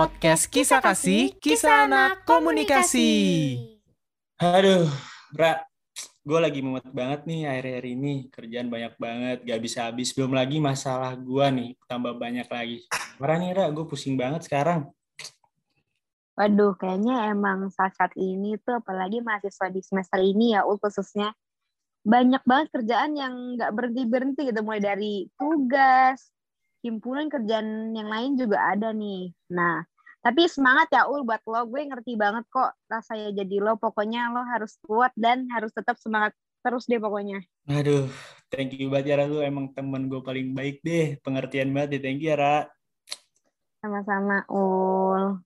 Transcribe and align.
podcast 0.00 0.48
Kisah 0.48 0.80
Kasih, 0.80 1.36
Kisah 1.44 1.84
Anak 1.84 2.24
Komunikasi. 2.24 3.12
Aduh, 4.40 4.88
Ra, 5.36 5.60
gue 6.24 6.40
lagi 6.40 6.64
mumet 6.64 6.88
banget 6.88 7.28
nih 7.28 7.44
akhir-akhir 7.44 7.84
ini. 7.84 8.14
Kerjaan 8.32 8.72
banyak 8.72 8.96
banget, 8.96 9.44
gak 9.44 9.60
bisa 9.60 9.92
habis. 9.92 10.16
Belum 10.16 10.32
lagi 10.32 10.56
masalah 10.56 11.12
gue 11.20 11.46
nih, 11.52 11.70
tambah 11.84 12.16
banyak 12.16 12.48
lagi. 12.48 12.80
Marah 13.20 13.36
nih, 13.44 13.52
Ra, 13.52 13.68
gue 13.68 13.84
pusing 13.84 14.16
banget 14.16 14.48
sekarang. 14.48 14.88
Waduh, 16.32 16.80
kayaknya 16.80 17.36
emang 17.36 17.68
saat-saat 17.68 18.16
ini 18.16 18.56
tuh 18.56 18.80
apalagi 18.80 19.20
mahasiswa 19.20 19.68
di 19.68 19.84
semester 19.84 20.24
ini 20.24 20.56
ya, 20.56 20.64
khususnya 20.64 21.36
banyak 22.08 22.40
banget 22.48 22.72
kerjaan 22.72 23.20
yang 23.20 23.36
nggak 23.52 23.68
berhenti-berhenti 23.76 24.48
gitu, 24.48 24.64
mulai 24.64 24.80
dari 24.80 25.28
tugas, 25.36 26.32
himpunan 26.80 27.28
kerjaan 27.28 27.92
yang 27.92 28.08
lain 28.08 28.40
juga 28.40 28.72
ada 28.72 28.96
nih. 28.96 29.36
Nah, 29.52 29.84
tapi 30.20 30.44
semangat 30.52 30.92
ya 30.92 31.08
Ul 31.08 31.24
buat 31.24 31.40
lo, 31.48 31.64
gue 31.64 31.80
ngerti 31.80 32.12
banget 32.20 32.44
kok 32.52 32.76
rasanya 32.92 33.32
jadi 33.32 33.56
lo, 33.64 33.80
pokoknya 33.80 34.28
lo 34.28 34.44
harus 34.44 34.76
kuat 34.84 35.16
dan 35.16 35.48
harus 35.48 35.72
tetap 35.72 35.96
semangat 35.96 36.36
terus 36.60 36.84
deh 36.84 37.00
pokoknya. 37.00 37.40
Aduh, 37.72 38.04
thank 38.52 38.76
you 38.76 38.92
banget 38.92 39.16
ya, 39.16 39.16
Ra. 39.16 39.24
Lu 39.24 39.40
emang 39.40 39.72
temen 39.72 40.12
gue 40.12 40.20
paling 40.20 40.52
baik 40.52 40.84
deh. 40.84 41.16
Pengertian 41.24 41.72
banget 41.72 41.96
deh, 41.96 42.00
thank 42.04 42.20
you 42.20 42.32
ya, 42.32 42.36
Ra. 42.36 42.56
Sama-sama 43.80 44.44
Ul. 44.52 45.40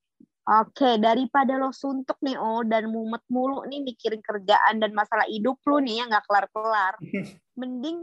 Oke, 0.44 1.00
daripada 1.00 1.56
lo 1.56 1.70
suntuk 1.70 2.18
nih 2.20 2.36
Ul 2.36 2.66
dan 2.66 2.90
mumet 2.90 3.22
mulu 3.30 3.62
nih 3.64 3.80
mikirin 3.80 4.20
kerjaan 4.20 4.82
dan 4.82 4.90
masalah 4.92 5.24
hidup 5.30 5.56
lo 5.64 5.78
nih 5.78 6.02
yang 6.02 6.10
nggak 6.10 6.26
kelar-kelar. 6.26 6.98
Mending 7.62 8.02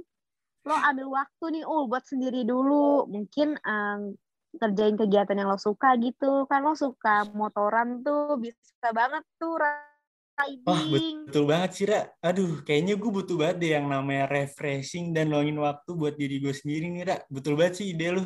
lo 0.63 0.75
ambil 0.87 1.11
waktu 1.11 1.59
nih 1.59 1.63
Ul 1.67 1.91
buat 1.91 2.07
sendiri 2.07 2.47
dulu. 2.47 3.11
Mungkin 3.11 3.59
um, 3.59 4.15
kerjain 4.57 4.99
kegiatan 4.99 5.37
yang 5.37 5.49
lo 5.51 5.59
suka 5.59 5.95
gitu. 6.01 6.47
Kan 6.49 6.65
lo 6.67 6.75
suka 6.75 7.27
motoran 7.31 8.03
tuh 8.03 8.35
bisa 8.41 8.89
banget 8.91 9.23
tuh 9.39 9.55
riding. 9.55 10.65
Wah, 10.65 10.83
betul 11.27 11.43
banget 11.45 11.71
sih, 11.77 11.85
Ra. 11.85 12.01
Aduh, 12.25 12.65
kayaknya 12.65 12.97
gue 12.97 13.11
butuh 13.11 13.37
banget 13.37 13.57
deh 13.61 13.71
yang 13.77 13.87
namanya 13.87 14.25
refreshing 14.27 15.13
dan 15.13 15.29
luangin 15.29 15.59
waktu 15.61 15.91
buat 15.93 16.15
diri 16.17 16.41
gue 16.41 16.53
sendiri 16.55 16.89
nih, 16.89 17.03
Ra. 17.05 17.17
Betul 17.29 17.55
banget 17.55 17.83
sih 17.83 17.93
ide 17.93 18.07
lu. 18.11 18.23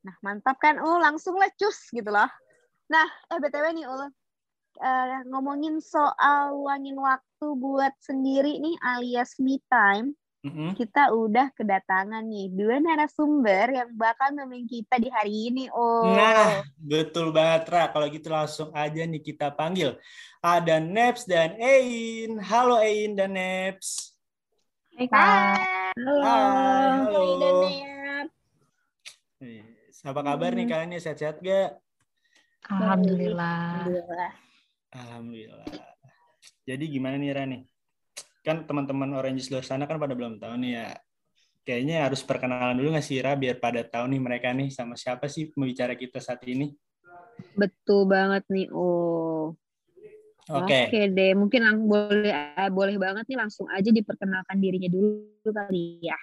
Nah, 0.00 0.16
mantap 0.24 0.56
kan 0.56 0.80
Ul, 0.80 0.98
langsung 1.00 1.36
lah 1.36 1.52
cus 1.60 1.92
gitu 1.92 2.08
loh. 2.08 2.28
Nah, 2.88 3.06
eh 3.30 3.38
BTW 3.38 3.66
nih 3.76 3.86
Ul, 3.86 4.02
uh, 4.80 5.20
ngomongin 5.28 5.78
soal 5.78 6.56
luangin 6.56 6.96
waktu 6.96 7.46
buat 7.60 7.92
sendiri 8.00 8.58
nih 8.58 8.76
alias 8.80 9.36
me 9.38 9.60
time, 9.68 10.16
Mm-mm. 10.40 10.72
kita 10.72 11.12
udah 11.12 11.52
kedatangan 11.52 12.24
nih 12.24 12.48
dua 12.48 12.80
narasumber 12.80 13.76
yang 13.76 13.92
bakal 13.92 14.32
nemenin 14.32 14.64
kita 14.64 14.96
di 14.96 15.12
hari 15.12 15.52
ini, 15.52 15.68
Ul. 15.68 16.16
Nah, 16.16 16.64
betul 16.80 17.28
banget, 17.28 17.68
Ra. 17.68 17.92
Kalau 17.92 18.08
gitu 18.08 18.32
langsung 18.32 18.72
aja 18.72 19.04
nih 19.04 19.20
kita 19.20 19.52
panggil. 19.52 20.00
Ada 20.40 20.80
Neps 20.80 21.28
dan 21.28 21.60
Ein. 21.60 22.40
Halo 22.40 22.80
Ein 22.80 23.20
dan 23.20 23.36
Neps. 23.36 24.16
Hai 24.96 25.06
Kak. 25.12 25.60
Halo. 26.00 26.14
Hai, 26.24 26.88
halo. 27.04 27.20
Hai, 27.20 27.36
dan. 27.36 28.26
Eh, 29.44 29.64
Apa 30.00 30.20
kabar 30.24 30.56
nih 30.56 30.64
kalian 30.64 30.96
nih? 30.96 31.00
Sehat-sehat 31.04 31.44
gak? 31.44 31.76
Alhamdulillah. 32.64 33.84
Alhamdulillah. 33.84 34.32
Alhamdulillah. 34.96 35.68
Jadi 36.64 36.84
gimana 36.88 37.20
nih 37.20 37.30
Ra 37.36 37.44
nih? 37.44 37.62
Kan 38.40 38.64
teman-teman 38.64 39.12
Orange 39.16 39.52
luar 39.52 39.64
sana 39.64 39.84
kan 39.84 40.00
pada 40.00 40.16
belum 40.16 40.40
tahu 40.40 40.54
nih 40.60 40.72
ya. 40.80 40.88
Kayaknya 41.60 41.96
harus 42.08 42.24
perkenalan 42.24 42.80
dulu 42.80 42.96
nggak 42.96 43.04
sih 43.04 43.20
Ra 43.20 43.36
biar 43.36 43.60
pada 43.60 43.84
tahu 43.84 44.08
nih 44.16 44.20
mereka 44.20 44.48
nih 44.56 44.72
sama 44.72 44.96
siapa 44.96 45.28
sih 45.28 45.52
pembicara 45.52 45.92
kita 45.92 46.16
saat 46.16 46.40
ini. 46.48 46.72
Betul 47.52 48.08
banget 48.08 48.48
nih, 48.48 48.72
Ul. 48.72 49.52
Oke. 50.50 50.90
Oke 50.90 51.00
deh, 51.12 51.36
mungkin 51.36 51.60
lang 51.62 51.78
boleh 51.86 52.32
eh, 52.32 52.70
boleh 52.72 52.96
banget 52.98 53.28
nih 53.30 53.38
langsung 53.38 53.70
aja 53.70 53.92
diperkenalkan 53.92 54.58
dirinya 54.58 54.90
dulu 54.90 55.46
kali 55.52 56.00
ya. 56.02 56.18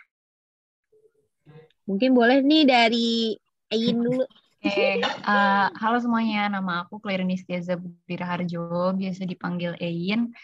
Mungkin 1.87 2.11
boleh 2.11 2.43
nih 2.43 2.63
dari 2.67 3.37
Ain 3.71 4.03
dulu. 4.03 4.25
Oke, 4.57 4.99
eh, 4.99 5.67
halo 5.79 5.97
semuanya. 6.03 6.51
Nama 6.59 6.83
aku 6.83 6.99
Clarinis 6.99 7.47
Tiaza 7.47 7.79
Budiraharjo, 7.79 8.97
biasa 8.99 9.23
dipanggil 9.23 9.79
Ein. 9.79 10.35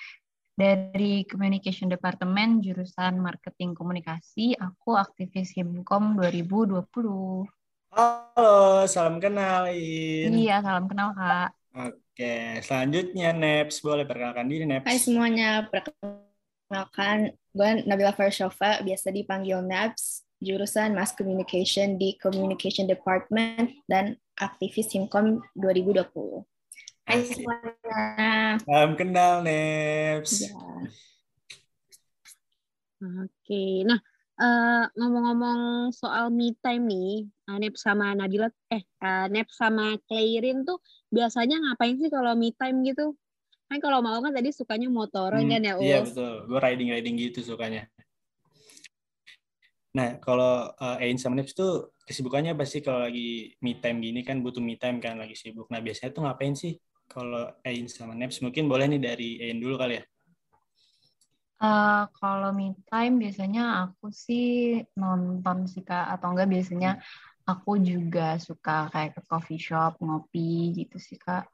Dari 0.53 1.25
Communication 1.25 1.90
Department, 1.90 2.62
jurusan 2.62 3.18
Marketing 3.18 3.74
Komunikasi. 3.74 4.53
Aku 4.53 4.94
aktivis 4.94 5.50
Himkom 5.58 6.14
2020. 6.22 7.50
Halo, 7.90 8.86
salam 8.86 9.18
kenal 9.18 9.74
In. 9.74 10.30
Iya, 10.30 10.62
salam 10.62 10.86
kenal 10.86 11.18
Kak. 11.18 11.58
Oke, 11.74 12.62
selanjutnya 12.62 13.34
Neps. 13.34 13.81
Boleh 13.81 14.06
perkenalkan 14.06 14.46
diri 14.46 14.69
Neps. 14.69 14.86
Hai 14.86 15.02
semuanya, 15.02 15.66
perkenalkan 15.74 17.34
gue 17.50 17.69
Nabila 17.90 18.13
Farshova, 18.13 18.78
biasa 18.86 19.09
dipanggil 19.09 19.58
NABS, 19.66 20.22
jurusan 20.38 20.94
Mass 20.94 21.18
Communication 21.18 21.97
di 21.97 22.13
Communication 22.22 22.86
Department 22.86 23.74
dan 23.90 24.22
aktivis 24.38 24.94
Himkom 24.94 25.42
2020. 25.58 26.46
Hai 27.03 27.19
semuanya. 27.28 28.56
Salam 28.64 28.91
kenal 28.96 29.44
Neps. 29.44 30.47
Ya. 30.47 30.52
Oke, 33.03 33.84
nah 33.84 34.00
eh, 34.40 34.84
ngomong-ngomong 34.96 35.92
soal 35.92 36.31
me 36.31 36.56
time 36.63 36.88
nih, 36.88 37.28
eh, 37.28 37.58
Nep 37.59 37.75
sama 37.75 38.16
Nabila, 38.16 38.47
eh 38.72 38.80
eh, 38.80 39.25
Nep 39.28 39.52
sama 39.52 40.00
Clairin 40.08 40.63
tuh 40.63 40.80
biasanya 41.12 41.59
ngapain 41.59 42.00
sih 42.00 42.08
kalau 42.08 42.31
me 42.40 42.56
time 42.56 42.80
gitu? 42.88 43.12
Kan 43.68 43.84
kalau 43.84 44.00
mau 44.00 44.24
kan 44.24 44.31
tadi 44.31 44.56
sukanya 44.56 44.88
motoran 44.88 45.44
Hmm, 45.44 45.52
kan 45.52 45.62
ya, 45.68 45.74
Iya 45.75 45.97
Ul? 46.00 46.08
betul, 46.08 46.34
gue 46.47 46.59
riding-riding 46.63 47.16
gitu 47.19 47.40
sukanya. 47.44 47.92
Nah, 49.94 50.18
kalau 50.18 50.74
uh, 50.74 50.97
Ain 51.03 51.19
sama 51.22 51.38
Nips 51.38 51.53
tuh 51.53 51.94
kesibukannya 52.08 52.56
apa 52.58 52.66
sih 52.66 52.81
kalau 52.81 53.06
lagi 53.06 53.53
me 53.62 53.78
time 53.78 54.02
gini 54.02 54.25
kan 54.25 54.42
butuh 54.42 54.63
me 54.63 54.74
time 54.80 54.97
kan 55.03 55.19
lagi 55.19 55.36
sibuk. 55.38 55.68
Nah, 55.69 55.84
biasanya 55.84 56.16
tuh 56.16 56.24
ngapain 56.25 56.56
sih 56.58 56.74
kalau 57.13 57.53
Ain 57.62 57.85
sama 57.85 58.18
Nips? 58.18 58.41
Mungkin 58.41 58.66
boleh 58.66 58.90
nih 58.90 59.01
dari 59.01 59.29
Ain 59.40 59.62
dulu 59.62 59.78
kali 59.78 60.01
ya. 60.01 60.03
Eh, 61.63 62.03
kalau 62.19 62.51
me 62.51 62.75
time 62.91 63.24
biasanya 63.24 63.88
aku 63.88 64.12
sih 64.12 64.84
nonton 65.00 65.63
sih 65.63 65.79
Kak, 65.79 66.12
atau 66.12 66.35
enggak 66.35 66.51
biasanya 66.51 67.00
aku 67.47 67.79
juga 67.79 68.35
suka 68.35 68.91
kayak 68.91 69.16
ke 69.16 69.22
coffee 69.24 69.62
shop, 69.62 69.96
ngopi 70.03 70.75
gitu 70.75 71.00
sih 71.00 71.16
Kak. 71.16 71.47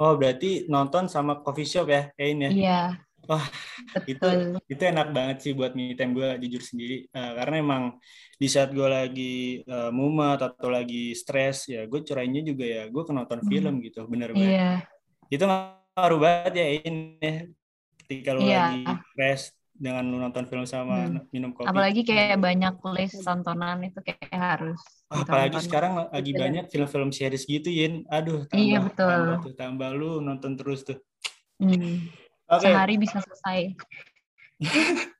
Oh, 0.00 0.16
berarti 0.16 0.64
nonton 0.72 1.12
sama 1.12 1.44
coffee 1.44 1.68
shop 1.68 1.92
ya, 1.92 2.08
Ain 2.16 2.40
ya? 2.40 2.50
Iya, 2.52 2.80
Wah, 3.24 3.46
itu 4.12 4.28
betul. 4.28 4.60
itu 4.72 4.82
enak 4.92 5.08
banget 5.16 5.36
sih 5.44 5.52
buat 5.58 5.72
me 5.78 5.94
time 5.98 6.12
gue 6.18 6.28
jujur 6.46 6.62
sendiri 6.62 6.96
Eh, 7.10 7.32
karena 7.38 7.54
emang 7.64 7.84
di 8.42 8.46
saat 8.52 8.70
gue 8.76 8.86
lagi 8.86 9.32
eh, 9.64 9.90
mumet 9.96 10.38
atau 10.46 10.68
lagi 10.70 11.14
stres 11.16 11.66
ya 11.72 11.88
gue 11.90 12.00
curahinnya 12.06 12.42
juga 12.46 12.64
ya 12.66 12.82
gue 12.92 13.02
ke 13.08 13.12
nonton 13.16 13.40
Hmm. 13.42 13.48
film 13.50 13.74
gitu 13.86 13.98
bener 14.12 14.30
banget 14.36 14.56
Iya, 14.56 14.70
itu 15.34 15.44
ngaruh 15.50 16.20
banget 16.22 16.52
ya 16.60 16.66
ini 16.86 17.00
ketika 18.04 18.30
lu 18.36 18.42
Iya. 18.46 18.58
lagi 18.62 18.76
stres 19.12 19.42
dengan 19.76 20.04
lu 20.08 20.16
nonton 20.22 20.44
film 20.50 20.64
sama 20.68 20.96
Hmm. 21.08 21.20
minum 21.34 21.52
kopi 21.56 21.68
apalagi 21.68 22.00
kayak 22.08 22.38
banyak 22.40 22.74
list 22.94 23.16
tontonan 23.26 23.78
itu 23.88 23.98
kayak 24.06 24.32
harus 24.32 24.80
Wah, 25.10 25.22
apalagi 25.22 25.58
ditonton. 25.58 25.66
sekarang 25.66 25.92
lagi 26.14 26.30
Betul. 26.34 26.42
banyak 26.42 26.64
film-film 26.72 27.10
series 27.14 27.44
gitu 27.46 27.68
Yin 27.70 27.94
aduh 28.10 28.42
tambah 28.50 28.66
Iya, 28.66 28.78
betul. 28.86 29.08
tambah 29.10 29.36
tuh 29.44 29.52
tambah 29.60 29.90
lu 29.98 30.10
nonton 30.26 30.52
terus 30.58 30.80
tuh 30.88 30.98
Hmm, 31.60 32.12
oke 32.48 32.62
Sehari 32.62 32.94
bisa 32.96 33.18
selesai. 33.18 33.60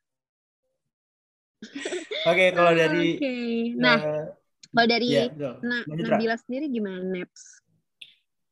oke 2.26 2.44
kalau 2.52 2.72
dari 2.72 3.16
Oke, 3.16 3.34
nah 3.76 3.98
eh, 3.98 4.24
kalau 4.72 4.86
dari 4.86 5.08
betul. 5.30 5.54
Na- 5.62 5.84
Lanjut, 5.86 6.04
Ra. 6.04 6.16
Nabila 6.18 6.36
sendiri 6.36 6.66
gimana, 6.68 7.00
Neps? 7.02 7.42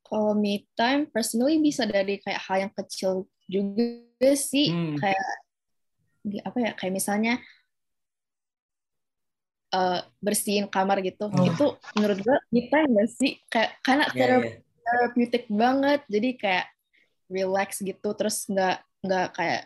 Kalau 0.04 0.36
me 0.36 0.68
time, 0.76 1.08
personally 1.08 1.58
bisa 1.58 1.84
dari 1.84 2.20
kayak 2.20 2.40
hal 2.44 2.56
yang 2.68 2.72
kecil 2.76 3.24
juga 3.44 4.30
sih, 4.36 4.68
Hmm. 4.70 4.96
kayak 5.00 5.30
di- 6.22 6.40
apa 6.40 6.58
ya, 6.60 6.70
kayak 6.76 6.94
misalnya 6.94 7.34
eh, 9.70 10.00
bersihin 10.22 10.70
kamar 10.70 11.02
gitu. 11.02 11.26
Oh. 11.26 11.42
Itu 11.42 11.66
menurut 11.98 12.22
gue 12.22 12.36
me 12.54 12.70
time 12.70 12.94
gak 12.94 13.10
sih? 13.10 13.42
Kayak 13.50 13.70
karena 13.82 14.04
Ya, 14.06 14.14
therapy 14.14 14.46
ya. 14.46 14.54
therapeutic 14.84 15.44
banget 15.50 16.00
jadi 16.06 16.30
kayak 16.38 16.66
relax 17.28 17.80
gitu 17.80 18.08
terus 18.16 18.44
nggak 18.48 18.84
nggak 19.04 19.26
kayak 19.36 19.62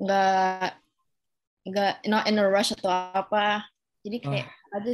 nggak 0.00 0.70
nggak 1.66 1.94
not 2.08 2.24
in 2.26 2.40
a 2.40 2.46
rush 2.46 2.72
atau 2.72 2.90
apa. 2.90 3.68
Jadi 4.00 4.16
kayak 4.24 4.48
ada 4.72 4.92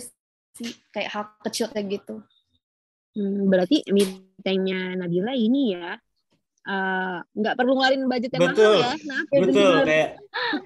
sih 0.56 0.73
kayak 0.91 1.11
hal 1.14 1.25
kecil 1.47 1.70
kayak 1.70 2.03
gitu. 2.03 2.25
Hmm, 3.17 3.49
berarti 3.49 3.87
me 3.94 4.29
time-nya 4.44 4.99
Nabila 4.99 5.32
ini 5.32 5.73
ya 5.73 5.97
eh, 6.67 7.17
nggak 7.23 7.55
perlu 7.56 7.73
ngeluarin 7.79 8.05
budget 8.11 8.35
yang 8.35 8.50
Betul. 8.50 8.76
mahal 8.76 8.82
ya. 8.82 8.94
Nah, 9.06 9.23
betul. 9.31 9.75
Kayak 9.87 10.11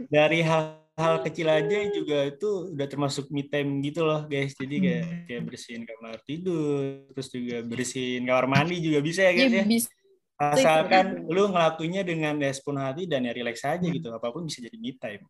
dari 0.08 0.40
hal 0.42 0.80
hal-hal 1.00 1.24
kecil 1.24 1.48
aja 1.48 1.78
juga 1.96 2.18
itu 2.28 2.48
udah 2.76 2.84
termasuk 2.84 3.32
me 3.32 3.48
time 3.48 3.80
gitu 3.80 4.04
loh 4.04 4.28
guys. 4.28 4.52
Jadi 4.52 4.76
kayak 4.84 5.04
kayak 5.24 5.42
bersihin 5.48 5.82
kamar 5.88 6.20
tidur 6.28 7.08
terus 7.16 7.28
juga 7.32 7.56
bersihin 7.64 8.28
kamar 8.28 8.44
mandi 8.44 8.76
juga 8.84 9.00
bisa 9.00 9.24
ya 9.24 9.32
guys 9.32 9.48
ya? 9.48 9.64
Ya, 9.64 9.66
bis- 9.66 9.92
asalkan 10.40 11.28
lu 11.28 11.52
ngelakuinnya 11.52 12.00
dengan 12.00 12.40
ya 12.40 12.48
sepenuh 12.48 12.80
hati 12.80 13.04
dan 13.04 13.28
ya 13.28 13.36
relax 13.36 13.60
aja 13.60 13.84
gitu 13.84 14.08
apa 14.08 14.32
pun 14.32 14.48
bisa 14.48 14.64
jadi 14.64 14.78
me 14.80 14.96
time 14.96 15.22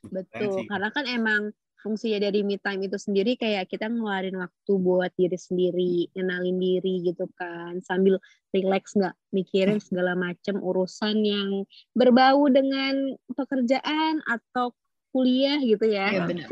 Betul. 0.00 0.64
Karena 0.64 0.88
kan 0.88 1.04
emang 1.04 1.52
fungsinya 1.84 2.24
dari 2.24 2.40
me 2.40 2.56
time 2.56 2.88
itu 2.88 2.96
sendiri 2.96 3.36
kayak 3.36 3.68
kita 3.68 3.84
ngeluarin 3.92 4.32
waktu 4.40 4.72
buat 4.80 5.12
diri 5.12 5.36
sendiri, 5.36 6.08
ngenalin 6.16 6.56
diri 6.56 7.04
gitu 7.04 7.28
kan, 7.36 7.84
sambil 7.84 8.16
relax 8.48 8.96
nggak 8.96 9.12
mikirin 9.28 9.76
segala 9.76 10.16
macam 10.16 10.56
urusan 10.56 11.20
yang 11.20 11.68
berbau 11.92 12.48
dengan 12.48 13.12
pekerjaan 13.28 14.24
atau 14.24 14.72
kuliah 15.12 15.60
gitu 15.60 15.84
ya. 15.84 16.16
ya 16.16 16.24
benar. 16.24 16.48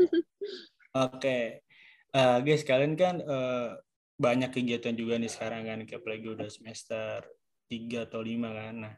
Oke, 1.09 1.65
Eh, 2.09 2.37
guys, 2.41 2.65
kalian 2.65 2.97
kan 2.97 3.21
eh, 3.21 3.69
banyak 4.17 4.49
kegiatan 4.49 4.97
juga 4.97 5.21
nih 5.21 5.29
sekarang 5.29 5.61
kan, 5.69 5.79
kayak 5.85 6.01
apalagi 6.01 6.27
udah 6.33 6.49
semester 6.49 7.21
3 7.69 8.09
atau 8.09 8.19
5 8.25 8.49
kan. 8.49 8.75
Nah, 8.89 8.93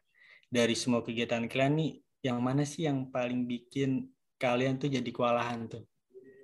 dari 0.47 0.73
semua 0.73 1.03
kegiatan 1.03 1.43
kalian 1.45 1.73
nih, 1.75 1.91
yang 2.23 2.39
mana 2.39 2.63
sih 2.63 2.87
yang 2.87 3.11
paling 3.11 3.43
bikin 3.43 4.07
kalian 4.39 4.79
tuh 4.79 4.87
jadi 4.87 5.09
kewalahan 5.11 5.67
tuh? 5.67 5.83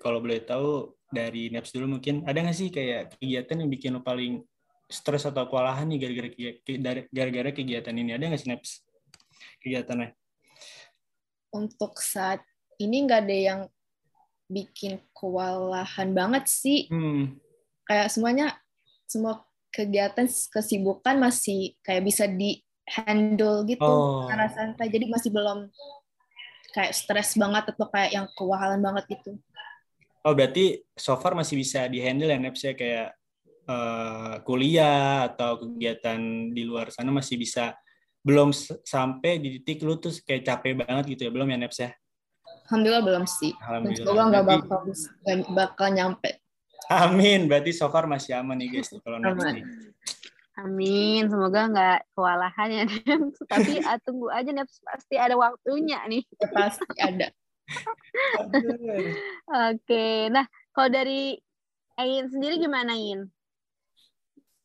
Kalau 0.04 0.20
boleh 0.20 0.44
tahu 0.44 0.94
dari 1.08 1.48
Naps 1.50 1.72
dulu 1.72 1.98
mungkin, 1.98 2.28
ada 2.28 2.38
nggak 2.44 2.58
sih 2.58 2.70
kayak 2.70 3.16
kegiatan 3.18 3.64
yang 3.64 3.72
bikin 3.72 3.96
lo 3.96 4.04
paling 4.04 4.44
stres 4.92 5.24
atau 5.24 5.48
kewalahan 5.48 5.88
nih 5.88 6.00
gara-gara 6.04 7.02
gara-gara 7.08 7.50
kegiatan 7.56 7.96
ini? 7.96 8.12
Ada 8.12 8.24
nggak 8.28 8.42
sih 8.44 8.50
Naps 8.52 8.72
kegiatannya? 9.64 10.12
Untuk 11.56 11.98
saat 12.04 12.44
ini 12.78 13.08
nggak 13.08 13.22
ada 13.24 13.38
yang 13.38 13.62
bikin 14.52 15.00
kewalahan 15.16 16.12
banget 16.12 16.48
sih. 16.48 16.88
Hmm, 16.92 17.40
Kayak 17.88 18.12
semuanya, 18.12 18.48
semua 19.08 19.47
kegiatan, 19.78 20.26
kesibukan 20.26 21.22
masih 21.22 21.78
kayak 21.86 22.02
bisa 22.02 22.26
di 22.26 22.58
handle 22.90 23.62
gitu 23.70 23.86
Oh. 23.86 24.26
secara 24.26 24.50
santai. 24.50 24.90
Jadi 24.90 25.06
masih 25.14 25.30
belum 25.30 25.70
kayak 26.74 26.98
stres 26.98 27.38
banget 27.38 27.70
atau 27.70 27.86
kayak 27.94 28.12
yang 28.18 28.26
kewalahan 28.34 28.82
banget 28.82 29.06
gitu. 29.14 29.38
Oh 30.26 30.34
berarti 30.34 30.82
so 30.98 31.14
far 31.22 31.38
masih 31.38 31.56
bisa 31.56 31.86
di-handle 31.88 32.28
ya 32.34 32.42
Neps 32.42 32.66
ya 32.66 32.74
kayak 32.74 33.14
eh, 33.68 34.34
kuliah 34.44 35.28
atau 35.30 35.60
kegiatan 35.62 36.20
di 36.52 36.64
luar 36.68 36.90
sana 36.92 37.12
masih 37.14 37.38
bisa 37.38 37.76
belum 38.24 38.52
sampai 38.84 39.40
di 39.40 39.60
titik 39.62 39.88
lu 39.88 39.96
tuh 40.00 40.12
kayak 40.24 40.44
capek 40.44 40.84
banget 40.84 41.16
gitu 41.16 41.28
ya 41.28 41.32
belum 41.32 41.48
ya 41.48 41.58
Neps 41.64 41.80
ya? 41.80 41.92
Alhamdulillah 42.68 43.04
belum 43.04 43.24
sih. 43.24 43.52
Alhamdulillah. 43.64 44.04
semoga 44.04 44.24
nggak 44.28 44.46
bakal 44.48 44.80
bakal 45.56 45.88
nyampe. 45.96 46.30
Amin. 46.90 47.50
Berarti 47.50 47.74
so 47.74 47.90
far 47.90 48.06
masih 48.06 48.38
aman 48.38 48.58
nih 48.58 48.80
guys 48.80 48.94
kalau 49.02 49.18
nih. 49.20 49.66
Amin, 50.58 51.30
semoga 51.30 51.70
nggak 51.70 52.00
kewalahan 52.18 52.70
ya. 52.74 52.86
Tapi 53.52 53.78
ah, 53.86 54.02
tunggu 54.02 54.34
aja 54.34 54.50
Neps 54.50 54.82
pasti 54.82 55.14
ada 55.14 55.38
waktunya 55.38 56.02
nih. 56.10 56.26
Pasti 56.58 56.98
ada. 56.98 57.30
Oke, 59.70 60.34
nah 60.34 60.50
kalau 60.74 60.90
dari 60.90 61.38
Ain 61.98 62.26
sendiri 62.30 62.58
gimana 62.58 62.98
In? 62.98 63.30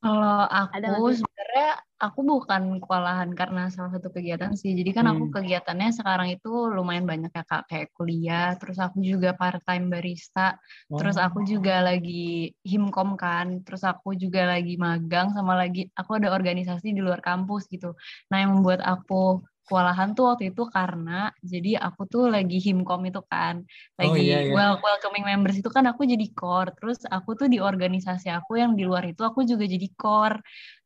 Kalau 0.02 0.50
aku 0.50 1.14
sebenarnya 1.14 1.78
aku 2.02 2.20
bukan 2.26 2.82
kewalahan 2.82 3.30
karena 3.38 3.70
salah 3.70 3.94
satu 3.94 4.10
kegiatan 4.10 4.50
sih. 4.58 4.74
Jadi 4.74 4.90
kan 4.90 5.06
aku 5.06 5.30
Hmm. 5.30 5.30
kegiatannya 5.30 5.94
sekarang 5.94 6.34
itu 6.34 6.50
lumayan 6.74 7.06
banyak 7.06 7.30
ya 7.30 7.44
Kak, 7.46 7.70
kayak 7.70 7.88
kuliah, 7.94 8.50
terus 8.58 8.82
aku 8.82 8.98
juga 8.98 9.30
part-time 9.38 9.86
barista, 9.94 10.58
terus 10.98 11.14
Oh. 11.14 11.22
aku 11.22 11.46
juga 11.46 11.86
lagi 11.86 12.50
himkom 12.66 13.14
kan, 13.14 13.62
terus 13.62 13.86
aku 13.86 14.18
juga 14.18 14.42
lagi 14.50 14.74
magang 14.74 15.30
sama 15.30 15.54
lagi 15.54 15.86
aku 15.94 16.18
ada 16.18 16.34
organisasi 16.34 16.90
di 16.90 16.98
luar 16.98 17.22
kampus 17.22 17.70
gitu. 17.70 17.94
Nah, 18.34 18.42
yang 18.42 18.58
membuat 18.58 18.82
aku 18.82 19.38
kewalahan 19.66 20.08
tuh 20.16 20.24
waktu 20.30 20.44
itu 20.50 20.62
karena 20.76 21.10
jadi 21.52 21.70
aku 21.86 22.02
tuh 22.12 22.22
lagi 22.34 22.56
himkom 22.66 23.00
itu 23.08 23.20
kan, 23.32 23.54
Oh, 24.02 24.16
lagi 24.16 24.20
iya, 24.22 24.42
iya. 24.42 24.54
wel- 24.54 24.80
welcoming 24.86 25.24
members 25.30 25.56
itu 25.60 25.70
kan 25.76 25.84
aku 25.90 26.02
jadi 26.12 26.26
core, 26.38 26.68
terus 26.78 26.98
aku 27.16 27.30
tuh 27.40 27.46
di 27.52 27.58
organisasi 27.68 28.26
aku 28.38 28.52
yang 28.62 28.72
di 28.78 28.82
luar 28.88 29.04
itu 29.10 29.22
aku 29.28 29.40
juga 29.50 29.64
jadi 29.74 29.86
core. 30.00 30.36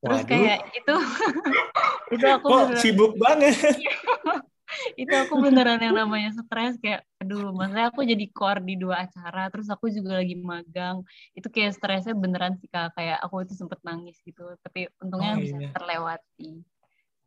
Terus 0.02 0.23
Waduh. 0.23 0.28
kayak 0.31 0.56
itu 0.78 0.93
itu 2.14 2.26
aku 2.37 2.49
beneran 2.56 2.76
sibuk 2.81 3.12
banget? 3.19 3.55
itu 5.00 5.14
aku 5.22 5.34
beneran 5.44 5.79
yang 5.87 5.94
namanya 6.00 6.31
stres 6.37 6.75
kayak 6.82 7.00
aduh 7.22 7.55
maksudnya 7.56 7.87
aku 7.90 8.00
jadi 8.12 8.25
core 8.37 8.61
di 8.69 8.75
dua 8.82 8.96
acara 9.06 9.40
terus 9.52 9.69
aku 9.75 9.87
juga 9.96 10.11
lagi 10.20 10.34
magang 10.37 10.96
itu 11.38 11.49
kayak 11.55 11.70
stresnya 11.76 12.14
beneran 12.22 12.52
sih 12.61 12.69
kak 12.72 12.93
kayak 12.96 13.17
aku 13.25 13.34
itu 13.44 13.55
sempet 13.61 13.79
nangis 13.88 14.17
gitu 14.26 14.43
tapi 14.64 14.79
untungnya 15.02 15.32
Oh, 15.34 15.40
bisa 15.44 15.56
iya. 15.58 15.69
terlewati 15.75 16.44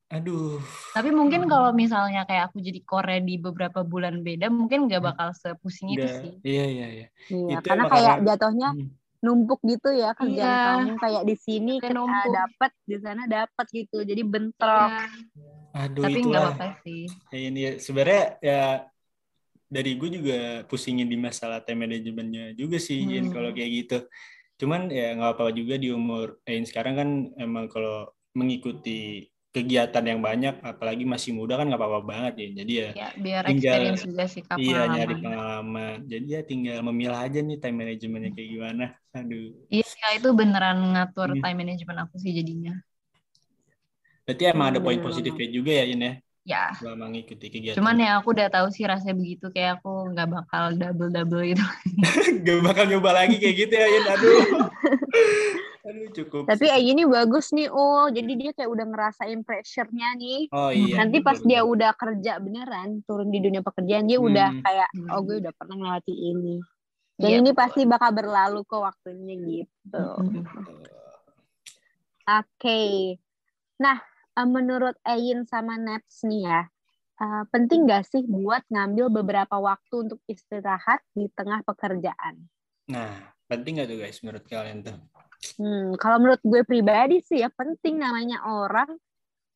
Aduh. 0.10 0.58
tapi 0.92 1.10
mungkin 1.10 1.46
kalau 1.46 1.70
misalnya 1.70 2.26
kayak 2.26 2.50
aku 2.50 2.58
jadi 2.60 2.82
core 2.82 3.22
di 3.22 3.38
beberapa 3.38 3.82
bulan 3.82 4.20
beda 4.20 4.50
mungkin 4.50 4.90
nggak 4.90 5.06
bakal 5.06 5.30
sepusing 5.32 5.94
itu 5.94 6.02
Udah. 6.02 6.18
sih 6.20 6.34
Iya 6.42 6.66
iya 6.66 6.88
iya. 6.90 7.08
Iya, 7.30 7.56
Itu 7.56 7.68
karena 7.70 7.86
kayak 7.86 8.14
karena- 8.16 8.26
jatuhnya 8.28 8.70
Hmm. 8.74 8.90
numpuk 9.20 9.60
gitu 9.62 9.90
ya 9.92 10.10
kerjaan 10.12 10.34
Iya. 10.34 10.66
kamu 10.66 10.92
kayak 10.98 11.24
di 11.24 11.36
sini 11.36 11.74
kita 11.78 11.94
numpuk. 11.94 12.32
dapat 12.32 12.72
di 12.84 12.98
sana 12.98 13.22
dapat 13.26 13.66
gitu 13.70 13.98
jadi 14.02 14.22
bentrok 14.24 14.90
Iya, 14.90 15.06
Aduh 15.78 16.02
tapi 16.02 16.20
nggak 16.20 16.42
apa-apa 16.42 16.68
sih 16.82 17.04
Ya, 17.30 17.38
ini 17.40 17.60
ya, 17.62 17.72
sebenarnya 17.78 18.24
ya 18.42 18.62
dari 19.68 19.92
gue 19.94 20.10
juga 20.12 20.40
pusingin 20.66 21.06
di 21.06 21.14
masalah 21.16 21.62
time 21.62 21.86
manajemennya 21.86 22.54
juga 22.54 22.78
sih 22.78 22.98
Hmm. 22.98 23.30
kalau 23.30 23.54
kayak 23.54 23.72
gitu. 23.78 23.98
Cuman 24.58 24.90
ya 24.90 25.14
nggak 25.14 25.38
apa-apa 25.38 25.54
juga 25.54 25.78
di 25.78 25.88
umur 25.88 26.42
Ain 26.44 26.66
sekarang 26.66 26.98
kan 26.98 27.10
emang 27.38 27.70
kalau 27.70 28.10
mengikuti 28.34 29.30
kegiatan 29.50 30.06
yang 30.06 30.22
banyak, 30.22 30.62
apalagi 30.62 31.10
masih 31.10 31.34
muda 31.34 31.58
kan 31.58 31.66
nggak 31.66 31.82
apa-apa 31.82 32.02
banget 32.06 32.34
ya. 32.38 32.48
Jadi 32.62 32.72
ya 32.78 32.88
ya 32.94 33.10
biar 33.18 33.44
Tinggal- 33.50 33.98
juga 33.98 34.24
sih 34.30 34.42
iya 34.62 34.86
nyari 34.86 35.16
pengalaman. 35.18 36.06
Jadi 36.06 36.28
ya 36.30 36.42
tinggal 36.46 36.78
memilah 36.86 37.26
aja 37.26 37.40
nih 37.42 37.58
time 37.58 37.78
manajemennya 37.82 38.30
kayak 38.38 38.50
gimana. 38.54 38.86
Aduh. 39.10 39.50
Iya, 39.74 40.08
itu 40.14 40.30
beneran 40.38 40.78
ngatur 40.94 41.34
Hmm. 41.34 41.42
time 41.42 41.58
management 41.66 41.98
aku 42.06 42.16
sih 42.22 42.30
jadinya. 42.30 42.78
Berarti 44.30 44.44
emang 44.46 44.68
ada 44.70 44.80
poin 44.80 45.02
positifnya 45.02 45.50
juga 45.50 45.74
ya 45.74 45.90
Yin 45.90 46.06
ya, 46.06 46.14
Ya, 46.46 46.64
selama 46.78 47.10
mengikuti 47.10 47.50
kegiatan. 47.50 47.82
cuman 47.82 47.98
ya 47.98 48.22
aku 48.22 48.38
udah 48.38 48.46
tahu 48.54 48.70
sih 48.70 48.86
rasanya 48.86 49.18
begitu 49.18 49.50
kayak 49.50 49.82
aku 49.82 50.14
nggak 50.14 50.30
bakal 50.30 50.64
double 50.78 51.10
double 51.10 51.42
gitu. 51.50 51.66
Gak 52.46 52.60
bakal 52.62 52.86
nyoba 52.86 53.26
lagi 53.26 53.42
kayak 53.42 53.56
gitu 53.66 53.74
ya 53.74 53.88
Yin. 53.90 54.06
Aduh. 54.06 54.38
Cukup. 56.12 56.44
tapi 56.46 56.66
kayak 56.66 56.84
gini 56.84 57.04
bagus 57.06 57.52
nih 57.52 57.68
oh 57.68 58.10
jadi 58.10 58.32
dia 58.34 58.52
kayak 58.52 58.70
udah 58.70 58.86
ngerasain 58.90 59.40
pressure-nya 59.44 60.18
nih 60.18 60.50
Oh 60.50 60.70
iya. 60.70 61.02
nanti 61.02 61.18
pas 61.20 61.38
betul, 61.38 61.48
dia 61.48 61.62
udah 61.62 61.92
kerja 61.94 62.34
beneran 62.38 63.02
turun 63.06 63.30
di 63.30 63.40
dunia 63.40 63.62
pekerjaan 63.62 64.06
dia 64.06 64.18
udah 64.18 64.50
Hmm. 64.50 64.64
kayak 64.64 64.90
Hmm. 64.94 65.10
oh 65.10 65.20
gue 65.22 65.36
udah 65.40 65.54
pernah 65.54 65.76
ngelewati 65.78 66.16
ini 66.16 66.56
dan 67.20 67.30
Iya, 67.30 67.38
ini 67.40 67.52
betul. 67.52 67.60
pasti 67.62 67.82
bakal 67.84 68.10
berlalu 68.16 68.60
kok 68.64 68.82
waktunya 68.82 69.36
gitu 69.36 70.06
Mm-mm. 70.24 70.44
Oke. 72.30 72.82
Nah, 73.80 73.98
eh, 74.36 74.48
menurut 74.48 74.96
Ayin 75.02 75.44
sama 75.44 75.76
Naps 75.76 76.22
nih 76.24 76.46
ya, 76.46 76.62
eh, 77.18 77.44
penting 77.50 77.90
gak 77.90 78.06
sih 78.06 78.22
buat 78.22 78.62
ngambil 78.70 79.10
beberapa 79.10 79.58
waktu 79.58 80.06
untuk 80.06 80.20
istirahat 80.26 81.02
di 81.12 81.26
tengah 81.34 81.66
pekerjaan? 81.66 82.38
Nah, 82.86 83.18
penting 83.46 83.78
nggak 83.78 83.90
tuh 83.90 83.98
guys 83.98 84.20
menurut 84.22 84.46
kalian 84.46 84.86
tuh? 84.86 84.98
Hmm, 85.56 85.96
kalau 85.96 86.18
menurut 86.20 86.42
gue 86.44 86.62
pribadi 86.68 87.24
sih 87.24 87.40
ya 87.44 87.50
penting 87.52 88.00
namanya 88.00 88.44
orang 88.44 89.00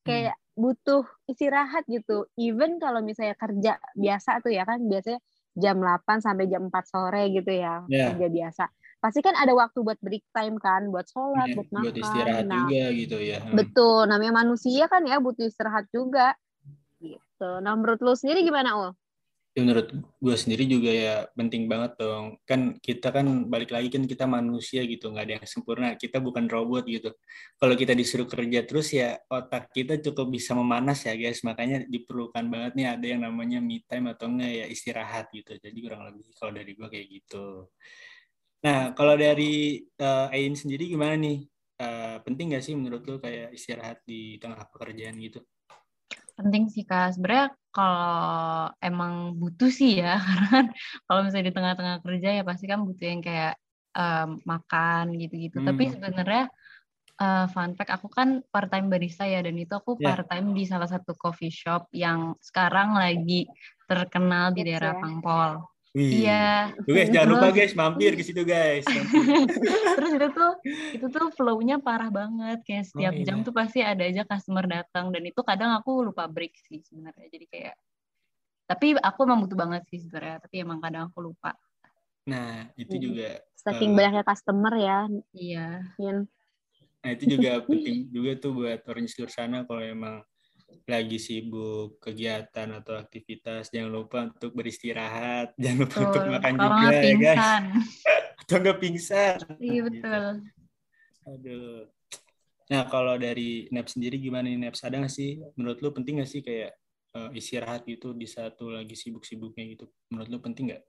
kayak 0.04 0.36
butuh 0.54 1.04
istirahat 1.28 1.84
gitu. 1.90 2.28
Even 2.38 2.78
kalau 2.78 3.02
misalnya 3.02 3.34
kerja 3.36 3.80
biasa 3.96 4.44
tuh 4.44 4.54
ya 4.54 4.64
kan 4.64 4.80
biasanya 4.84 5.20
jam 5.54 5.78
8 5.80 6.18
sampai 6.22 6.46
jam 6.50 6.68
4 6.70 6.86
sore 6.90 7.30
gitu 7.30 7.52
ya, 7.52 7.86
Ya. 7.88 8.10
kerja 8.14 8.28
biasa. 8.30 8.64
Pasti 9.04 9.20
kan 9.20 9.36
ada 9.36 9.52
waktu 9.52 9.84
buat 9.84 10.00
break 10.00 10.24
time 10.32 10.56
kan, 10.58 10.88
buat 10.88 11.06
sholat, 11.12 11.52
Iya, 11.52 11.56
buat 11.60 11.70
makan. 11.72 11.84
buat 11.84 11.96
istirahat 12.00 12.44
Nah, 12.48 12.58
juga 12.68 12.84
gitu 12.96 13.18
ya. 13.20 13.38
Betul, 13.52 14.02
namanya 14.08 14.34
manusia 14.44 14.86
kan 14.88 15.04
ya 15.04 15.20
butuh 15.20 15.46
istirahat 15.46 15.86
juga. 15.92 16.34
Gitu. 17.04 17.50
Nah, 17.60 17.74
menurut 17.76 18.00
lu 18.00 18.16
sendiri 18.16 18.48
gimana, 18.48 18.80
Ul? 18.80 18.90
Ya, 19.54 19.62
menurut 19.62 19.86
gue 20.18 20.34
sendiri 20.34 20.66
juga 20.66 20.90
ya 20.90 21.16
penting 21.38 21.70
banget 21.70 21.94
dong. 22.02 22.42
Kan 22.42 22.82
kita 22.82 23.14
kan 23.14 23.46
balik 23.46 23.70
lagi 23.70 23.94
kan 23.94 24.02
kita 24.10 24.26
manusia 24.26 24.82
gitu, 24.82 25.14
nggak 25.14 25.26
ada 25.30 25.34
yang 25.38 25.46
sempurna. 25.46 25.94
Kita 25.94 26.18
bukan 26.18 26.50
robot 26.50 26.90
gitu. 26.90 27.14
Kalau 27.62 27.78
kita 27.78 27.94
disuruh 27.94 28.26
kerja 28.26 28.66
terus 28.66 28.90
ya 28.90 29.14
otak 29.30 29.70
kita 29.70 30.02
cukup 30.02 30.34
bisa 30.34 30.58
memanas 30.58 31.06
ya 31.06 31.14
guys. 31.14 31.46
Makanya 31.46 31.86
diperlukan 31.86 32.50
banget 32.50 32.72
nih 32.74 32.88
ada 32.98 33.06
yang 33.06 33.22
namanya 33.30 33.62
me 33.62 33.86
time 33.86 34.10
atau 34.10 34.26
enggak 34.26 34.52
ya 34.58 34.66
istirahat 34.66 35.30
gitu. 35.30 35.54
Jadi 35.62 35.78
kurang 35.86 36.02
lebih 36.10 36.26
kalau 36.34 36.52
dari 36.58 36.72
gue 36.74 36.88
kayak 36.90 37.08
gitu. 37.14 37.46
Nah, 38.66 38.80
kalau 38.98 39.14
dari 39.20 39.86
eh, 39.86 40.28
Ain 40.34 40.58
sendiri 40.58 40.90
gimana 40.90 41.14
nih? 41.14 41.46
Eh, 41.78 42.18
penting 42.26 42.58
nggak 42.58 42.64
sih 42.66 42.74
menurut 42.74 43.06
lo 43.06 43.22
kayak 43.22 43.54
istirahat 43.54 44.02
di 44.02 44.42
tengah 44.42 44.66
pekerjaan 44.74 45.14
gitu? 45.22 45.46
Penting 46.38 46.64
sih 46.74 46.84
Kak. 46.86 47.18
Sebenarnya 47.18 47.54
kalau 47.74 48.70
emang 48.82 49.38
butuh 49.38 49.70
sih 49.70 50.02
ya, 50.02 50.18
karena 50.26 50.46
kan 50.50 50.66
kalau 51.10 51.20
misalnya 51.26 51.48
di 51.50 51.56
tengah-tengah 51.56 51.98
kerja 52.06 52.30
ya 52.38 52.44
pasti 52.46 52.66
kan 52.70 52.80
butuh 52.86 53.06
yang 53.06 53.22
kayak 53.22 53.54
um, 53.98 54.42
makan 54.46 55.18
gitu-gitu. 55.18 55.58
Hmm. 55.62 55.68
Tapi 55.74 55.84
sebenarnya 55.94 56.44
uh, 57.22 57.46
fun 57.50 57.74
fact 57.78 57.92
aku 57.94 58.08
kan 58.10 58.42
part 58.50 58.70
time 58.70 58.90
barista 58.90 59.26
ya 59.26 59.42
dan 59.46 59.58
itu 59.58 59.74
aku 59.74 59.98
Ya. 60.02 60.14
part 60.14 60.26
time 60.30 60.54
di 60.58 60.64
salah 60.66 60.90
satu 60.90 61.14
coffee 61.18 61.54
shop 61.54 61.90
yang 61.94 62.34
sekarang 62.42 62.98
lagi 62.98 63.46
terkenal 63.86 64.54
di 64.56 64.62
daerah 64.66 64.98
ya. 64.98 65.02
Pangpol. 65.02 65.73
Wih. 65.94 66.26
Iya. 66.26 66.74
Tuh 66.74 66.90
guys, 66.90 67.10
jangan 67.14 67.30
lupa 67.38 67.48
guys 67.54 67.74
mampir 67.78 68.18
ke 68.18 68.26
situ 68.26 68.42
guys. 68.42 68.82
Terus 69.98 70.12
itu 70.18 70.28
tuh 70.34 70.52
itu 70.98 71.06
tuh 71.06 71.30
flow-nya 71.38 71.78
parah 71.78 72.10
banget 72.10 72.66
kayak 72.66 72.90
setiap 72.90 73.14
Oh, 73.14 73.20
iya. 73.22 73.26
jam 73.30 73.46
tuh 73.46 73.54
pasti 73.54 73.86
ada 73.86 74.02
aja 74.02 74.26
customer 74.26 74.66
datang 74.66 75.14
dan 75.14 75.22
itu 75.22 75.38
kadang 75.46 75.70
aku 75.78 76.10
lupa 76.10 76.26
break 76.26 76.58
sih 76.66 76.82
sebenarnya. 76.82 77.30
Jadi 77.30 77.46
kayak 77.46 77.76
tapi 78.66 78.98
aku 78.98 79.20
emang 79.22 79.46
butuh 79.46 79.54
banget 79.60 79.86
sih 79.94 80.02
sebenarnya, 80.02 80.42
tapi 80.42 80.56
emang 80.66 80.82
kadang 80.82 81.14
aku 81.14 81.30
lupa. 81.30 81.54
Nah, 82.26 82.72
itu 82.74 82.96
Hmm. 82.98 83.04
juga 83.04 83.30
Saking 83.54 83.92
Eh. 83.94 83.96
banyaknya 83.96 84.24
customer 84.26 84.74
ya, 84.76 85.00
Iya. 85.32 85.68
Nah 87.04 87.10
itu 87.12 87.24
juga 87.38 87.60
penting 87.70 88.10
juga 88.10 88.32
tuh 88.40 88.52
buat 88.58 88.82
orang 88.90 89.06
di 89.06 89.14
sana 89.30 89.62
kalau 89.68 89.84
emang 89.84 90.26
lagi 90.84 91.18
sibuk 91.18 91.98
kegiatan 92.00 92.70
atau 92.74 92.98
aktivitas 92.98 93.70
jangan 93.70 93.92
lupa 93.92 94.18
untuk 94.30 94.52
beristirahat 94.52 95.54
jangan 95.62 95.78
lupa 95.86 95.98
untuk 96.04 96.22
Betul. 96.22 96.34
makan 96.34 96.54
Kalau 96.56 96.70
juga 96.76 96.88
ya 96.90 97.14
guys 97.14 97.38
pingsan. 97.38 97.64
atau 98.44 98.56
nggak 98.60 98.78
pingsan 98.80 99.38
Iya 99.58 99.72
Gitu. 99.74 99.84
betul. 99.88 100.24
aduh 101.24 101.80
nah 102.68 102.84
kalau 102.88 103.16
dari 103.16 103.68
Nep 103.70 103.88
sendiri 103.88 104.18
gimana 104.18 104.48
nih 104.48 104.60
Nep 104.60 104.76
ada 104.80 104.96
nggak 105.00 105.12
sih 105.12 105.40
menurut 105.56 105.80
lu 105.80 105.92
penting 105.92 106.20
nggak 106.20 106.32
sih 106.32 106.42
kayak 106.42 106.72
eh, 107.14 107.30
istirahat 107.38 107.84
gitu 107.86 108.12
di 108.12 108.26
saat 108.26 108.56
lu 108.60 108.72
lagi 108.72 108.96
sibuk-sibuknya 108.96 109.64
gitu 109.76 109.86
menurut 110.10 110.30
lu 110.32 110.40
penting 110.40 110.72
nggak 110.72 110.84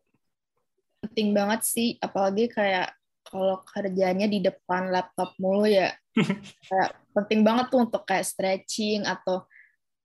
penting 1.05 1.37
banget 1.37 1.61
sih 1.63 1.89
apalagi 2.01 2.49
kayak 2.49 2.95
kalau 3.25 3.61
kerjanya 3.65 4.29
di 4.29 4.41
depan 4.41 4.89
laptop 4.89 5.33
mulu 5.37 5.65
ya 5.65 5.93
kayak 6.69 6.91
penting 7.13 7.41
banget 7.43 7.69
tuh 7.71 7.81
untuk 7.85 8.03
kayak 8.05 8.25
stretching 8.25 9.05
atau 9.05 9.45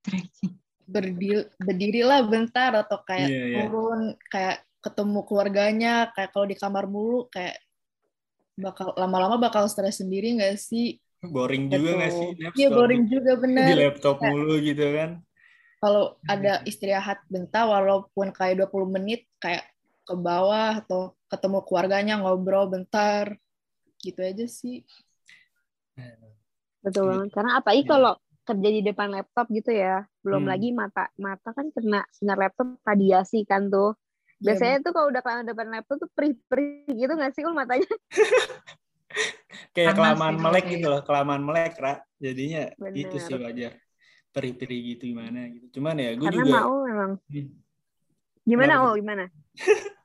Stretching. 0.00 0.56
berdiri 0.86 1.38
berdiri 1.56 2.02
lah 2.02 2.24
bentar 2.24 2.74
atau 2.74 2.98
kayak 3.00 3.28
Iya, 3.28 3.42
iya. 3.46 3.58
turun 3.62 4.00
kayak 4.26 4.56
ketemu 4.80 5.18
keluarganya 5.22 5.94
kayak 6.10 6.30
kalau 6.30 6.46
di 6.46 6.56
kamar 6.56 6.84
mulu 6.84 7.28
kayak 7.28 7.60
bakal 8.56 8.90
lama-lama 8.94 9.38
bakal 9.38 9.64
stres 9.64 10.00
sendiri 10.00 10.34
nggak 10.34 10.56
sih 10.56 10.98
boring 11.22 11.68
juga 11.68 11.94
nggak 11.94 12.10
Gitu. 12.10 12.18
sih 12.18 12.28
iya 12.56 12.68
boring 12.68 13.02
di- 13.04 13.10
juga 13.12 13.32
di 13.32 13.40
bener 13.40 13.76
laptop 13.78 14.16
mulu 14.20 14.56
gitu 14.58 14.82
kan 14.90 15.10
kalau 15.78 16.16
Hmm. 16.16 16.26
ada 16.28 16.52
istirahat 16.64 17.22
bentar 17.26 17.64
walaupun 17.64 18.26
kayak 18.30 18.58
20 18.58 18.90
menit 18.90 19.28
kayak 19.36 19.68
ke 20.02 20.12
bawah 20.12 20.74
atau 20.76 21.14
ketemu 21.26 21.58
keluarganya 21.62 22.14
ngobrol 22.18 22.66
bentar 22.66 23.36
gitu 23.98 24.18
aja 24.18 24.44
sih 24.44 24.82
Betul 26.80 27.04
Gitu. 27.04 27.10
banget. 27.10 27.28
Karena 27.30 27.50
apalagi 27.54 27.82
Iya. 27.82 27.90
kalau 27.90 28.12
kerja 28.50 28.68
di 28.68 28.82
depan 28.82 29.08
laptop 29.08 29.46
gitu 29.48 29.70
ya, 29.70 30.02
belum 30.20 30.42
Hmm. 30.42 30.50
lagi 30.50 30.68
mata 30.70 31.06
mata 31.16 31.50
kan 31.50 31.70
kena 31.70 32.02
sinar 32.10 32.34
laptop 32.36 32.82
radiasi 32.82 33.42
kan 33.44 33.66
tuh. 33.66 33.94
Iya, 34.36 34.52
Biasanya 34.52 34.76
tuh 34.80 34.92
kalau 34.92 35.06
udah 35.08 35.20
kelamaan 35.20 35.46
depan 35.46 35.68
laptop 35.68 35.96
tuh 35.98 36.10
perih-perih 36.10 36.90
gitu 36.90 37.12
nggak 37.12 37.32
sih 37.32 37.42
Ul 37.42 37.52
matanya? 37.52 37.86
kayak 39.70 39.94
Panas 39.94 39.98
kelamaan 39.98 40.34
gitu, 40.34 40.42
melek 40.42 40.58
kayak- 40.60 40.72
gitu 40.74 40.86
loh 40.88 41.02
kelamaan 41.02 41.42
melek 41.42 41.74
Ra. 41.76 41.94
jadinya 42.16 42.62
Bener. 42.76 43.00
itu 43.00 43.16
sih 43.16 43.34
wajar 43.34 43.72
perih-perih 44.30 44.80
gitu 44.94 45.02
gimana 45.08 45.46
gitu 45.48 45.78
cuman 45.78 45.94
ya 45.96 46.10
gue 46.14 46.22
Karena 46.22 46.38
juga 46.40 46.54
mau 46.56 46.74
memang. 46.84 47.10
Hmm. 47.26 47.48
Gimana 48.42 48.72
oh 48.80 48.92
gimana? 48.94 49.24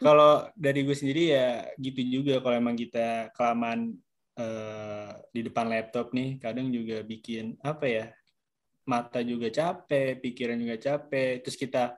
kalau 0.00 0.32
dari 0.54 0.80
gue 0.82 0.96
sendiri 0.96 1.22
ya 1.30 1.48
gitu 1.76 2.00
juga 2.02 2.40
kalau 2.40 2.56
emang 2.56 2.74
kita 2.74 3.30
kelamaan 3.34 3.94
eh, 4.40 5.10
di 5.30 5.40
depan 5.44 5.68
laptop 5.68 6.16
nih 6.16 6.40
kadang 6.40 6.72
juga 6.72 7.04
bikin 7.04 7.60
apa 7.60 7.84
ya 7.84 8.06
mata 8.88 9.20
juga 9.20 9.52
capek 9.52 10.18
pikiran 10.24 10.56
juga 10.56 10.76
capek 10.80 11.44
terus 11.44 11.54
kita 11.60 11.94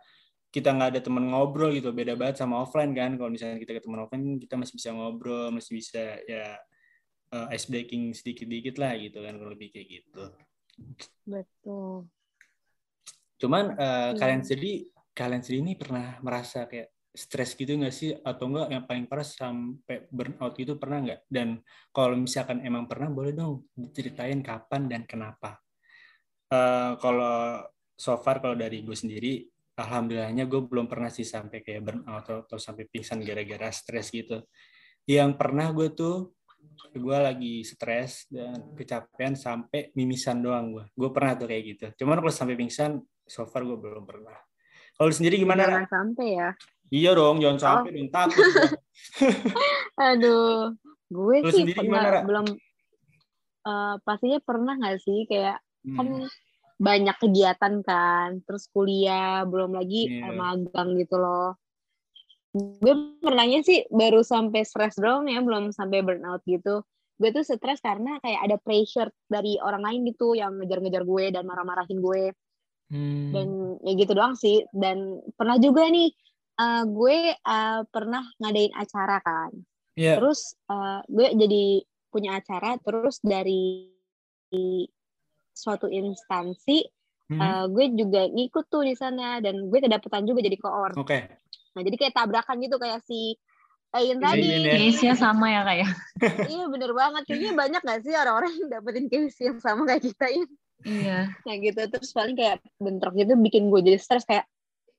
kita 0.52 0.68
nggak 0.75 0.90
ada 0.92 1.00
teman 1.00 1.30
ngobrol 1.30 1.72
gitu 1.72 1.94
beda 1.94 2.12
banget 2.18 2.42
sama 2.42 2.61
offline 2.61 2.92
kan 2.92 3.14
kalau 3.16 3.30
misalnya 3.32 3.56
kita 3.56 3.78
ketemu 3.80 4.04
offline 4.04 4.37
kita 4.37 4.54
masih 4.61 4.75
bisa 4.76 4.90
ngobrol 4.92 5.49
masih 5.54 5.72
bisa 5.78 6.04
ya 6.28 6.58
eh, 7.32 7.46
ice 7.56 7.70
breaking 7.70 8.12
sedikit-dikit 8.12 8.76
lah 8.76 8.92
gitu 8.99 9.22
kan 9.22 9.38
kalau 9.38 9.50
lebih 9.54 9.70
kayak 9.72 9.88
gitu 10.02 10.25
Betul. 11.28 12.08
Cuman 13.38 13.75
eh, 13.76 14.11
Iya. 14.14 14.18
kalian 14.18 14.42
sendiri 14.42 14.72
kalian 15.12 15.42
sendiri 15.44 15.61
ini 15.61 15.75
pernah 15.76 16.16
merasa 16.25 16.64
kayak 16.64 16.88
stres 17.12 17.52
gitu 17.52 17.76
nggak 17.76 17.92
sih 17.92 18.16
atau 18.16 18.49
enggak 18.49 18.69
yang 18.73 18.85
paling 18.88 19.04
parah 19.04 19.25
sampai 19.25 20.09
burnout 20.09 20.57
gitu 20.57 20.81
pernah 20.81 21.04
nggak? 21.04 21.21
Dan 21.28 21.61
kalau 21.92 22.16
misalkan 22.16 22.64
emang 22.64 22.88
pernah 22.88 23.12
boleh 23.12 23.37
dong 23.37 23.69
diceritain 23.76 24.40
kapan 24.40 24.88
dan 24.88 25.04
kenapa. 25.04 25.61
Eh, 26.49 26.92
kalau 26.97 27.61
so 27.92 28.16
far 28.16 28.40
kalau 28.40 28.57
dari 28.57 28.81
gue 28.81 28.97
sendiri 28.97 29.45
alhamdulillahnya 29.76 30.45
gue 30.49 30.61
belum 30.69 30.85
pernah 30.85 31.09
sih 31.09 31.25
sampai 31.25 31.64
kayak 31.64 31.81
burnout 31.81 32.25
atau, 32.25 32.37
atau 32.45 32.59
sampai 32.61 32.88
pingsan 32.88 33.21
gara-gara 33.21 33.69
stres 33.73 34.09
gitu. 34.09 34.45
Yang 35.04 35.37
pernah 35.37 35.69
gue 35.73 35.92
tuh 35.92 36.33
gue 36.92 37.19
lagi 37.19 37.64
stres 37.64 38.28
dan 38.28 38.73
kecapean 38.76 39.37
sampai 39.37 39.92
mimisan 39.97 40.40
doang 40.40 40.76
gue. 40.76 40.85
Gue 40.92 41.11
pernah 41.12 41.37
tuh 41.37 41.49
kayak 41.49 41.62
gitu. 41.76 41.87
Cuman 42.04 42.21
kalau 42.21 42.33
sampai 42.33 42.57
pingsan, 42.57 43.00
so 43.25 43.45
far 43.49 43.64
gue 43.64 43.76
belum 43.76 44.04
pernah. 44.04 44.37
Kalau 44.92 45.09
sendiri 45.09 45.40
gimana? 45.40 45.64
Jangan 45.64 45.88
sampai 45.88 46.28
ya. 46.37 46.50
Iya 46.92 47.16
dong, 47.16 47.40
jangan 47.40 47.58
sampai 47.58 47.90
dong 47.96 48.12
takut. 48.12 48.44
Aduh, 50.12 50.76
gue 51.08 51.37
Lu 51.40 51.49
sih 51.49 51.64
pernah 51.72 52.04
gimana, 52.04 52.20
belum 52.28 52.46
eh, 53.64 53.94
pastinya 54.04 54.38
pernah 54.44 54.75
nggak 54.76 54.99
sih 55.00 55.25
kayak 55.25 55.56
kan 55.96 56.08
Hmm, 56.08 56.25
banyak 56.76 57.16
kegiatan 57.16 57.75
kan, 57.80 58.44
terus 58.44 58.68
kuliah, 58.70 59.42
belum 59.49 59.72
lagi 59.72 60.08
Iya. 60.08 60.30
eh, 60.30 60.34
magang 60.37 60.88
gitu 61.00 61.16
loh. 61.16 61.56
Gue 62.52 62.92
pernahnya 63.25 63.64
sih 63.64 63.88
baru 63.88 64.20
sampai 64.20 64.61
stres 64.68 65.00
doang 65.00 65.26
ya, 65.32 65.40
belum 65.40 65.72
sampai 65.72 66.04
burnout 66.04 66.44
gitu. 66.44 66.84
Gue 67.16 67.30
tuh 67.32 67.44
stres 67.44 67.80
karena 67.80 68.20
kayak 68.20 68.40
ada 68.44 68.56
pressure 68.61 69.08
dari 69.32 69.56
orang 69.64 69.80
lain 69.80 70.00
gitu 70.12 70.37
yang 70.37 70.61
ngejar-ngejar 70.61 71.08
gue 71.08 71.25
dan 71.32 71.49
marah-marahin 71.49 71.99
gue 72.04 72.22
hmm, 72.92 73.30
dan 73.32 73.46
ya 73.80 73.92
gitu 73.96 74.12
doang 74.12 74.37
sih. 74.37 74.61
Dan 74.76 75.25
pernah 75.40 75.56
juga 75.56 75.88
nih 75.88 76.12
eh, 76.59 76.85
gue 76.85 77.18
eh, 77.37 77.80
pernah 77.88 78.25
ngadain 78.40 78.75
acara 78.76 79.18
kan. 79.25 79.52
Iya. 79.97 80.21
Terus 80.21 80.56
eh, 80.68 81.00
gue 81.09 81.26
jadi 81.37 81.64
punya 82.12 82.37
acara 82.37 82.76
terus 82.80 83.25
dari 83.25 83.88
suatu 85.52 85.88
instansi 85.88 86.85
hmm, 87.32 87.40
eh, 87.40 87.64
gue 87.73 87.85
juga 87.97 88.28
ngikut 88.28 88.64
tuh 88.68 88.85
di 88.85 88.92
sana 88.92 89.40
dan 89.40 89.68
gue 89.68 89.78
kedapetan 89.80 90.28
juga 90.28 90.44
jadi 90.44 90.59
koor. 90.61 90.92
Oke. 90.97 91.40
Nah 91.73 91.80
jadi 91.80 91.97
kayak 91.97 92.14
tabrakan 92.16 92.56
gitu 92.61 92.76
kayak 92.76 93.00
si 93.04 93.37
Ain 93.92 94.16
tadi. 94.25 94.49
iya. 94.49 94.73
Case-nya 94.80 95.14
sama 95.21 95.52
ya 95.52 95.68
kayak. 95.68 95.88
iya 96.52 96.64
bener 96.64 96.97
banget. 96.97 97.28
Kayaknya 97.28 97.52
banyak 97.52 97.80
gak 97.85 98.00
sih 98.00 98.16
orang-orang 98.16 98.52
yang 98.56 98.68
dapetin 98.73 99.06
case 99.12 99.37
yang 99.44 99.61
sama 99.61 99.85
kayak 99.85 100.02
kita 100.09 100.26
ya. 100.32 100.44
Iya. 100.82 101.18
Nah 101.44 101.54
gitu 101.61 101.80
terus 101.92 102.11
paling 102.16 102.32
kayak 102.32 102.64
bentrok 102.80 103.12
gitu 103.21 103.37
bikin 103.37 103.68
gue 103.68 103.80
jadi 103.85 104.00
stres 104.00 104.25
kayak 104.25 104.49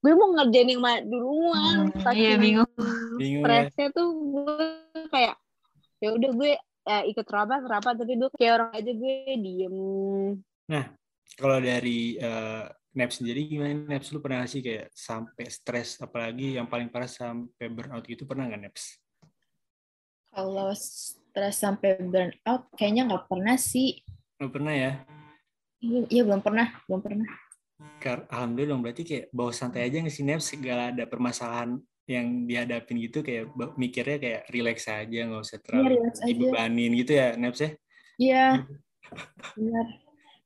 gue 0.03 0.11
mau 0.19 0.35
ngerjain 0.35 0.67
yang 0.67 0.83
mana 0.83 0.99
duluan. 1.07 1.87
Hmm, 1.95 2.11
iya, 2.11 2.35
bingung. 2.35 2.67
Bingung 3.15 3.43
ya. 3.47 3.71
Stresnya 3.71 3.87
tuh 3.95 4.07
gue 4.11 4.67
kayak 5.07 5.35
ya 6.03 6.09
udah 6.11 6.31
gue 6.35 6.51
ya, 6.83 6.99
ikut 7.07 7.27
rapat 7.31 7.63
rapat 7.63 7.95
tapi 7.95 8.19
gue 8.19 8.29
kayak 8.35 8.53
orang 8.59 8.71
aja 8.75 8.91
gue 8.91 9.15
diem 9.39 9.77
Kalau 11.39 11.57
dari 11.63 12.19
eh, 12.19 12.65
Naps 12.93 13.23
sendiri 13.23 13.47
gimana 13.47 13.87
Naps? 13.87 14.11
Lu 14.11 14.19
pernah 14.19 14.43
sih 14.43 14.59
kayak 14.59 14.91
sampai 14.91 15.47
stres 15.47 15.97
apalagi 16.03 16.59
yang 16.59 16.67
paling 16.67 16.91
parah 16.91 17.07
sampai 17.07 17.71
burnout 17.71 18.03
gitu 18.03 18.27
pernah 18.27 18.45
nggak 18.51 18.61
Naps? 18.67 18.99
kalau 20.33 20.73
stres 20.73 21.61
sampai 21.61 22.01
burnout 22.01 22.65
kayaknya 22.73 23.05
nggak 23.05 23.29
pernah 23.29 23.53
sih 23.53 24.01
Lu 24.41 24.49
pernah 24.49 24.73
ya? 24.73 24.91
iya 25.77 26.01
iya, 26.09 26.21
belum 26.25 26.41
pernah 26.41 26.73
belum 26.89 26.99
pernah 27.05 27.29
Alhamdulillah 28.03 28.71
dong 28.75 28.81
berarti 28.83 29.03
kayak 29.07 29.25
bawa 29.31 29.51
santai 29.55 29.87
aja 29.87 30.03
nggak 30.03 30.11
sih 30.13 30.25
Naps 30.27 30.51
segala 30.51 30.91
ada 30.91 31.07
permasalahan 31.07 31.79
yang 32.03 32.43
dihadapin 32.43 32.99
gitu 32.99 33.23
kayak 33.23 33.47
mikirnya 33.79 34.19
kayak 34.19 34.41
relax 34.51 34.91
aja 34.91 35.19
nggak 35.23 35.39
usah 35.39 35.55
iya 35.55 35.63
terlalu 35.63 35.95
aja. 36.03 36.23
dibebanin 36.27 36.91
gitu 36.99 37.11
ya 37.15 37.27
Naps 37.39 37.59
ya? 37.63 37.69
iya. 38.19 38.45
Benar. 39.57 39.87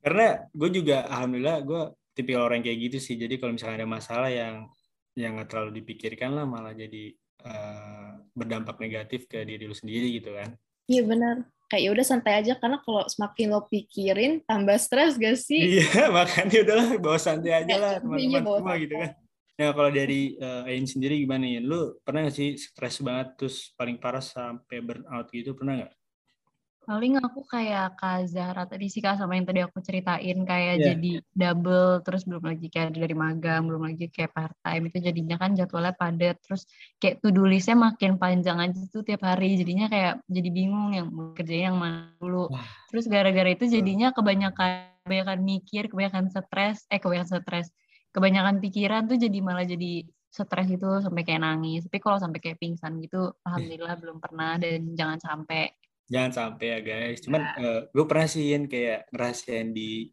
Karena 0.03 0.27
gue 0.53 0.70
juga 0.70 0.98
alhamdulillah 1.10 1.58
gue 1.65 1.82
tipikal 2.13 2.46
orang 2.46 2.62
kayak 2.62 2.77
gitu 2.89 2.98
sih. 3.01 3.15
Jadi 3.17 3.41
kalau 3.41 3.58
misalnya 3.58 3.84
ada 3.84 3.89
masalah 3.89 4.29
yang 4.29 4.70
yang 5.17 5.34
nggak 5.34 5.50
terlalu 5.50 5.82
dipikirkan 5.82 6.38
lah 6.38 6.46
malah 6.46 6.77
jadi 6.77 7.10
eh, 7.41 8.10
berdampak 8.38 8.77
negatif 8.77 9.25
ke 9.25 9.41
diri 9.41 9.65
lu 9.65 9.74
sendiri 9.74 10.13
gitu 10.13 10.38
kan. 10.38 10.53
Iya 10.86 11.03
benar 11.10 11.57
kayak 11.68 11.84
ya 11.84 11.90
udah 11.92 12.06
santai 12.08 12.34
aja 12.40 12.54
karena 12.56 12.80
kalau 12.80 13.04
semakin 13.08 13.48
lo 13.52 13.62
pikirin 13.68 14.40
tambah 14.48 14.76
stres 14.80 15.20
gak 15.20 15.36
sih? 15.36 15.80
Iya, 15.80 16.08
makanya 16.16 16.58
udahlah 16.64 16.88
bawa 17.00 17.20
santai 17.20 17.52
aja 17.64 17.76
lah 17.76 17.92
Iya, 17.96 18.02
teman-teman 18.02 18.42
bawa 18.44 18.58
semua 18.58 18.72
santai. 18.72 18.84
gitu 18.88 18.96
kan. 18.96 19.12
Ya 19.58 19.70
kalau 19.74 19.90
dari 19.90 20.22
uh, 20.38 20.70
Ain 20.70 20.86
sendiri 20.86 21.16
gimana 21.18 21.46
ya? 21.50 21.60
Lu 21.66 21.98
pernah 22.06 22.30
nggak 22.30 22.36
sih 22.38 22.54
stres 22.62 23.02
banget 23.02 23.42
terus 23.42 23.74
paling 23.74 23.98
parah 23.98 24.22
sampai 24.22 24.78
burnout 24.86 25.28
gitu 25.34 25.58
pernah 25.58 25.82
nggak? 25.82 25.94
Paling 26.88 27.20
aku 27.20 27.44
kayak 27.44 28.00
Kak 28.00 28.32
Zahra 28.32 28.63
tadi 28.63 28.88
sih 28.88 29.03
Kak 29.03 29.20
sama 29.20 29.36
yang 29.36 29.44
tadi 29.44 29.60
aku 29.60 29.84
ceritain 29.84 30.39
kayak 30.48 30.75
Iya. 30.79 30.96
jadi 30.96 31.12
double 31.36 32.00
terus 32.08 32.24
belum 32.24 32.48
lagi 32.48 32.72
kayak 32.72 32.96
dari 32.96 33.12
magang 33.12 33.67
belum 33.67 33.91
lagi 33.91 34.08
kayak 34.08 34.32
part 34.32 34.56
time 34.63 34.88
itu 34.88 35.03
jadinya 35.03 35.36
kan 35.36 35.51
jadwalnya 35.51 35.91
padat 36.00 36.39
terus 36.39 36.63
kayak 36.96 37.20
to 37.20 37.36
do 37.36 37.44
listnya 37.44 37.75
makin 37.75 38.15
panjang 38.15 38.56
aja 38.63 38.79
tuh 38.88 39.03
tiap 39.03 39.20
hari 39.27 39.60
jadinya 39.60 39.91
kayak 39.91 40.24
jadi 40.32 40.48
bingung 40.48 40.96
yang 40.96 41.08
kerjain 41.36 41.75
yang 41.75 41.77
mana 41.77 42.15
dulu 42.24 42.48
Wah. 42.56 42.63
terus 42.88 43.03
gara-gara 43.12 43.51
itu 43.51 43.67
jadinya 43.67 44.15
kebanyakan 44.15 44.88
kebanyakan 45.03 45.39
mikir 45.44 45.91
kebanyakan 45.91 46.32
stres 46.32 46.88
eh 46.88 47.03
kebanyakan 47.03 47.27
stres 47.44 47.67
kebanyakan 48.15 48.63
pikiran 48.63 49.12
tuh 49.12 49.20
jadi 49.20 49.38
malah 49.44 49.67
jadi 49.67 50.08
stres 50.32 50.72
itu 50.72 50.88
sampai 51.03 51.27
kayak 51.27 51.44
nangis 51.44 51.84
tapi 51.84 52.00
kalau 52.00 52.15
sampai 52.15 52.39
kayak 52.39 52.63
pingsan 52.63 52.96
gitu 53.03 53.27
alhamdulillah 53.44 54.00
belum 54.00 54.24
pernah 54.24 54.56
dan 54.56 54.96
jangan 54.96 55.20
sampai 55.20 55.67
Jangan 56.08 56.32
sampai 56.32 56.66
ya 56.68 56.80
guys. 56.80 57.20
Cuman 57.20 57.42
gue 57.90 58.06
pernah 58.08 58.28
sih 58.28 58.48
kayak 58.66 59.12
ngerasain 59.12 59.72
di 59.72 60.08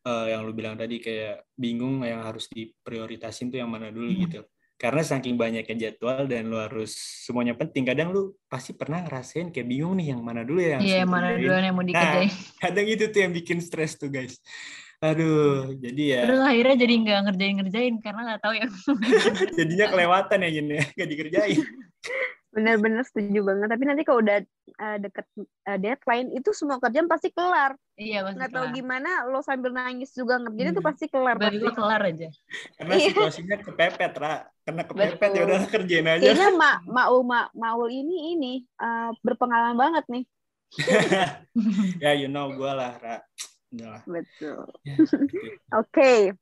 eh, 0.00 0.26
yang 0.32 0.44
lu 0.44 0.52
bilang 0.52 0.76
tadi 0.76 1.00
kayak 1.00 1.48
bingung 1.52 2.04
yang 2.04 2.20
harus 2.20 2.44
diprioritasin 2.48 3.48
tuh 3.48 3.60
yang 3.60 3.72
mana 3.72 3.88
dulu 3.88 4.08
Hmm. 4.08 4.20
gitu. 4.28 4.40
Karena 4.74 5.00
saking 5.00 5.38
banyaknya 5.38 5.76
jadwal 5.78 6.26
dan 6.26 6.50
lu 6.50 6.58
harus 6.60 6.92
semuanya 7.24 7.54
penting. 7.54 7.88
Kadang 7.88 8.12
lu 8.12 8.36
pasti 8.44 8.74
pernah 8.74 9.00
ngerasain 9.00 9.48
kayak 9.48 9.64
bingung 9.64 9.96
nih 9.96 10.12
yang 10.12 10.20
mana 10.20 10.44
dulu 10.44 10.60
ya. 10.60 10.76
yang 10.76 10.80
harus 10.82 10.92
Iya, 10.92 11.02
mana 11.06 11.28
duluan 11.32 11.62
yang 11.62 11.72
mau 11.72 11.80
Nah, 11.80 11.88
dikerjain. 11.88 12.30
kadang 12.68 12.86
itu 12.90 13.04
tuh 13.08 13.20
yang 13.24 13.32
bikin 13.32 13.58
stres 13.64 13.96
tuh 13.96 14.10
guys. 14.12 14.36
Aduh, 15.00 15.72
jadi 15.76 16.02
ya 16.16 16.22
Terus 16.24 16.40
akhirnya 16.42 16.76
jadi 16.80 16.94
nggak 16.96 17.20
ngerjain-ngerjain 17.28 17.94
karena 18.00 18.20
nggak 18.24 18.40
tahu 18.40 18.54
yang 18.56 18.70
jadinya 19.58 19.86
kelewatan 19.88 20.38
ya 20.40 20.48
Yin 20.48 20.68
ya, 20.68 20.84
gak 20.92 21.08
dikerjain. 21.08 21.58
Bener-bener 22.54 23.02
setuju 23.02 23.42
banget. 23.42 23.66
Tapi 23.66 23.82
nanti 23.82 24.02
kalau 24.06 24.22
udah 24.22 24.38
uh, 24.78 24.96
deket 25.02 25.26
uh, 25.66 25.78
deadline, 25.78 26.30
itu 26.30 26.54
semua 26.54 26.78
kerjaan 26.78 27.10
pasti 27.10 27.34
kelar. 27.34 27.74
iya 27.94 28.22
pasti 28.22 28.38
Nggak 28.38 28.50
tahu 28.54 28.66
gimana, 28.74 29.10
lo 29.26 29.42
sambil 29.42 29.70
nangis 29.70 30.14
juga 30.14 30.38
ngerjain 30.38 30.70
itu 30.70 30.78
Hmm. 30.78 30.88
pasti 30.90 31.04
kelar. 31.10 31.34
pasti. 31.34 31.58
Tiba-tiba 31.58 31.72
kelar 31.74 32.02
aja. 32.06 32.28
Karena 32.78 32.92
Iya. 32.94 33.06
situasinya 33.10 33.56
kepepet, 33.60 34.12
Ra. 34.14 34.34
Karena 34.62 34.82
kepepet 34.86 35.30
ya 35.34 35.42
udah 35.46 35.60
kerjain 35.66 36.06
aja. 36.06 36.22
Kayaknya 36.22 36.50
Ma 36.54 36.70
Maul 36.86 37.20
Ma 37.26 37.40
Maul 37.52 37.90
ini 37.90 38.16
ini 38.34 38.52
uh, 38.78 39.10
berpengalaman 39.20 39.74
banget 39.74 40.04
nih. 40.10 40.24
ya 42.02 42.12
you 42.14 42.26
know 42.26 42.50
gue 42.50 42.70
lah, 42.70 42.94
Ra. 42.98 43.16
Udah 43.74 43.88
lah. 43.98 44.02
Betul. 44.06 44.66
Ya, 44.86 44.94
Oke. 45.82 46.34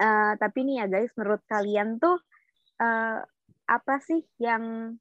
Eh, 0.00 0.32
tapi 0.40 0.58
nih 0.64 0.80
ya 0.80 0.86
guys, 0.88 1.12
menurut 1.12 1.44
kalian 1.44 2.00
tuh 2.00 2.16
eh, 2.80 3.20
apa 3.68 3.94
sih 4.00 4.24
yang 4.40 4.96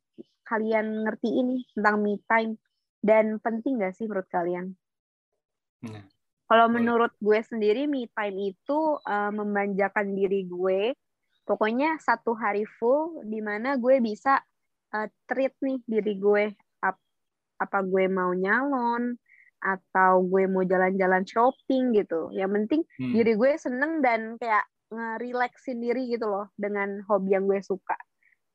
kalian 0.49 1.05
ngerti 1.05 1.29
ini 1.29 1.61
tentang 1.77 2.01
me 2.01 2.17
time 2.25 2.57
dan 2.99 3.37
penting 3.37 3.77
gak 3.77 3.93
sih 3.93 4.09
menurut 4.09 4.25
kalian? 4.27 4.73
Nah, 5.85 6.03
Kalau 6.49 6.65
menurut 6.65 7.13
gue 7.21 7.39
sendiri 7.45 7.85
me 7.85 8.09
time 8.09 8.57
itu 8.57 8.79
eh, 9.05 9.31
memanjakan 9.31 10.17
diri 10.17 10.49
gue. 10.49 10.97
Pokoknya 11.45 12.01
satu 12.01 12.33
hari 12.33 12.65
full 12.65 13.21
di 13.29 13.39
mana 13.39 13.77
gue 13.77 14.01
bisa 14.01 14.41
eh, 14.97 15.07
treat 15.29 15.53
nih 15.61 15.79
diri 15.85 16.17
gue. 16.17 16.49
Ap- 16.81 17.05
apa 17.61 17.79
gue 17.85 18.09
mau 18.09 18.33
nyalon 18.33 19.13
atau 19.59 20.23
gue 20.23 20.47
mau 20.49 20.65
jalan-jalan 20.65 21.23
shopping 21.29 21.93
gitu. 21.93 22.33
Yang 22.33 22.51
penting 22.57 22.81
hmm. 22.97 23.13
diri 23.13 23.33
gue 23.37 23.51
seneng 23.61 24.01
dan 24.01 24.35
kayak 24.41 24.65
nge-relaxin 24.89 25.77
diri 25.77 26.09
gitu 26.09 26.25
loh 26.25 26.49
dengan 26.57 27.05
hobi 27.05 27.37
yang 27.37 27.45
gue 27.45 27.61
suka. 27.61 27.95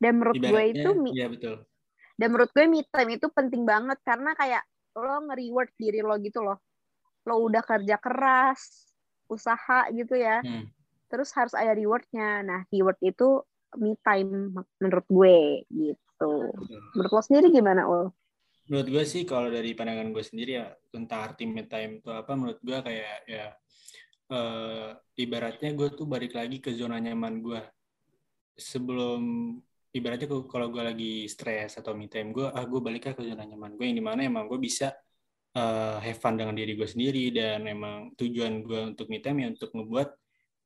Dan 0.02 0.18
menurut 0.18 0.36
gue 0.36 0.50
Ibaratnya, 0.50 0.82
itu 0.82 0.90
mi- 0.98 1.14
Iya 1.14 1.26
betul. 1.30 1.56
Dan 2.14 2.28
menurut 2.30 2.50
gue 2.54 2.64
me 2.70 2.86
time 2.86 3.18
itu 3.18 3.26
penting 3.30 3.66
banget 3.66 3.98
karena 4.06 4.38
kayak 4.38 4.62
lo 4.94 5.26
nge-reward 5.26 5.70
diri 5.74 6.00
lo 6.00 6.14
gitu 6.22 6.46
loh. 6.46 6.58
Lo 7.26 7.42
udah 7.42 7.62
kerja 7.66 7.98
keras, 7.98 8.94
usaha 9.26 9.90
gitu 9.90 10.14
ya. 10.14 10.38
Hmm. 10.44 10.70
Terus 11.10 11.34
harus 11.34 11.54
ada 11.58 11.74
rewardnya. 11.74 12.46
Nah, 12.46 12.60
reward 12.70 12.98
itu 13.02 13.42
me 13.74 13.98
time 14.06 14.54
menurut 14.78 15.06
gue 15.10 15.38
gitu. 15.74 16.34
Menurut 16.94 17.10
lo 17.10 17.22
sendiri 17.22 17.50
gimana, 17.50 17.90
Ul? 17.90 18.14
Menurut 18.70 18.88
gue 18.88 19.04
sih 19.04 19.26
kalau 19.26 19.50
dari 19.50 19.74
pandangan 19.74 20.14
gue 20.14 20.24
sendiri 20.24 20.62
ya 20.62 20.70
tentang 20.88 21.34
arti 21.34 21.44
me 21.44 21.66
time 21.66 22.00
itu 22.00 22.08
apa 22.08 22.32
menurut 22.32 22.62
gue 22.62 22.78
kayak 22.80 23.18
ya 23.28 23.46
eh, 24.30 24.88
ibaratnya 25.20 25.76
gue 25.76 25.88
tuh 25.92 26.08
balik 26.08 26.32
lagi 26.32 26.62
ke 26.64 26.72
zona 26.72 26.96
nyaman 26.96 27.44
gue 27.44 27.60
sebelum 28.56 29.20
ibaratnya 29.94 30.26
kalau 30.26 30.66
gue 30.74 30.82
lagi 30.82 31.14
stres 31.30 31.78
atau 31.78 31.94
me 31.94 32.10
time 32.10 32.34
gue 32.34 32.50
ah 32.50 32.64
gue 32.66 32.80
balik 32.82 33.14
ke 33.14 33.22
zona 33.22 33.46
nyaman 33.46 33.78
gue 33.78 33.84
yang 33.86 33.96
di 33.96 34.04
mana 34.04 34.20
emang 34.26 34.50
gue 34.50 34.58
bisa 34.58 34.90
eh, 35.54 35.96
have 36.02 36.18
fun 36.18 36.34
dengan 36.34 36.52
diri 36.52 36.74
gue 36.74 36.88
sendiri 36.88 37.30
dan 37.30 37.64
emang 37.70 38.12
tujuan 38.18 38.66
gue 38.66 38.80
untuk 38.94 39.06
me 39.06 39.22
time 39.22 39.46
ya 39.46 39.48
untuk 39.54 39.70
ngebuat 39.70 40.08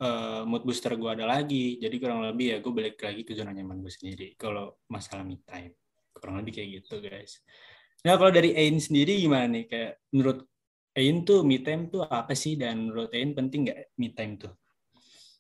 eh, 0.01 0.43
mood 0.49 0.63
booster 0.65 0.97
gue 0.97 1.11
ada 1.13 1.29
lagi 1.29 1.77
jadi 1.77 1.97
kurang 2.01 2.25
lebih 2.25 2.57
ya 2.57 2.59
gue 2.65 2.73
balik 2.73 2.97
lagi 3.05 3.23
ke 3.23 3.37
zona 3.37 3.53
nyaman 3.53 3.85
gue 3.85 3.93
sendiri 3.93 4.33
kalau 4.41 4.81
masalah 4.89 5.23
me 5.23 5.39
time 5.45 5.77
kurang 6.17 6.41
lebih 6.41 6.59
kayak 6.59 6.83
gitu 6.83 7.05
guys 7.05 7.45
Nah, 8.07 8.15
kalau 8.15 8.31
dari 8.31 8.55
Ain 8.55 8.79
sendiri 8.79 9.19
gimana 9.19 9.51
nih? 9.51 9.65
Kayak 9.67 9.93
menurut 10.15 10.47
Ain 10.95 11.27
tuh 11.27 11.43
me 11.43 11.59
time 11.63 11.91
tuh 11.91 12.07
apa 12.07 12.31
sih? 12.39 12.55
Dan 12.55 12.87
menurut 12.87 13.11
Ain 13.11 13.35
penting 13.35 13.67
nggak 13.67 13.81
me 13.99 14.09
time 14.15 14.39
tuh? 14.39 14.55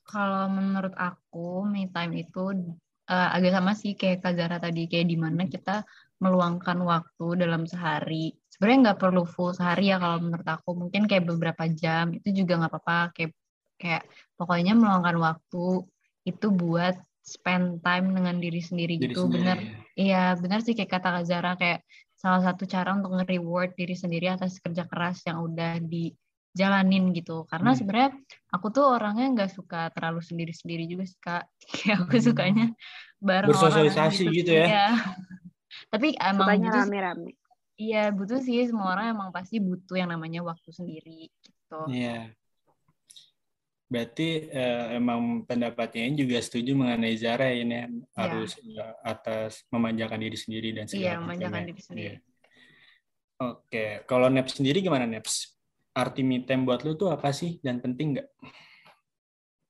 Kalau 0.08 0.50
menurut 0.50 0.94
aku, 0.98 1.62
me 1.68 1.86
time 1.94 2.18
itu 2.18 2.74
eh, 3.08 3.28
agak 3.36 3.52
sama 3.56 3.72
sih 3.74 3.92
kayak 3.96 4.20
Kak 4.22 4.34
Zara 4.38 4.56
tadi, 4.60 4.84
kayak 4.86 5.06
di 5.08 5.16
mana 5.16 5.48
kita 5.48 5.82
meluangkan 6.22 6.78
waktu 6.82 7.26
dalam 7.38 7.64
sehari. 7.64 8.34
Sebenarnya 8.50 8.78
nggak 8.90 9.00
perlu 9.00 9.22
full 9.24 9.54
sehari 9.54 9.90
ya 9.94 10.02
kalau 10.02 10.18
menurut 10.18 10.46
aku. 10.46 10.70
Mungkin 10.74 11.06
kayak 11.06 11.24
beberapa 11.30 11.64
jam 11.70 12.10
itu 12.14 12.34
juga 12.44 12.58
nggak 12.58 12.72
apa-apa. 12.74 12.98
Kayak 13.14 13.32
kayak 13.78 14.02
pokoknya 14.34 14.74
meluangkan 14.74 15.16
waktu 15.22 15.86
itu 16.26 16.46
buat 16.50 16.98
spend 17.22 17.84
time 17.84 18.16
dengan 18.16 18.36
diri 18.42 18.58
sendiri 18.58 18.98
Diri 18.98 19.14
gitu. 19.14 19.28
sendiri, 19.28 19.40
Bener. 19.44 19.58
ya. 19.58 19.70
Iya, 19.98 20.22
benar 20.38 20.60
sih 20.64 20.74
kayak 20.74 20.90
kata 20.98 21.08
Kak 21.20 21.24
Zara 21.26 21.52
kayak 21.54 21.80
salah 22.18 22.42
satu 22.42 22.66
cara 22.66 22.98
untuk 22.98 23.14
nge-reward 23.14 23.78
diri 23.78 23.94
sendiri 23.94 24.26
atas 24.26 24.58
kerja 24.58 24.86
keras 24.90 25.22
yang 25.22 25.38
udah 25.38 25.78
dijalanin 26.52 27.12
gitu. 27.12 27.44
Karena 27.46 27.72
Hmm. 27.72 27.78
sebenarnya 27.78 28.10
aku 28.48 28.66
tuh 28.70 28.84
orangnya 28.88 29.26
nggak 29.34 29.50
suka 29.52 29.92
terlalu 29.92 30.20
sendiri-sendiri 30.20 30.84
juga 30.84 31.04
sih 31.04 31.18
Kak. 31.18 31.44
Kayak 31.76 31.96
aku 32.04 32.16
Hmm. 32.18 32.24
sukanya 32.24 32.66
bareng 33.18 33.48
orang 33.48 33.58
Bersosialisasi 33.58 34.22
gitu 34.32 34.50
ya? 34.52 34.66
Iya. 34.66 34.86
Tapi 35.92 36.08
emang 36.16 36.46
Sukanya 36.48 36.60
butuh 36.64 36.72
sih- 36.72 36.86
rame-rame. 36.90 37.30
iya 37.78 38.02
butuh 38.10 38.40
sih 38.42 38.58
semua 38.66 38.90
orang 38.92 39.14
emang 39.14 39.30
pasti 39.30 39.56
butuh 39.58 39.94
yang 39.94 40.10
namanya 40.10 40.42
waktu 40.42 40.68
sendiri 40.68 41.30
gitu. 41.30 41.80
Iya. 41.88 42.34
Berarti 43.88 44.28
eh, 44.52 45.00
emang 45.00 45.48
pendapatnya 45.48 46.12
juga 46.12 46.36
setuju 46.42 46.76
mengenai 46.76 47.16
Zara 47.16 47.48
ini 47.48 47.72
ya, 47.72 47.86
harus 48.18 48.60
eh, 48.60 48.94
atas 49.00 49.64
memanjakan 49.72 50.20
diri 50.20 50.36
sendiri 50.36 50.68
dan 50.76 50.84
segala 50.84 51.00
Iya, 51.00 51.08
macamnya. 51.08 51.24
memanjakan 51.24 51.62
diri 51.64 51.80
sendiri. 51.80 52.04
Iya. 52.04 52.16
Oke, 53.38 53.84
kalau 54.04 54.26
Naps 54.28 54.58
sendiri 54.58 54.82
gimana 54.82 55.06
Naps? 55.06 55.56
Arti 55.94 56.22
me 56.22 56.44
time 56.44 56.66
buat 56.68 56.82
lu 56.82 56.94
tuh 56.94 57.12
apa 57.12 57.30
sih? 57.30 57.62
Dan 57.62 57.78
penting 57.78 58.18
nggak? 58.18 58.28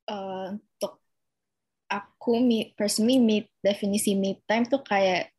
Eh, 0.09 0.46
untuk 0.57 1.04
aku 1.88 2.40
me 2.40 2.72
personally 2.76 3.20
me 3.20 3.48
definisi 3.61 4.16
me 4.16 4.40
time 4.48 4.64
tuh 4.68 4.81
kayak 4.85 5.33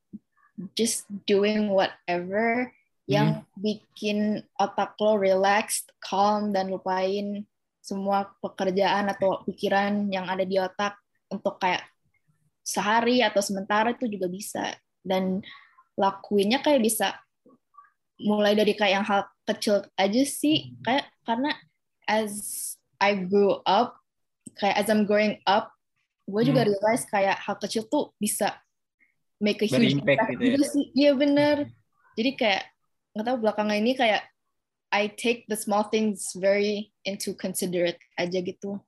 just 0.77 1.07
doing 1.25 1.71
whatever 1.71 2.69
yang 3.09 3.41
bikin 3.57 4.45
otak 4.61 4.93
lo 5.01 5.17
relaxed, 5.17 5.89
calm 5.97 6.53
dan 6.53 6.69
lupain 6.69 7.41
semua 7.81 8.29
pekerjaan 8.37 9.09
atau 9.09 9.41
pikiran 9.49 10.13
yang 10.13 10.29
ada 10.29 10.45
di 10.45 10.61
otak. 10.61 10.93
Untuk 11.29 11.57
kayak 11.57 11.85
sehari 12.61 13.25
atau 13.25 13.41
sementara 13.41 13.97
itu 13.97 14.05
juga 14.05 14.29
bisa. 14.29 14.77
Dan 15.01 15.41
lakuinnya 15.97 16.61
kayak 16.61 16.85
bisa 16.85 17.17
mulai 18.19 18.53
dari 18.53 18.75
kayak 18.75 18.93
yang 19.01 19.07
hal 19.07 19.23
kecil 19.47 19.83
aja 19.95 20.21
sih. 20.27 20.75
Kayak 20.83 21.07
karena 21.23 21.51
as 22.05 22.33
I 22.99 23.15
grew 23.15 23.63
up 23.63 23.95
kayak 24.59 24.75
as 24.75 24.87
I'm 24.91 25.07
growing 25.07 25.39
up 25.47 25.71
gue 26.29 26.45
juga 26.45 26.61
Hmm. 26.61 26.69
realize 26.75 27.03
kayak 27.09 27.41
hal 27.41 27.57
kecil 27.57 27.89
tuh 27.89 28.13
bisa 28.21 28.53
make 29.41 29.63
a 29.63 29.67
huge 29.67 29.97
Berimpact 29.97 30.29
gitu 30.37 30.43
ya? 30.45 30.67
sih. 30.69 30.85
Iya 30.93 31.11
bener. 31.17 31.57
Jadi 32.13 32.31
kayak 32.37 32.63
nggak 33.15 33.25
tahu 33.25 33.37
belakangan 33.41 33.77
ini 33.79 33.97
kayak 33.97 34.27
I 34.89 35.09
take 35.09 35.45
the 35.49 35.57
small 35.57 35.85
things 35.89 36.33
very 36.37 36.89
into 37.05 37.33
considerate 37.37 37.97
aja 38.17 38.41
gitu. 38.41 38.81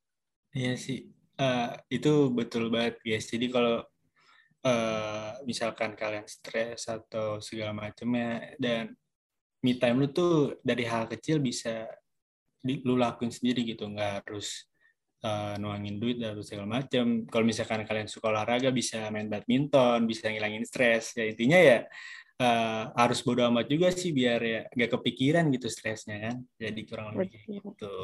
Iya 0.51 0.75
sih, 0.75 1.09
Eh, 1.41 1.69
itu 1.97 2.29
betul 2.29 2.69
banget 2.69 3.01
guys. 3.01 3.25
Jadi 3.25 3.49
kalau 3.49 3.81
eh, 4.61 5.31
misalkan 5.49 5.97
kalian 5.97 6.29
stres 6.29 6.85
atau 6.85 7.41
segala 7.41 7.73
macamnya 7.73 8.53
dan 8.61 8.93
me 9.61 9.77
time 9.77 9.97
lu 10.01 10.07
tuh 10.09 10.57
dari 10.65 10.85
hal 10.85 11.05
kecil 11.05 11.37
bisa 11.41 11.85
di, 12.61 12.81
lu 12.85 12.97
lakuin 12.97 13.33
sendiri 13.33 13.65
gitu. 13.65 13.85
Nggak 13.89 14.25
harus 14.25 14.65
uh, 15.25 15.57
nuangin 15.61 16.01
duit 16.01 16.17
dan 16.17 16.37
segala 16.41 16.81
macam 16.81 17.25
kalau 17.29 17.45
misalkan 17.45 17.85
kalian 17.85 18.09
suka 18.09 18.33
olahraga 18.33 18.73
bisa 18.73 19.09
main 19.13 19.29
badminton 19.29 20.05
bisa 20.09 20.29
ngilangin 20.29 20.65
stres. 20.65 21.13
Ya 21.13 21.29
intinya 21.29 21.59
ya 21.61 21.77
uh, 22.41 22.83
harus 22.97 23.21
bodo 23.21 23.45
amat 23.49 23.69
juga 23.69 23.93
sih 23.93 24.11
biar 24.11 24.39
ya 24.41 24.61
gak 24.69 24.99
kepikiran 24.99 25.49
gitu 25.53 25.69
stresnya 25.69 26.17
kan. 26.29 26.35
Jadi 26.57 26.81
kurang 26.89 27.13
lebih 27.13 27.37
kayak 27.37 27.61
gitu. 27.61 27.95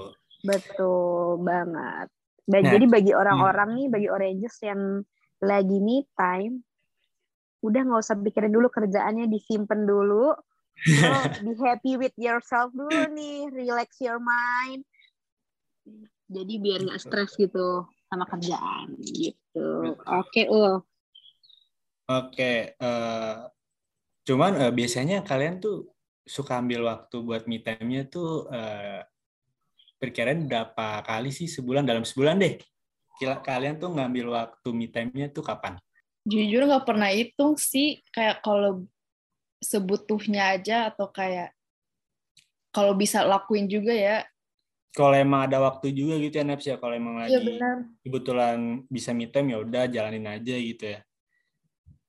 Betul 0.45 1.41
banget. 1.41 2.07
Dan 2.47 2.61
nah, 2.63 2.71
jadi 2.71 2.85
bagi 2.87 3.11
orang-orang 3.11 3.69
hmm. 3.75 3.77
nih 3.77 3.87
bagi 3.91 4.07
oranges 4.07 4.55
yang 4.63 5.03
lagi 5.43 5.77
me 5.83 6.07
time 6.15 6.63
udah 7.65 7.81
nggak 7.83 8.01
usah 8.01 8.15
pikirin 8.21 8.53
dulu 8.53 8.71
kerjaannya 8.71 9.27
disimpan 9.27 9.83
dulu 9.83 10.31
be 11.45 11.53
happy 11.57 11.93
with 11.97 12.15
yourself 12.17 12.69
dulu 12.73 13.09
nih 13.13 13.49
relax 13.49 13.97
your 14.01 14.21
mind. 14.21 14.85
Jadi 16.27 16.53
biar 16.59 16.83
nggak 16.83 17.01
stres 17.01 17.33
gitu 17.39 17.87
sama 18.07 18.27
kerjaan 18.27 18.93
gitu. 18.99 19.95
Oke 20.05 20.43
okay, 20.43 20.45
uh 20.47 20.77
oke 22.07 22.31
okay, 22.31 22.77
uh, 22.79 23.47
cuman 24.23 24.51
uh, 24.67 24.71
biasanya 24.71 25.23
kalian 25.23 25.59
tuh 25.59 25.91
suka 26.27 26.59
ambil 26.59 26.87
waktu 26.87 27.15
buat 27.23 27.47
me 27.47 27.63
time-nya 27.63 28.03
tuh 28.11 28.51
uh, 28.51 28.99
perkiraan 29.97 30.45
berapa 30.45 31.01
kali 31.07 31.31
sih 31.31 31.47
sebulan? 31.47 31.87
Dalam 31.87 32.03
sebulan 32.03 32.37
deh. 32.37 32.59
Kalian 33.17 33.81
tuh 33.81 33.89
ngambil 33.97 34.29
waktu 34.29 34.69
me 34.75 34.87
time-nya 34.91 35.33
tuh 35.33 35.41
kapan? 35.41 35.79
Jujur 36.27 36.67
nggak 36.67 36.85
pernah 36.85 37.09
hitung 37.09 37.57
sih. 37.57 38.03
Kayak 38.11 38.43
kalau 38.45 38.85
sebutuhnya 39.61 40.57
aja 40.57 40.93
atau 40.93 41.09
kayak 41.09 41.53
kalau 42.71 42.93
bisa 42.93 43.25
lakuin 43.25 43.65
juga 43.65 43.93
ya. 43.93 44.17
Kalau 44.93 45.13
emang 45.13 45.45
ada 45.45 45.61
waktu 45.61 45.93
juga 45.93 46.17
gitu 46.17 46.41
ya 46.41 46.45
Neps 46.45 46.65
ya 46.65 46.75
kalau 46.81 46.93
emang 46.97 47.21
iya, 47.25 47.37
lagi 47.37 47.57
ya, 47.57 47.71
kebetulan 48.01 48.81
bisa 48.89 49.13
me 49.13 49.29
time 49.29 49.53
ya 49.53 49.57
udah 49.61 49.83
jalanin 49.89 50.25
aja 50.25 50.55
gitu 50.57 50.83
ya. 50.97 50.99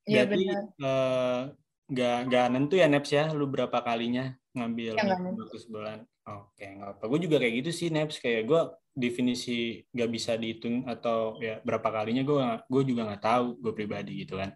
Iya 0.08 0.22
benar. 0.24 0.62
Uh, 0.80 1.40
nggak 1.88 2.18
nggak 2.28 2.46
nentu 2.52 2.74
ya 2.80 2.88
Neps 2.88 3.10
ya 3.12 3.24
lu 3.32 3.48
berapa 3.48 3.80
kalinya 3.84 4.32
ngambil 4.56 4.96
ya, 4.96 5.16
waktu 5.20 5.58
sebulan? 5.60 5.98
Oke 6.28 6.64
okay, 6.64 6.68
nggak 6.76 6.90
apa 6.96 7.04
gue 7.08 7.20
juga 7.24 7.36
kayak 7.40 7.54
gitu 7.64 7.70
sih 7.72 7.88
Neps 7.88 8.20
kayak 8.20 8.42
gue 8.48 8.60
definisi 8.96 9.84
nggak 9.92 10.10
bisa 10.12 10.36
dihitung 10.36 10.84
atau 10.88 11.36
ya 11.40 11.60
berapa 11.64 11.88
kalinya 11.88 12.24
gue 12.24 12.40
gue 12.72 12.82
juga 12.88 13.08
nggak 13.08 13.24
tahu 13.24 13.46
gue 13.60 13.72
pribadi 13.72 14.24
gitu 14.24 14.36
kan. 14.36 14.52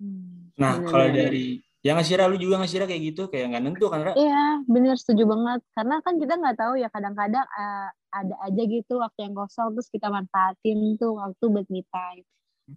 Hmm, 0.00 0.52
nah 0.56 0.80
kalau 0.80 1.12
dari 1.12 1.60
yang 1.84 2.00
ngasih 2.00 2.16
lu 2.16 2.40
juga 2.40 2.64
ngasih 2.64 2.88
kayak 2.88 3.02
gitu? 3.12 3.22
Kayak 3.28 3.52
nggak 3.52 3.62
nentu 3.68 3.92
kan 3.92 4.00
iya 4.16 4.64
bener 4.64 4.96
setuju 4.96 5.28
banget. 5.28 5.60
Karena 5.76 6.00
kan 6.00 6.16
kita 6.16 6.34
nggak 6.40 6.56
tahu 6.56 6.80
ya 6.80 6.88
kadang-kadang 6.88 7.44
uh, 7.44 7.88
ada 8.08 8.34
aja 8.48 8.62
gitu 8.64 9.04
waktu 9.04 9.28
yang 9.28 9.36
kosong 9.36 9.76
terus 9.76 9.92
kita 9.92 10.08
manfaatin 10.08 10.96
tuh 10.96 11.12
waktu 11.12 11.44
buat 11.44 11.68
me 11.68 11.84
time. 11.92 12.24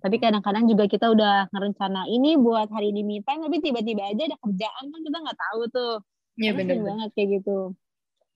Tapi 0.03 0.19
hmm. 0.19 0.23
kadang-kadang 0.27 0.67
juga 0.67 0.83
kita 0.91 1.07
udah 1.07 1.47
ngerencana 1.55 2.11
ini 2.11 2.35
buat 2.35 2.67
hari 2.67 2.91
ini 2.91 3.07
me 3.07 3.17
time 3.23 3.47
tapi 3.47 3.63
tiba-tiba 3.63 4.11
aja 4.11 4.27
ada 4.27 4.37
kerjaan 4.43 4.83
kan 4.91 4.99
kita 4.99 5.17
nggak 5.23 5.39
tahu 5.39 5.61
tuh. 5.71 5.95
Iya 6.37 6.51
bener 6.51 6.77
banget 6.83 7.09
kayak 7.15 7.29
gitu. 7.39 7.57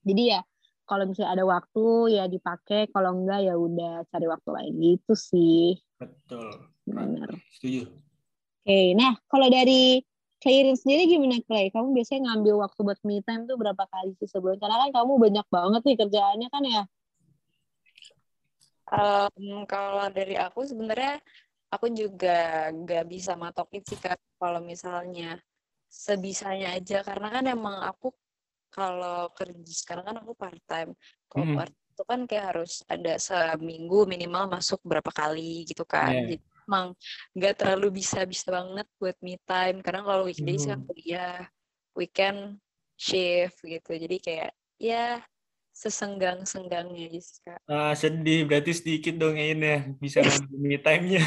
Jadi 0.08 0.22
ya 0.32 0.40
kalau 0.88 1.04
misalnya 1.04 1.36
ada 1.36 1.44
waktu 1.44 1.84
ya 2.16 2.24
dipakai. 2.32 2.88
Kalau 2.88 3.12
enggak 3.20 3.44
ya 3.44 3.60
udah 3.60 4.08
cari 4.08 4.24
waktu 4.24 4.48
lain 4.48 4.74
gitu 4.80 5.12
sih. 5.12 5.76
Betul. 6.00 6.48
Benar 6.88 7.28
setuju. 7.52 7.92
Oke 8.62 8.72
okay, 8.72 8.86
nah 8.96 9.20
kalau 9.28 9.52
dari 9.52 10.00
Clairin 10.42 10.74
sendiri 10.74 11.06
gimana 11.06 11.38
Clay? 11.46 11.70
Kamu 11.70 11.94
biasanya 11.94 12.34
ngambil 12.34 12.66
waktu 12.66 12.80
buat 12.82 13.00
me 13.06 13.22
time 13.22 13.46
tuh 13.46 13.54
berapa 13.54 13.86
kali 13.86 14.18
sih 14.18 14.26
sebulan? 14.26 14.58
Karena 14.58 14.76
kan 14.82 14.90
kamu 14.90 15.12
banyak 15.22 15.46
banget 15.46 15.82
nih 15.86 15.96
kerjaannya 16.02 16.48
kan 16.50 16.62
ya. 16.66 16.82
Um, 18.92 19.62
kalau 19.70 20.10
dari 20.10 20.34
aku 20.34 20.66
sebenarnya 20.66 21.22
aku 21.72 21.88
juga 21.94 22.68
gak 22.74 23.04
bisa 23.08 23.32
matokin 23.38 23.80
sih 23.86 23.96
kak 23.96 24.20
kalau 24.36 24.60
misalnya 24.60 25.40
sebisanya 25.88 26.76
aja 26.76 27.00
karena 27.00 27.32
kan 27.32 27.44
emang 27.48 27.80
aku 27.88 28.12
kalau 28.68 29.32
kerja 29.32 29.72
sekarang 29.72 30.04
kan 30.04 30.16
aku 30.20 30.32
part 30.36 30.60
time 30.68 30.92
kalau 31.32 31.44
hmm. 31.48 31.56
part 31.56 31.72
itu 31.72 32.02
kan 32.08 32.20
kayak 32.24 32.46
harus 32.52 32.84
ada 32.88 33.16
seminggu 33.20 34.08
minimal 34.08 34.48
masuk 34.48 34.80
berapa 34.84 35.12
kali 35.12 35.68
gitu 35.68 35.84
kan 35.84 36.12
yeah. 36.12 36.36
jadi 36.36 36.36
emang 36.72 36.96
nggak 37.36 37.54
terlalu 37.60 38.00
bisa 38.00 38.24
bisa 38.24 38.48
banget 38.48 38.88
buat 38.96 39.16
me 39.20 39.36
time. 39.44 39.84
Karena 39.84 40.00
kalau 40.00 40.24
weekdays 40.24 40.64
kan 40.64 40.80
hmm. 40.80 40.88
kuliah 40.88 41.44
weekend 41.92 42.56
shift 42.96 43.60
gitu. 43.60 43.92
Jadi 43.92 44.16
kayak 44.24 44.50
ya 44.80 45.20
sesenggang 45.76 46.48
senggangnya 46.48 47.12
aja 47.12 47.20
sih 47.20 47.38
kak. 47.44 47.60
Ah 47.68 47.92
sedih. 47.92 48.48
Berarti 48.48 48.72
sedikit 48.72 49.20
dong 49.20 49.36
ini 49.36 49.60
ya 49.60 49.78
bisa 50.00 50.24
me 50.64 50.80
time-nya. 50.80 51.20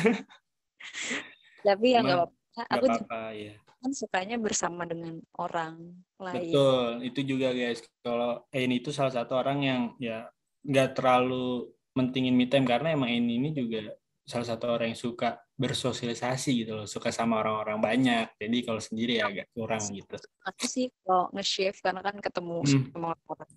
Tapi 1.62 1.86
ya 1.93 2.01
nggak 2.01 2.17
apa-apa. 2.17 2.34
aku 2.65 2.86
apa 2.88 2.97
-apa, 3.03 3.23
ya 3.36 3.53
kan 3.86 3.93
sukanya 3.93 4.41
bersama 4.41 4.81
dengan 4.89 5.21
orang 5.38 5.93
lain. 6.17 6.49
Betul, 6.49 7.05
itu 7.05 7.19
juga 7.21 7.53
guys. 7.53 7.86
Kalau 8.01 8.41
Ain 8.49 8.73
itu 8.73 8.89
salah 8.89 9.13
satu 9.13 9.38
orang 9.38 9.60
yang 9.62 9.81
ya 10.01 10.25
nggak 10.65 10.97
terlalu 10.97 11.69
mentingin 11.93 12.34
me 12.34 12.49
time. 12.49 12.65
Karena 12.65 12.97
emang 12.97 13.13
Ain 13.13 13.29
ini 13.29 13.53
juga 13.53 13.93
salah 14.25 14.47
satu 14.49 14.65
orang 14.73 14.91
yang 14.91 14.99
suka 14.99 15.38
bersosialisasi 15.53 16.65
gitu 16.65 16.81
loh, 16.81 16.88
suka 16.89 17.13
sama 17.13 17.39
orang-orang 17.45 17.77
banyak. 17.77 18.27
Jadi 18.41 18.57
kalau 18.65 18.81
sendiri 18.81 19.21
ya 19.21 19.29
agak 19.29 19.53
kurang 19.53 19.85
gitu. 19.93 20.17
Aku 20.49 20.65
sih 20.65 20.89
kalau 21.05 21.29
nge-shift 21.31 21.79
karena 21.85 22.01
kan 22.01 22.17
ketemu 22.17 22.65
hmm. 22.65 22.91
sama 22.91 23.13
orang. 23.29 23.51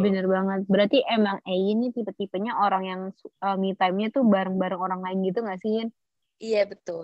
Bener 0.00 0.24
banget. 0.24 0.64
Berarti 0.64 1.04
emang 1.04 1.44
Ain 1.44 1.76
ini 1.76 1.92
tipe-tipenya 1.92 2.56
orang 2.56 2.82
yang 2.88 3.00
uh, 3.44 3.56
me 3.60 3.76
time-nya 3.76 4.08
tuh 4.08 4.24
bareng-bareng 4.24 4.80
orang 4.80 5.00
lain 5.04 5.18
gitu 5.28 5.44
gak 5.44 5.60
sih? 5.60 5.84
Iya 6.38 6.70
betul. 6.70 7.02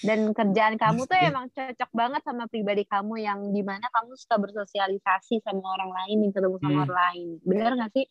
Dan 0.00 0.32
kerjaan 0.32 0.80
kamu 0.80 1.04
tuh 1.04 1.18
emang 1.20 1.52
cocok 1.52 1.90
banget 1.92 2.24
sama 2.24 2.48
pribadi 2.48 2.88
kamu 2.88 3.20
yang 3.20 3.38
di 3.52 3.60
mana 3.60 3.84
kamu 3.92 4.16
suka 4.16 4.40
bersosialisasi 4.40 5.44
sama 5.44 5.76
orang 5.76 5.92
lain, 5.92 6.16
yang 6.24 6.32
ketemu 6.32 6.56
sama 6.58 6.72
hmm. 6.72 6.84
orang 6.88 6.96
lain. 6.96 7.28
Benar 7.44 7.70
nggak 7.76 7.92
sih? 7.92 8.06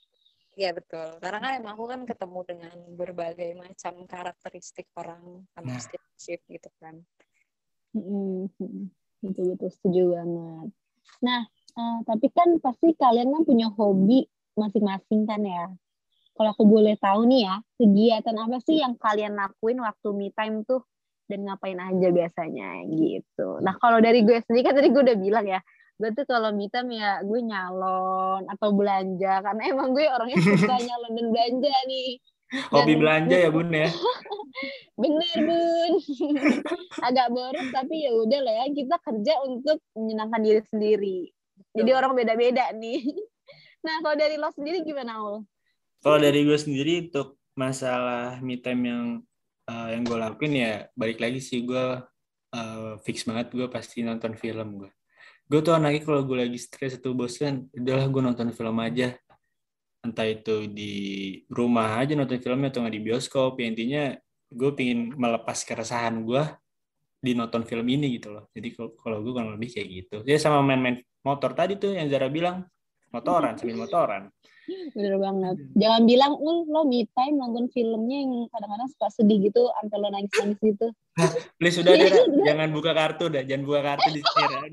Iya 0.60 0.76
betul. 0.76 1.24
Karena 1.24 1.40
kan 1.40 1.52
emang 1.56 1.74
aku 1.80 1.86
kan 1.88 2.02
ketemu 2.04 2.40
dengan 2.44 2.78
berbagai 3.00 3.50
macam 3.56 3.94
karakteristik 4.04 4.92
orang 5.00 5.48
sama 5.56 5.80
nah. 5.80 5.84
shift 6.20 6.44
gitu 6.52 6.68
kan. 6.84 7.00
Hmm, 7.96 8.52
betul 9.24 9.56
betul 9.56 9.70
setuju 9.72 10.20
banget. 10.20 10.68
Nah, 11.24 11.42
uh, 11.80 11.98
tapi 12.04 12.28
kan 12.36 12.60
pasti 12.60 12.92
kalian 13.00 13.32
kan 13.32 13.44
punya 13.48 13.72
hobi 13.72 14.28
masing-masing 14.60 15.24
kan 15.24 15.40
ya 15.48 15.72
kalau 16.40 16.56
aku 16.56 16.64
boleh 16.64 16.96
tahu 16.96 17.28
nih 17.28 17.52
ya, 17.52 17.60
kegiatan 17.76 18.36
apa 18.40 18.64
sih 18.64 18.80
yang 18.80 18.96
kalian 18.96 19.36
lakuin 19.36 19.84
waktu 19.84 20.08
me 20.16 20.32
time 20.32 20.64
tuh 20.64 20.88
dan 21.28 21.44
ngapain 21.44 21.76
aja 21.76 22.08
biasanya 22.16 22.88
gitu. 22.88 23.60
Nah 23.60 23.76
kalau 23.76 24.00
dari 24.00 24.24
gue 24.24 24.40
sendiri 24.48 24.64
kan 24.64 24.80
tadi 24.80 24.88
gue 24.88 25.04
udah 25.04 25.20
bilang 25.20 25.44
ya, 25.44 25.60
gue 26.00 26.10
tuh 26.16 26.24
kalau 26.24 26.56
me 26.56 26.72
time 26.72 26.96
ya 26.96 27.20
gue 27.28 27.40
nyalon 27.44 28.48
atau 28.48 28.72
belanja 28.72 29.44
karena 29.44 29.62
emang 29.68 29.92
gue 29.92 30.08
orangnya 30.08 30.40
suka 30.40 30.76
nyalon 30.88 31.12
dan 31.12 31.28
belanja 31.28 31.76
nih. 31.92 32.10
Hobi 32.72 32.96
dan, 32.96 33.00
belanja 33.04 33.36
ya 33.36 33.50
bun 33.52 33.70
ya? 33.70 33.90
Bener 35.00 35.38
bun, 35.44 35.92
agak 37.08 37.28
boros 37.36 37.68
tapi 37.76 38.08
ya 38.08 38.12
udah 38.16 38.40
lah 38.42 38.56
ya 38.64 38.66
kita 38.72 38.96
kerja 39.04 39.34
untuk 39.44 39.84
menyenangkan 39.96 40.42
diri 40.42 40.62
sendiri. 40.72 41.20
Jadi 41.76 41.92
orang 41.92 42.16
beda-beda 42.16 42.72
nih. 42.80 43.04
Nah 43.84 44.00
kalau 44.00 44.16
dari 44.16 44.36
lo 44.40 44.50
sendiri 44.56 44.88
gimana 44.88 45.20
lo? 45.20 45.44
Kalau 46.00 46.16
dari 46.16 46.48
gue 46.48 46.56
sendiri 46.56 47.12
untuk 47.12 47.36
masalah 47.60 48.40
me 48.40 48.56
time 48.56 48.84
yang 48.88 49.06
uh, 49.68 49.88
yang 49.92 50.08
gue 50.08 50.16
lakuin 50.16 50.56
ya 50.56 50.88
balik 50.96 51.20
lagi 51.20 51.44
sih 51.44 51.68
gue 51.68 52.00
uh, 52.56 52.92
fix 53.04 53.28
banget 53.28 53.52
gue 53.52 53.68
pasti 53.68 54.00
nonton 54.00 54.36
film 54.40 54.80
gue. 54.80 54.92
Gue 55.50 55.66
tuh 55.66 55.74
anaknya 55.74 56.06
kalau 56.06 56.22
gue 56.30 56.38
lagi 56.46 56.62
stres 56.62 57.02
atau 57.02 57.18
bosan, 57.18 57.66
udahlah 57.74 58.06
gue 58.06 58.22
nonton 58.22 58.54
film 58.54 58.78
aja. 58.86 59.18
Entah 60.06 60.30
itu 60.30 60.70
di 60.70 60.94
rumah 61.50 61.98
aja 61.98 62.14
nonton 62.14 62.38
filmnya 62.38 62.70
atau 62.70 62.86
nggak 62.86 62.94
di 62.94 63.02
bioskop. 63.02 63.58
Ya 63.58 63.66
intinya 63.66 64.04
gue 64.54 64.72
pingin 64.78 65.10
melepas 65.18 65.66
keresahan 65.66 66.22
gue 66.22 66.46
di 67.18 67.34
nonton 67.34 67.66
film 67.66 67.90
ini 67.90 68.22
gitu 68.22 68.30
loh. 68.30 68.46
Jadi 68.54 68.78
kalau 68.78 69.26
gue 69.26 69.32
kurang 69.34 69.58
lebih 69.58 69.74
kayak 69.74 69.88
gitu. 69.90 70.18
Ya 70.30 70.38
sama 70.38 70.62
main-main 70.62 71.02
motor 71.26 71.58
tadi 71.58 71.82
tuh 71.82 71.98
yang 71.98 72.06
Zara 72.14 72.30
bilang 72.30 72.70
motoran 73.10 73.58
sambil 73.58 73.90
motoran. 73.90 74.30
Bener 74.70 75.18
banget. 75.18 75.56
Jangan 75.74 76.02
bilang, 76.06 76.38
lu 76.38 76.70
lo 76.70 76.86
me 76.86 77.10
time 77.18 77.42
nonton 77.42 77.66
filmnya 77.74 78.22
yang 78.22 78.46
kadang-kadang 78.54 78.90
suka 78.94 79.08
sedih 79.10 79.50
gitu, 79.50 79.66
sampai 79.66 79.98
lo 79.98 80.08
nangis-nangis 80.14 80.60
gitu. 80.62 80.88
Please 81.58 81.82
sudah 81.82 81.98
deh, 81.98 82.06
jangan 82.48 82.70
buka 82.70 82.94
kartu 82.94 83.34
dah, 83.34 83.42
jangan 83.42 83.64
buka 83.66 83.82
kartu 83.82 84.10
di 84.14 84.22
sini. 84.22 84.70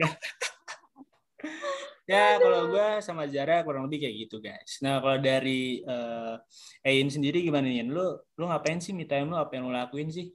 ya 2.12 2.38
kalau 2.38 2.70
gue 2.70 2.88
sama 3.02 3.26
Zara 3.26 3.66
kurang 3.66 3.90
lebih 3.90 4.06
kayak 4.06 4.16
gitu 4.26 4.37
guys. 4.38 4.78
Nah 4.82 5.02
kalau 5.02 5.18
dari 5.18 5.82
uh, 5.87 6.38
Ain 6.87 7.09
sendiri 7.11 7.42
gimana 7.42 7.66
nih? 7.66 7.87
Lu 7.87 8.16
lu 8.38 8.44
ngapain 8.46 8.78
sih 8.78 8.94
me 8.94 9.06
time 9.09 9.32
lu? 9.32 9.37
Apa 9.38 9.59
yang 9.59 9.70
lu 9.70 9.74
lakuin 9.74 10.11
sih? 10.11 10.30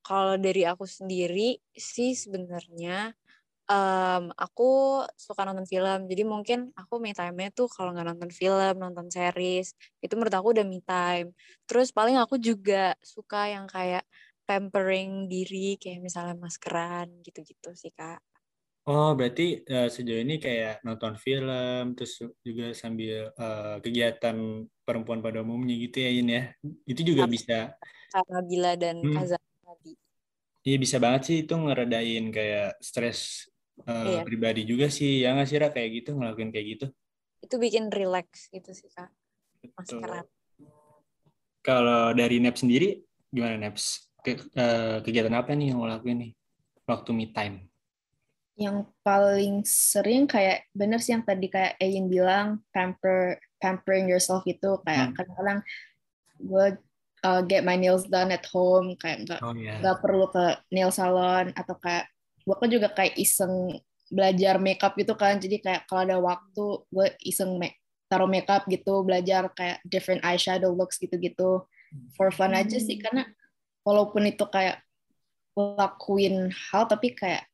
Kalau 0.00 0.40
dari 0.40 0.64
aku 0.64 0.88
sendiri 0.88 1.60
sih 1.76 2.16
sebenarnya 2.16 3.12
um, 3.68 4.32
aku 4.34 5.04
suka 5.14 5.44
nonton 5.44 5.68
film 5.68 6.08
jadi 6.08 6.22
mungkin 6.24 6.58
aku 6.74 6.98
me 6.98 7.12
time-nya 7.12 7.52
tuh 7.52 7.68
kalau 7.68 7.92
nggak 7.92 8.16
nonton 8.16 8.30
film 8.32 8.74
nonton 8.80 9.06
series 9.12 9.76
itu 10.00 10.12
menurut 10.16 10.34
aku 10.34 10.56
udah 10.56 10.66
me 10.66 10.80
time 10.82 11.36
terus 11.68 11.92
paling 11.92 12.16
aku 12.16 12.40
juga 12.40 12.96
suka 13.04 13.52
yang 13.52 13.68
kayak 13.68 14.02
pampering 14.48 15.28
diri 15.28 15.76
kayak 15.76 16.00
misalnya 16.00 16.34
maskeran 16.40 17.12
gitu-gitu 17.20 17.76
sih 17.76 17.92
kak 17.92 18.18
Oh, 18.88 19.12
berarti 19.12 19.68
uh, 19.68 19.92
sejauh 19.92 20.24
ini 20.24 20.40
kayak 20.40 20.80
nonton 20.80 21.20
film, 21.20 21.92
terus 21.92 22.24
juga 22.40 22.72
sambil 22.72 23.28
uh, 23.36 23.76
kegiatan 23.84 24.64
perempuan 24.80 25.20
pada 25.20 25.44
umumnya 25.44 25.76
gitu 25.76 26.00
ya, 26.00 26.08
In 26.08 26.32
ya. 26.32 26.42
Itu 26.88 27.04
juga 27.04 27.28
bisa. 27.28 27.76
Karena 28.08 28.40
Bila 28.40 28.80
dan 28.80 29.04
hmm. 29.04 29.12
Kazan 29.12 29.44
tadi. 29.60 29.92
Iya, 30.64 30.76
bisa 30.80 30.96
banget 30.96 31.20
sih 31.28 31.36
itu 31.44 31.52
ngeredain 31.52 32.32
kayak 32.32 32.80
stres 32.80 33.52
uh, 33.84 34.08
iya. 34.08 34.20
pribadi 34.24 34.64
juga 34.64 34.88
sih. 34.88 35.20
Ya 35.20 35.36
nggak 35.36 35.48
sih, 35.52 35.60
Ra, 35.60 35.68
kayak 35.68 35.90
gitu, 35.92 36.16
ngelakuin 36.16 36.48
kayak 36.48 36.66
gitu. 36.80 36.86
Itu 37.44 37.60
bikin 37.60 37.92
relax 37.92 38.48
gitu 38.48 38.72
sih, 38.72 38.88
Kak. 38.88 39.12
Maskeran. 39.76 40.24
Kalau 41.60 42.16
dari 42.16 42.40
Naps 42.40 42.64
sendiri, 42.64 43.04
gimana 43.28 43.68
Naps? 43.68 44.08
Ke, 44.24 44.40
uh, 44.56 45.04
kegiatan 45.04 45.36
apa 45.36 45.52
nih 45.52 45.76
yang 45.76 45.84
lo 45.84 45.92
lakuin 45.92 46.24
nih? 46.24 46.32
Waktu 46.88 47.12
me 47.12 47.28
time? 47.36 47.68
Yang 48.58 48.90
paling 49.06 49.62
sering 49.62 50.26
kayak 50.26 50.66
bener 50.74 50.98
sih 50.98 51.14
yang 51.14 51.22
tadi 51.22 51.46
kayak 51.46 51.78
Ayin 51.78 52.10
bilang 52.10 52.58
pamper 52.74 53.38
pampering 53.62 54.10
yourself 54.10 54.42
itu 54.50 54.82
kayak 54.82 55.10
hmm. 55.10 55.14
kadang-kadang 55.14 55.60
gue 56.42 56.66
uh, 57.22 57.42
get 57.46 57.62
my 57.62 57.78
nails 57.78 58.10
done 58.10 58.34
at 58.34 58.42
home 58.50 58.98
kayak 58.98 59.30
nggak 59.30 59.40
oh, 59.46 59.54
yeah. 59.54 59.94
perlu 60.02 60.26
ke 60.34 60.58
nail 60.74 60.90
salon 60.90 61.54
atau 61.54 61.78
kayak 61.78 62.10
gue 62.42 62.56
kan 62.58 62.70
juga 62.70 62.88
kayak 62.90 63.14
iseng 63.14 63.78
belajar 64.10 64.58
makeup 64.58 64.98
gitu 64.98 65.14
kan 65.14 65.38
jadi 65.38 65.62
kayak 65.62 65.82
kalau 65.86 66.02
ada 66.02 66.16
waktu 66.18 66.66
gue 66.90 67.06
iseng 67.22 67.62
make, 67.62 67.78
taruh 68.10 68.26
makeup 68.26 68.66
gitu 68.66 69.06
belajar 69.06 69.46
kayak 69.54 69.78
different 69.86 70.24
eyeshadow 70.26 70.74
looks 70.74 70.98
gitu-gitu 70.98 71.62
for 72.18 72.28
fun 72.34 72.58
aja 72.58 72.74
sih 72.82 72.98
hmm. 72.98 73.04
karena 73.06 73.22
walaupun 73.86 74.26
itu 74.26 74.42
kayak 74.50 74.82
lakuin 75.54 76.50
hal 76.50 76.90
tapi 76.90 77.14
kayak 77.14 77.46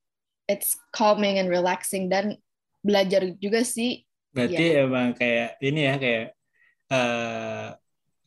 it's 0.48 0.76
calming 0.92 1.40
and 1.40 1.48
relaxing 1.48 2.09
dan 2.12 2.37
belajar 2.85 3.24
juga 3.40 3.64
sih. 3.64 4.04
Berarti 4.35 4.64
ya. 4.76 4.85
emang 4.85 5.16
kayak 5.16 5.57
ini 5.62 5.80
ya 5.88 5.94
kayak 5.96 6.26
uh, 6.92 7.68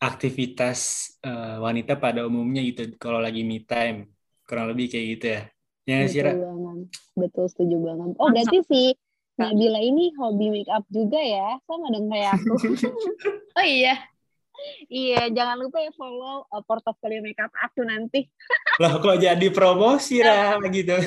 aktivitas 0.02 1.12
uh, 1.26 1.62
wanita 1.62 1.98
pada 1.98 2.26
umumnya 2.26 2.62
gitu 2.66 2.96
kalau 2.98 3.22
lagi 3.22 3.46
me 3.46 3.62
time 3.66 4.10
kurang 4.48 4.72
lebih 4.74 4.90
kayak 4.90 5.06
gitu 5.18 5.26
ya. 5.30 5.42
Yang 5.88 6.00
Betul 6.20 6.40
banget. 6.44 6.80
Betul 7.16 7.46
setuju 7.48 7.76
banget. 7.80 8.10
Oh 8.20 8.30
berarti 8.34 8.60
sih 8.68 8.88
Nabila 9.38 9.78
ini 9.78 10.10
hobi 10.18 10.50
make 10.50 10.72
up 10.74 10.84
juga 10.90 11.22
ya 11.22 11.62
sama 11.70 11.94
dong 11.94 12.10
kayak 12.10 12.42
aku. 12.42 12.54
oh 13.62 13.66
iya. 13.66 13.96
Iya, 14.90 15.30
jangan 15.30 15.62
lupa 15.62 15.78
ya 15.86 15.94
follow 15.94 16.50
uh, 16.50 16.66
portofolio 16.66 17.22
makeup 17.22 17.54
aku 17.62 17.86
nanti. 17.86 18.26
Loh, 18.82 18.98
kok 18.98 19.22
jadi 19.22 19.48
promosi 19.54 20.26
lah 20.26 20.58
gitu 20.74 20.98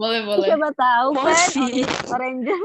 boleh 0.00 0.20
boleh. 0.24 0.48
Siapa 0.48 0.70
tahu 0.72 1.08
kan 1.12 1.48
Oranges 2.16 2.62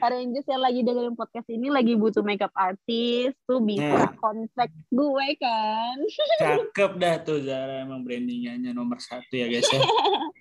Oranges 0.00 0.44
yang 0.48 0.62
lagi 0.64 0.80
dengerin 0.80 1.12
podcast 1.12 1.48
ini 1.52 1.68
lagi 1.68 1.92
butuh 2.00 2.24
makeup 2.24 2.48
artist 2.56 3.36
tuh 3.44 3.60
bisa 3.60 4.08
hmm. 4.08 4.16
kontak 4.16 4.72
gue 4.88 5.26
kan? 5.36 5.96
Cakep 6.40 6.92
dah 6.96 7.14
tuh 7.20 7.44
Zara. 7.44 7.84
Emang 7.84 8.08
brandingannya 8.08 8.72
nomor 8.72 8.96
satu 9.04 9.36
ya 9.36 9.52
guys 9.52 9.68
ya. 9.68 9.84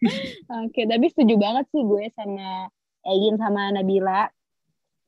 Oke 0.64 0.88
tapi 0.88 1.12
setuju 1.12 1.36
banget 1.36 1.68
sih 1.76 1.84
gue 1.84 2.08
sama 2.16 2.72
Egin 3.04 3.36
sama 3.36 3.76
Nabila. 3.76 4.32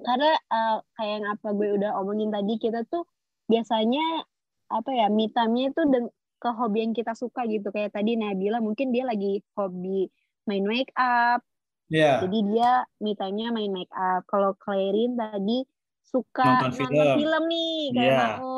Karena 0.04 0.36
uh, 0.52 0.84
kayak 1.00 1.14
yang 1.24 1.26
apa 1.40 1.48
gue 1.56 1.70
udah 1.80 1.92
omongin 2.04 2.36
tadi 2.36 2.60
kita 2.60 2.84
tuh 2.92 3.08
biasanya 3.48 4.28
apa 4.70 4.92
ya 4.92 5.08
me 5.08 5.32
time-nya 5.32 5.72
itu 5.72 5.82
ke 6.40 6.50
hobi 6.52 6.84
yang 6.84 6.92
kita 6.92 7.16
suka 7.16 7.48
gitu. 7.48 7.72
Kayak 7.72 7.96
tadi 7.96 8.20
Nabila 8.20 8.60
mungkin 8.60 8.92
dia 8.92 9.08
lagi 9.08 9.40
hobi 9.56 10.12
main 10.50 10.66
make 10.66 10.90
up. 10.98 11.46
Yeah. 11.90 12.26
Jadi 12.26 12.40
dia 12.50 12.86
me 13.02 13.14
time-nya 13.14 13.54
main 13.54 13.70
make 13.70 13.94
up. 13.94 14.26
Kalau 14.26 14.58
Clarin 14.58 15.14
tadi 15.14 15.62
suka 16.10 16.66
nonton 16.66 16.74
film, 16.74 16.94
nonton 16.98 17.18
film 17.22 17.44
nih 17.46 17.78
kayak 17.94 18.10
yeah. 18.10 18.30
aku. 18.34 18.58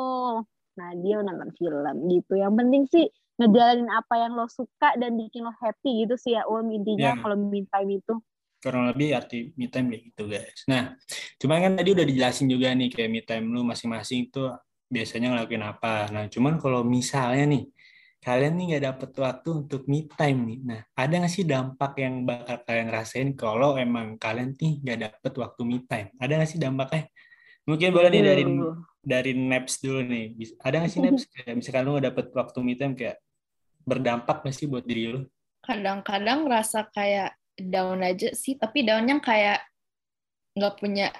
Nah, 0.72 0.90
dia 0.96 1.16
nonton 1.20 1.50
film 1.60 1.94
gitu. 2.08 2.32
Yang 2.40 2.54
penting 2.56 2.82
sih 2.88 3.06
ngejalanin 3.40 3.88
apa 3.92 4.14
yang 4.20 4.32
lo 4.36 4.48
suka 4.48 4.96
dan 4.96 5.16
bikin 5.16 5.44
lo 5.44 5.52
happy 5.60 6.04
gitu 6.04 6.14
sih 6.16 6.36
ya 6.36 6.44
Um 6.48 6.72
intinya 6.72 7.12
yeah. 7.12 7.20
kalau 7.20 7.36
me 7.36 7.64
time 7.68 8.00
itu. 8.00 8.14
Kurang 8.62 8.88
lebih 8.88 9.18
arti 9.18 9.50
me 9.58 9.66
time 9.68 9.90
kayak 9.90 10.02
gitu 10.12 10.22
guys. 10.30 10.60
Nah, 10.70 10.94
cuma 11.36 11.58
kan 11.60 11.74
tadi 11.74 11.90
udah 11.92 12.06
dijelasin 12.06 12.46
juga 12.46 12.70
nih 12.72 12.88
kayak 12.88 13.10
me 13.10 13.20
time 13.24 13.50
lu 13.50 13.66
masing-masing 13.66 14.30
tuh 14.30 14.54
biasanya 14.92 15.32
ngelakuin 15.32 15.64
apa. 15.64 16.12
Nah, 16.12 16.24
cuman 16.28 16.60
kalau 16.60 16.84
misalnya 16.84 17.48
nih 17.48 17.64
kalian 18.22 18.54
nih 18.54 18.64
nggak 18.70 18.84
dapet 18.86 19.10
waktu 19.18 19.48
untuk 19.66 19.82
me 19.90 20.06
time 20.06 20.40
nih. 20.46 20.58
Nah, 20.62 20.80
ada 20.94 21.14
nggak 21.18 21.32
sih 21.34 21.42
dampak 21.42 21.98
yang 21.98 22.22
bakal 22.22 22.62
kalian 22.62 22.88
rasain 22.94 23.28
kalau 23.34 23.74
emang 23.74 24.14
kalian 24.14 24.54
nih 24.54 24.78
nggak 24.78 24.98
dapet 25.10 25.32
waktu 25.42 25.62
me 25.66 25.82
time? 25.90 26.08
Ada 26.22 26.32
nggak 26.38 26.50
sih 26.54 26.60
dampaknya? 26.62 27.10
Mungkin 27.66 27.88
boleh 27.90 28.08
nih 28.14 28.22
dari 28.22 28.44
dari 29.02 29.32
naps 29.34 29.82
dulu 29.82 30.06
nih. 30.06 30.38
Ada 30.62 30.74
nggak 30.78 30.92
sih 30.94 31.00
naps 31.02 31.22
kayak 31.34 31.54
misalkan 31.58 31.82
lu 31.82 31.90
nggak 31.98 32.06
dapet 32.14 32.26
waktu 32.30 32.58
me 32.62 32.74
time 32.78 32.94
kayak 32.94 33.18
berdampak 33.82 34.46
nggak 34.46 34.54
sih 34.54 34.70
buat 34.70 34.86
diri 34.86 35.04
lu? 35.10 35.20
Kadang-kadang 35.66 36.46
rasa 36.46 36.86
kayak 36.94 37.34
down 37.58 38.06
aja 38.06 38.30
sih, 38.38 38.54
tapi 38.54 38.86
downnya 38.86 39.18
kayak 39.18 39.66
nggak 40.54 40.74
punya 40.78 41.10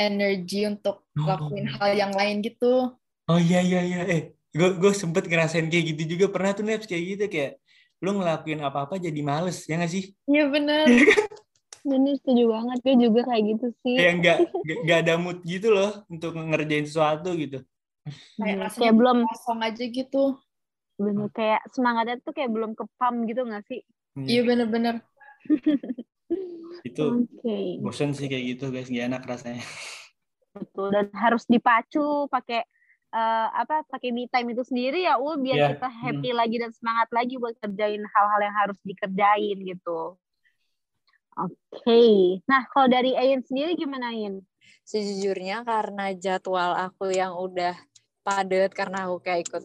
energi 0.00 0.64
untuk 0.64 1.04
oh. 1.12 1.28
lakuin 1.28 1.68
hal 1.76 1.92
yang 1.92 2.12
lain 2.16 2.40
gitu. 2.40 2.96
Oh 3.28 3.36
iya 3.36 3.60
iya 3.60 3.84
iya. 3.84 4.00
Eh, 4.08 4.37
gue 4.54 4.68
gue 4.80 4.92
sempet 4.96 5.28
ngerasain 5.28 5.68
kayak 5.68 5.84
gitu 5.94 6.16
juga. 6.16 6.32
Pernah 6.32 6.52
tuh 6.56 6.64
Neps 6.64 6.88
kayak 6.88 7.04
gitu. 7.16 7.24
Kayak 7.28 7.52
lu 7.98 8.10
ngelakuin 8.14 8.62
apa-apa 8.62 8.96
jadi 9.02 9.20
males 9.26 9.66
ya 9.66 9.74
gak 9.74 9.90
sih? 9.90 10.14
Iya 10.30 10.46
benar 10.46 10.86
iya 10.86 11.02
kan? 11.10 11.26
bener 11.82 12.14
setuju 12.20 12.44
banget. 12.52 12.78
Gue 12.84 12.94
juga 13.00 13.20
kayak 13.26 13.42
gitu 13.54 13.66
sih. 13.82 13.96
Kayak 13.98 14.14
nggak 14.20 14.38
nggak 14.86 14.98
ada 15.06 15.14
mood 15.18 15.38
gitu 15.42 15.68
loh 15.74 15.90
untuk 16.06 16.36
ngerjain 16.36 16.86
sesuatu 16.86 17.34
gitu. 17.34 17.58
Kayak, 18.38 18.72
hmm, 18.72 18.76
kayak 18.80 18.94
belum 18.96 19.18
kosong 19.26 19.60
aja 19.60 19.84
gitu. 19.84 20.24
Bener 20.98 21.28
kayak 21.30 21.60
semangatnya 21.70 22.16
tuh 22.22 22.32
kayak 22.34 22.50
belum 22.50 22.72
kepam 22.74 23.14
gitu 23.28 23.46
gak 23.46 23.64
sih? 23.70 23.80
Iya, 24.18 24.26
iya 24.26 24.40
bener-bener. 24.42 24.94
Itu 26.88 27.26
okay. 27.38 27.78
bosan 27.82 28.14
sih 28.14 28.26
kayak 28.26 28.44
gitu 28.56 28.74
guys. 28.74 28.90
Gak 28.90 29.06
enak 29.06 29.22
rasanya. 29.26 29.64
Betul. 30.54 30.90
Dan 30.90 31.06
harus 31.14 31.46
dipacu 31.46 32.26
pakai 32.26 32.66
uh, 33.12 33.48
apa 33.52 33.84
pakai 33.88 34.12
me 34.12 34.28
time 34.28 34.52
itu 34.52 34.62
sendiri 34.64 35.04
ya 35.04 35.16
ul 35.16 35.40
biar 35.40 35.56
yeah. 35.56 35.70
kita 35.76 35.88
happy 35.88 36.30
hmm. 36.32 36.38
lagi 36.38 36.56
dan 36.60 36.70
semangat 36.74 37.08
lagi 37.12 37.34
buat 37.40 37.56
kerjain 37.60 38.02
hal-hal 38.04 38.40
yang 38.40 38.56
harus 38.56 38.78
dikerjain 38.84 39.56
gitu. 39.64 40.16
Oke, 41.38 41.54
okay. 41.70 42.42
nah 42.50 42.66
kalau 42.74 42.90
dari 42.90 43.14
Ayin 43.14 43.46
sendiri 43.46 43.78
gimana 43.78 44.10
Ayin? 44.10 44.42
Sejujurnya 44.82 45.62
karena 45.62 46.10
jadwal 46.10 46.74
aku 46.74 47.14
yang 47.14 47.38
udah 47.38 47.78
padat 48.28 48.76
karena 48.76 49.08
aku 49.08 49.24
kayak 49.24 49.48
ikut 49.48 49.64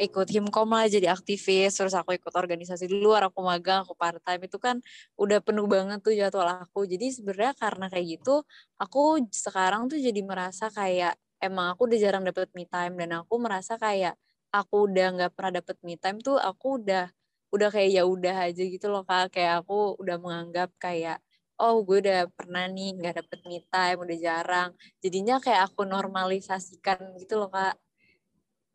ikut 0.00 0.28
himkom 0.32 0.72
lah 0.72 0.88
jadi 0.88 1.12
aktivis 1.12 1.76
terus 1.76 1.92
aku 1.92 2.16
ikut 2.16 2.32
organisasi 2.32 2.88
di 2.88 2.96
luar 2.96 3.28
aku 3.28 3.44
magang 3.44 3.84
aku 3.84 3.92
part 3.92 4.16
time 4.24 4.48
itu 4.48 4.56
kan 4.56 4.80
udah 5.20 5.44
penuh 5.44 5.68
banget 5.68 6.00
tuh 6.00 6.16
jadwal 6.16 6.48
aku 6.48 6.88
jadi 6.88 7.12
sebenarnya 7.12 7.52
karena 7.60 7.92
kayak 7.92 8.16
gitu 8.16 8.40
aku 8.80 9.20
sekarang 9.28 9.92
tuh 9.92 10.00
jadi 10.00 10.24
merasa 10.24 10.72
kayak 10.72 11.20
emang 11.38 11.74
aku 11.74 11.90
udah 11.90 11.98
jarang 11.98 12.24
dapet 12.26 12.50
me 12.54 12.64
time 12.66 12.94
dan 12.98 13.22
aku 13.22 13.34
merasa 13.38 13.78
kayak 13.78 14.14
aku 14.50 14.90
udah 14.90 15.06
nggak 15.14 15.32
pernah 15.36 15.52
dapet 15.60 15.76
me 15.84 15.94
time 16.00 16.18
tuh 16.22 16.36
aku 16.40 16.82
udah 16.82 17.10
udah 17.48 17.68
kayak 17.72 17.90
ya 17.96 18.02
udah 18.04 18.36
aja 18.50 18.62
gitu 18.64 18.86
loh 18.92 19.04
kak. 19.08 19.32
Kayak 19.34 19.64
aku 19.64 19.96
udah 20.00 20.16
menganggap 20.20 20.70
kayak 20.76 21.18
oh 21.58 21.82
gue 21.82 21.98
udah 22.04 22.30
pernah 22.36 22.70
nih 22.70 22.94
nggak 22.98 23.14
dapet 23.24 23.40
me 23.48 23.58
time 23.72 23.98
udah 24.04 24.18
jarang. 24.20 24.70
Jadinya 25.00 25.40
kayak 25.40 25.72
aku 25.72 25.88
normalisasikan 25.88 27.16
gitu 27.20 27.40
loh 27.40 27.50
kak. 27.52 27.76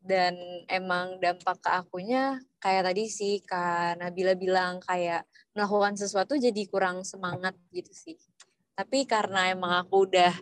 Dan 0.04 0.36
emang 0.68 1.16
dampak 1.16 1.64
ke 1.64 1.70
akunya 1.70 2.36
kayak 2.60 2.92
tadi 2.92 3.08
sih 3.08 3.40
kak 3.40 3.96
Nabila 4.00 4.36
bilang 4.36 4.76
kayak 4.84 5.24
melakukan 5.56 5.96
sesuatu 5.96 6.36
jadi 6.36 6.62
kurang 6.68 7.06
semangat 7.06 7.56
gitu 7.72 7.92
sih. 7.94 8.18
Tapi 8.74 9.06
karena 9.06 9.54
emang 9.54 9.86
aku 9.86 10.10
udah 10.10 10.34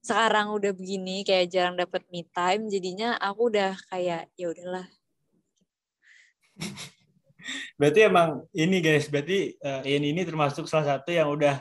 sekarang 0.00 0.48
udah 0.56 0.72
begini 0.72 1.20
kayak 1.22 1.52
jarang 1.52 1.76
dapat 1.76 2.04
me 2.08 2.24
time 2.32 2.72
jadinya 2.72 3.20
aku 3.20 3.52
udah 3.52 3.76
kayak 3.92 4.32
ya 4.36 4.46
udahlah. 4.48 4.88
Berarti 7.80 8.00
emang 8.04 8.44
ini 8.52 8.84
guys 8.84 9.08
berarti 9.08 9.56
uh, 9.64 9.80
ini 9.88 10.12
ini 10.12 10.28
termasuk 10.28 10.68
salah 10.68 10.96
satu 10.96 11.08
yang 11.08 11.32
udah 11.32 11.56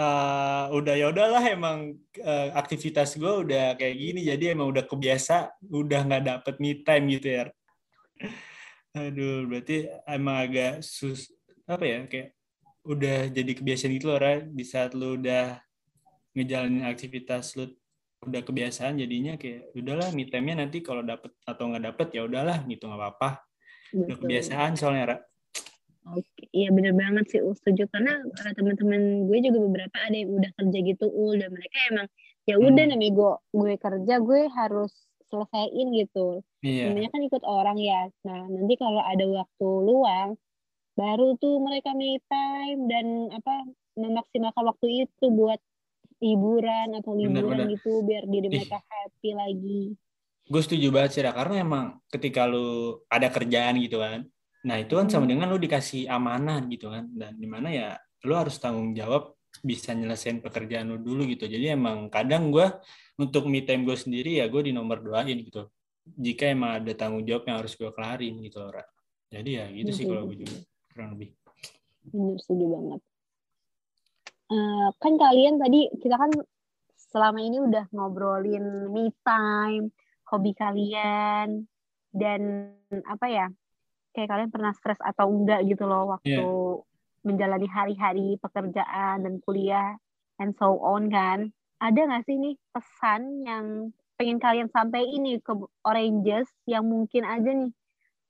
uh, 0.00 0.72
udah 0.72 0.94
ya 0.96 1.12
udahlah 1.12 1.44
emang 1.44 2.00
uh, 2.24 2.48
aktivitas 2.56 3.20
gue 3.20 3.32
udah 3.44 3.76
kayak 3.76 3.96
gini 4.00 4.24
jadi 4.24 4.56
emang 4.56 4.72
udah 4.72 4.88
kebiasa 4.88 5.52
udah 5.68 6.00
nggak 6.08 6.24
dapet 6.24 6.54
me 6.56 6.80
time 6.80 7.04
gitu 7.12 7.28
ya. 7.30 7.44
Aduh 8.96 9.44
berarti 9.44 9.92
emang 10.08 10.36
agak 10.48 10.72
sus 10.80 11.28
apa 11.68 11.84
ya 11.84 11.98
kayak 12.08 12.28
udah 12.84 13.32
jadi 13.32 13.52
kebiasaan 13.56 13.92
gitu 13.96 14.12
loh 14.12 14.20
Ra 14.20 14.40
di 14.44 14.64
saat 14.64 14.92
lu 14.92 15.16
udah 15.16 15.60
ngejalanin 16.34 16.84
aktivitas 16.84 17.54
lu 17.54 17.70
udah 18.24 18.40
kebiasaan 18.40 18.96
jadinya 18.98 19.36
kayak 19.36 19.70
udahlah 19.76 20.08
me 20.16 20.24
time-nya 20.26 20.64
nanti 20.64 20.80
kalau 20.80 21.04
dapet 21.04 21.30
atau 21.44 21.68
nggak 21.70 21.84
dapet 21.92 22.08
ya 22.16 22.24
udahlah 22.24 22.64
gitu 22.64 22.88
nggak 22.88 23.00
apa-apa 23.00 23.30
udah 23.94 24.16
kebiasaan 24.16 24.74
soalnya 24.74 25.04
Ra 25.14 25.18
Oke, 26.04 26.52
iya 26.52 26.68
bener 26.68 26.92
banget 26.92 27.32
sih 27.32 27.40
Ul 27.40 27.56
setuju 27.56 27.88
karena 27.88 28.20
uh, 28.20 28.52
teman-teman 28.52 29.24
gue 29.24 29.38
juga 29.40 29.56
beberapa 29.56 29.96
ada 30.04 30.12
yang 30.12 30.36
udah 30.36 30.52
kerja 30.52 30.78
gitu 30.84 31.08
Ul 31.08 31.40
dan 31.40 31.48
mereka 31.48 31.76
emang 31.88 32.06
ya 32.44 32.60
udah 32.60 32.84
Hmm. 32.84 32.92
namanya 32.92 33.12
gue 33.16 33.32
gue 33.56 33.72
kerja 33.80 34.14
gue 34.20 34.40
harus 34.52 34.92
selesaiin 35.32 35.88
gitu. 35.96 36.44
iya 36.60 36.92
Namanya 36.92 37.08
kan 37.08 37.20
ikut 37.24 37.42
orang 37.48 37.80
ya. 37.80 38.12
Nah 38.28 38.44
nanti 38.52 38.76
kalau 38.76 39.00
ada 39.00 39.24
waktu 39.24 39.68
luang 39.80 40.36
baru 40.92 41.40
tuh 41.40 41.56
mereka 41.64 41.96
me 41.96 42.20
time 42.28 42.80
dan 42.86 43.06
apa 43.32 43.64
memaksimalkan 43.96 44.64
waktu 44.68 45.08
itu 45.08 45.26
buat 45.32 45.58
hiburan 46.18 46.88
atau 46.94 47.12
liburan 47.12 47.42
Bener-bener. 47.56 47.66
gitu 47.74 48.02
biar 48.02 48.24
diri 48.24 48.46
Ih. 48.48 48.52
mereka 48.60 48.78
happy 48.82 49.30
lagi. 49.32 49.82
gue 50.44 50.60
setuju 50.60 50.92
banget 50.92 51.10
sih 51.10 51.22
karena 51.24 51.54
emang 51.56 51.84
ketika 52.06 52.44
lu 52.44 53.00
ada 53.08 53.32
kerjaan 53.32 53.80
gitu 53.80 53.96
kan 53.96 54.28
nah 54.60 54.76
itu 54.76 54.92
kan 54.92 55.08
sama 55.08 55.24
Hmm. 55.24 55.32
dengan 55.36 55.46
lu 55.48 55.56
dikasih 55.56 56.04
amanah 56.06 56.60
gitu 56.68 56.88
kan 56.88 57.08
dan 57.12 57.32
di 57.34 57.48
mana 57.48 57.68
ya 57.68 57.88
lu 58.24 58.36
harus 58.36 58.56
tanggung 58.56 58.92
jawab 58.92 59.32
bisa 59.60 59.92
nyelesain 59.92 60.40
pekerjaan 60.40 60.92
lu 60.92 61.00
dulu 61.00 61.24
gitu 61.24 61.48
jadi 61.48 61.72
emang 61.72 62.08
kadang 62.08 62.52
gue 62.52 62.66
untuk 63.16 63.48
me 63.48 63.64
time 63.64 63.84
gue 63.84 63.96
sendiri 63.96 64.40
ya 64.40 64.48
gue 64.48 64.68
di 64.68 64.72
nomor 64.72 65.00
doain 65.00 65.36
gitu 65.40 65.68
jika 66.04 66.52
emang 66.52 66.84
ada 66.84 66.92
tanggung 66.92 67.24
jawab 67.24 67.48
yang 67.48 67.64
harus 67.64 67.72
gue 67.72 67.88
kelarin 67.92 68.36
gitu 68.44 68.60
loh 68.60 68.72
jadi 69.32 69.50
ya 69.50 69.64
gitu 69.72 69.90
sih 69.92 70.04
kalau 70.04 70.28
gue 70.28 70.44
juga 70.44 70.56
kurang 70.92 71.16
lebih 71.16 71.32
Bener, 72.04 72.36
setuju 72.36 72.64
banget. 72.68 73.00
Eh, 74.54 74.88
kan 75.02 75.18
kalian 75.18 75.58
tadi, 75.58 75.90
kita 75.98 76.14
kan 76.14 76.30
selama 76.94 77.42
ini 77.42 77.58
udah 77.58 77.90
ngobrolin 77.90 78.86
me 78.94 79.10
time, 79.26 79.90
hobi 80.30 80.54
kalian, 80.54 81.66
dan 82.14 82.70
apa 83.10 83.26
ya, 83.26 83.46
kayak 84.14 84.30
kalian 84.30 84.50
pernah 84.54 84.70
stres 84.78 85.02
atau 85.02 85.26
enggak 85.26 85.66
gitu 85.66 85.90
loh 85.90 86.14
waktu 86.14 86.46
menjalani 87.26 87.66
hari-hari 87.66 88.38
pekerjaan 88.38 89.26
dan 89.26 89.34
kuliah, 89.42 89.98
and 90.38 90.54
so 90.54 90.78
on 90.78 91.10
kan. 91.10 91.50
Ada 91.82 92.06
nggak 92.06 92.22
sih 92.30 92.38
nih 92.38 92.54
pesan 92.70 93.42
yang 93.42 93.66
pengen 94.14 94.38
kalian 94.38 94.70
sampaikan 94.70 95.26
nih 95.26 95.42
ke 95.42 95.50
Oranges 95.82 96.46
yang 96.70 96.86
mungkin 96.86 97.26
aja 97.26 97.50
nih 97.50 97.74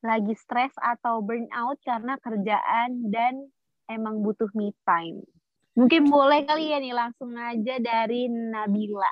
lagi 0.01 0.33
stres 0.41 0.73
atau 0.81 1.21
burnout 1.21 1.77
karena 1.85 2.17
kerjaan 2.17 3.13
dan 3.13 3.53
emang 3.93 4.25
butuh 4.25 4.49
me 4.57 4.73
time. 4.89 5.21
Mungkin 5.75 6.07
boleh 6.07 6.47
kali 6.47 6.71
ya 6.71 6.79
nih 6.79 6.95
langsung 6.95 7.35
aja 7.35 7.75
dari 7.83 8.31
Nabila. 8.31 9.11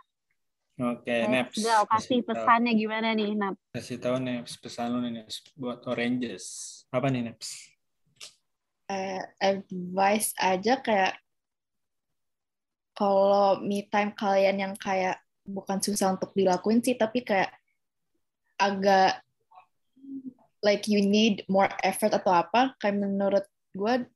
oke 0.78 1.10
Let's 1.10 1.30
Neps. 1.30 1.56
go, 1.58 1.76
kasih 1.90 2.22
tahu- 2.22 2.26
pesannya 2.32 2.72
gimana 2.74 3.08
nih, 3.12 3.34
Nab? 3.34 3.54
kasih 3.74 3.98
tahu 3.98 4.16
Neps 4.22 4.54
pesan 4.62 4.94
lu 4.94 4.98
nih 5.02 5.22
Neps 5.22 5.42
buat 5.58 5.82
Oranges. 5.90 6.44
Apa 6.94 7.10
nih 7.10 7.26
Neps? 7.30 7.48
Eh, 8.86 9.22
advice 9.40 10.36
aja 10.36 10.78
kayak 10.78 11.16
kalau 12.92 13.58
me 13.58 13.88
time 13.88 14.12
kalian 14.12 14.56
yang 14.60 14.74
kayak 14.76 15.16
bukan 15.42 15.80
susah 15.80 16.12
untuk 16.14 16.30
dilakuin 16.36 16.84
sih 16.84 16.94
tapi 16.94 17.24
kayak 17.24 17.50
agak 18.60 19.18
like 20.60 20.86
you 20.86 21.00
need 21.00 21.42
more 21.48 21.66
effort 21.82 22.12
atau 22.12 22.30
apa 22.30 22.76
kayak 22.78 23.00
menurut 23.00 23.42
gue 23.72 24.06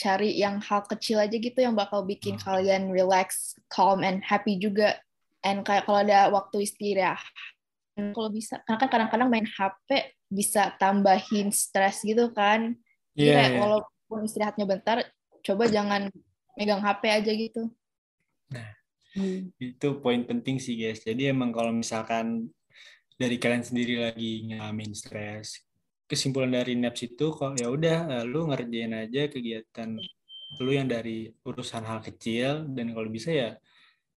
cari 0.00 0.40
yang 0.40 0.64
hal 0.64 0.80
kecil 0.88 1.20
aja 1.20 1.36
gitu 1.36 1.60
yang 1.60 1.76
bakal 1.76 2.00
bikin 2.08 2.40
kalian 2.40 2.88
relax, 2.88 3.52
calm 3.68 4.00
and 4.00 4.24
happy 4.24 4.56
juga. 4.56 4.96
And 5.44 5.60
kayak 5.60 5.84
kalau 5.84 6.00
ada 6.00 6.32
waktu 6.32 6.64
istirahat, 6.64 7.20
kalau 8.16 8.32
bisa, 8.32 8.64
karena 8.64 8.78
kan 8.80 8.88
kadang-kadang 8.88 9.28
main 9.28 9.44
HP 9.44 10.16
bisa 10.32 10.72
tambahin 10.80 11.52
stres 11.52 12.00
gitu 12.00 12.32
kan. 12.32 12.80
Jadi 13.12 13.28
Iya, 13.28 13.36
kayak 13.36 13.50
iya. 13.52 13.60
walaupun 13.60 14.20
istirahatnya 14.24 14.64
bentar, 14.64 14.96
coba 15.44 15.68
jangan 15.68 16.08
megang 16.56 16.80
HP 16.80 17.02
aja 17.12 17.32
gitu. 17.36 17.62
itu 19.58 19.88
poin 20.00 20.22
penting 20.24 20.56
sih 20.62 20.78
guys. 20.78 21.02
Jadi 21.04 21.28
emang 21.28 21.50
kalau 21.50 21.74
misalkan 21.74 22.48
dari 23.20 23.36
kalian 23.36 23.66
sendiri 23.66 24.00
lagi 24.00 24.48
ngalamin 24.48 24.96
stres, 24.96 25.60
kesimpulan 26.10 26.50
dari 26.50 26.74
NAPS 26.74 27.14
itu 27.14 27.30
kok 27.30 27.54
ya 27.54 27.70
udah 27.70 27.96
eh, 28.18 28.24
lu 28.26 28.50
ngerjain 28.50 28.92
aja 28.98 29.30
kegiatan 29.30 29.88
lu 30.58 30.70
yang 30.74 30.90
dari 30.90 31.30
urusan 31.46 31.86
hal 31.86 32.02
kecil 32.02 32.66
dan 32.74 32.90
kalau 32.90 33.06
bisa 33.06 33.30
ya 33.30 33.50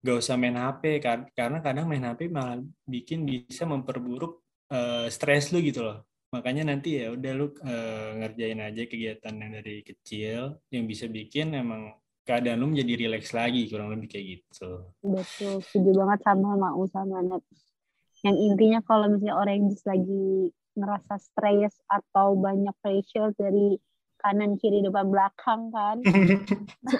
gak 0.00 0.16
usah 0.22 0.38
main 0.38 0.54
HP 0.54 1.02
kar- 1.02 1.28
karena 1.34 1.58
kadang 1.60 1.90
main 1.90 2.06
HP 2.06 2.30
malah 2.30 2.62
bikin 2.86 3.26
bisa 3.26 3.66
memperburuk 3.66 4.38
eh, 4.70 5.10
stres 5.10 5.50
lu 5.50 5.58
gitu 5.60 5.82
loh. 5.82 6.06
Makanya 6.30 6.70
nanti 6.70 7.02
ya 7.02 7.10
udah 7.10 7.32
lu 7.34 7.46
eh, 7.66 8.10
ngerjain 8.22 8.60
aja 8.62 8.82
kegiatan 8.86 9.34
yang 9.34 9.52
dari 9.58 9.82
kecil 9.82 10.62
yang 10.70 10.84
bisa 10.86 11.10
bikin 11.10 11.58
emang 11.58 11.98
keadaan 12.22 12.62
lu 12.62 12.70
menjadi 12.70 12.92
rileks 13.10 13.34
lagi 13.34 13.66
kurang 13.66 13.90
lebih 13.90 14.06
kayak 14.06 14.26
gitu. 14.38 14.86
Betul, 15.02 15.58
setuju 15.66 15.90
banget 15.98 16.20
sama 16.22 16.54
mau 16.54 16.82
sama 16.86 17.18
Nab. 17.26 17.42
Yang 18.22 18.36
intinya 18.46 18.80
kalau 18.86 19.10
misalnya 19.10 19.34
Oranges 19.40 19.82
lagi 19.82 20.54
ngerasa 20.78 21.18
stres 21.18 21.74
atau 21.90 22.38
banyak 22.38 22.74
pressure 22.82 23.34
dari 23.34 23.78
kanan 24.20 24.60
kiri 24.60 24.84
depan 24.84 25.08
belakang 25.08 25.72
kan. 25.72 25.96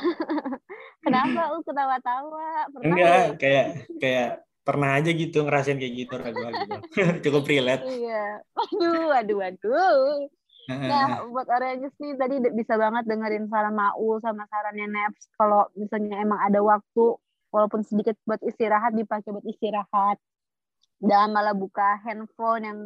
Kenapa 1.04 1.52
lu 1.52 1.60
ketawa-tawa? 1.64 2.70
Pernah 2.72 2.84
Enggak, 2.88 3.08
nggak? 3.08 3.28
kayak 3.40 3.66
kayak 4.00 4.28
pernah 4.64 4.90
aja 4.96 5.10
gitu 5.12 5.38
ngerasain 5.44 5.80
kayak 5.80 5.94
gitu 6.06 6.14
ragu 6.16 6.40
gitu. 6.40 6.78
Cukup 7.28 7.44
relate. 7.48 7.84
Iya. 7.84 8.44
Aduh, 8.56 9.08
aduh, 9.12 9.40
aduh. 9.40 10.28
Nah, 10.70 11.26
buat 11.26 11.50
Oranges 11.50 11.90
nih 11.98 12.14
tadi 12.14 12.38
bisa 12.54 12.78
banget 12.78 13.02
dengerin 13.10 13.50
saran 13.50 13.74
Maul 13.74 14.22
sama 14.22 14.46
sarannya 14.46 14.86
Naps. 14.86 15.26
Kalau 15.34 15.66
misalnya 15.74 16.22
emang 16.22 16.38
ada 16.38 16.62
waktu, 16.62 17.18
walaupun 17.50 17.82
sedikit 17.82 18.14
buat 18.22 18.38
istirahat, 18.44 18.94
dipakai 18.94 19.34
buat 19.34 19.46
istirahat. 19.48 20.16
Dan 21.00 21.32
malah 21.32 21.56
buka 21.56 21.98
handphone 22.06 22.62
yang 22.62 22.78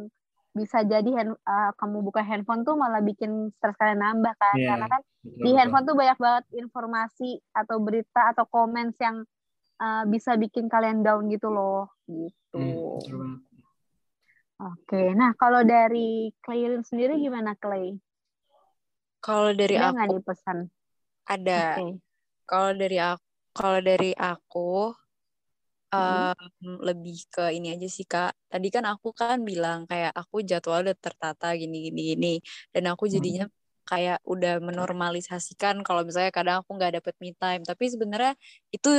bisa 0.55 0.81
jadi 0.87 1.09
hand- 1.11 1.41
uh, 1.43 1.71
kamu 1.75 1.99
buka 1.99 2.23
handphone 2.23 2.63
tuh 2.63 2.79
malah 2.79 3.03
bikin 3.03 3.51
stres 3.59 3.75
kalian 3.75 3.99
nambah 3.99 4.33
kan. 4.39 4.55
Iya, 4.55 4.67
Karena 4.71 4.87
kan 4.87 5.01
Betul, 5.25 5.35
di 5.35 5.49
betul. 5.51 5.57
handphone 5.59 5.85
tuh 5.85 5.95
banyak 5.99 6.17
banget 6.21 6.45
informasi 6.55 7.29
atau 7.51 7.77
berita 7.83 8.21
atau 8.31 8.45
comments 8.47 8.97
yang 9.03 9.27
uh, 9.83 10.03
bisa 10.07 10.39
bikin 10.39 10.71
kalian 10.71 11.03
down 11.03 11.27
gitu 11.27 11.51
loh. 11.51 11.91
Gitu. 12.07 12.55
Hmm, 12.55 13.19
banget. 13.19 13.41
Oke, 14.55 15.11
nah 15.19 15.35
kalau 15.35 15.67
dari 15.67 16.31
Clay 16.39 16.79
sendiri 16.87 17.19
gimana 17.19 17.59
Clay? 17.59 17.99
Kalau 19.19 19.51
dari 19.51 19.75
Ada 19.75 19.91
aku 19.91 19.93
nggak 19.99 20.07
nih 20.07 20.23
pesan? 20.23 20.57
ada. 21.27 21.59
Oke. 21.75 21.85
Kalau 22.45 22.71
dari 22.77 22.97
aku, 23.01 23.25
kalau 23.51 23.79
dari 23.83 24.11
aku 24.15 24.71
Hmm. 25.97 26.35
em, 26.63 26.73
lebih 26.87 27.15
ke 27.33 27.41
ini 27.57 27.67
aja 27.75 27.87
sih 27.97 28.05
Kak. 28.11 28.31
Tadi 28.51 28.67
kan 28.75 28.83
aku 28.91 29.07
kan 29.19 29.37
bilang 29.49 29.79
kayak 29.89 30.11
aku 30.19 30.35
jadwal 30.49 30.79
udah 30.85 30.97
tertata 31.05 31.45
gini 31.61 31.75
gini 31.91 32.01
gini 32.11 32.27
dan 32.73 32.83
aku 32.91 33.05
jadinya 33.15 33.43
kayak 33.89 34.17
udah 34.25 34.51
menormalisasikan 34.67 35.75
kalau 35.85 36.01
misalnya 36.07 36.31
kadang 36.33 36.57
aku 36.65 36.71
nggak 36.77 36.91
dapet 37.01 37.15
me 37.23 37.29
time. 37.41 37.61
Tapi 37.69 37.83
sebenarnya 37.93 38.33
itu 38.75 38.89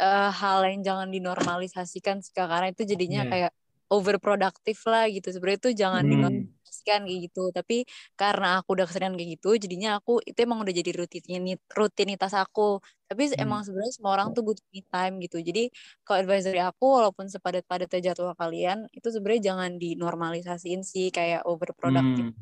eh, 0.00 0.30
hal 0.40 0.58
yang 0.68 0.80
jangan 0.88 1.08
dinormalisasikan 1.14 2.16
sih 2.24 2.32
Kak 2.36 2.46
karena 2.52 2.66
itu 2.72 2.82
jadinya 2.92 3.20
Iya. 3.24 3.30
kayak 3.32 3.52
overproduktif 3.92 4.78
lah 4.90 5.04
gitu. 5.14 5.28
Sebenarnya 5.34 5.58
itu 5.62 5.70
jangan 5.82 6.04
Hmm. 6.06 6.55
Dinormalisasikan 6.86 7.00
kayak 7.06 7.20
gitu. 7.30 7.40
Tapi 7.56 7.76
karena 8.20 8.46
aku 8.62 8.68
udah 8.78 8.86
keseringan 8.88 9.14
kayak 9.18 9.30
gitu, 9.40 9.48
jadinya 9.62 9.88
aku 9.98 10.12
itu 10.28 10.38
emang 10.46 10.58
udah 10.62 10.74
jadi 10.80 10.90
rutinitas 11.00 11.58
rutinitas 11.78 12.32
aku. 12.38 12.78
Tapi 13.10 13.22
Hmm. 13.38 13.38
emang 13.44 13.60
sebenarnya 13.66 13.92
semua 13.96 14.12
orang 14.18 14.28
tuh 14.34 14.42
butuh 14.46 14.64
me 14.74 14.80
time 14.90 15.14
gitu. 15.24 15.36
Jadi 15.48 15.60
kalau 16.06 16.18
advice 16.22 16.46
dari 16.48 16.60
aku, 16.62 16.84
walaupun 16.98 17.26
sepadat-padatnya 17.30 18.00
jadwal 18.12 18.34
kalian, 18.38 18.78
itu 18.96 19.08
sebenarnya 19.14 19.42
jangan 19.54 19.70
dinormalisasiin 19.82 20.80
sih 20.86 21.06
kayak 21.14 21.42
overproduktif. 21.46 22.26
Hmm. 22.26 22.34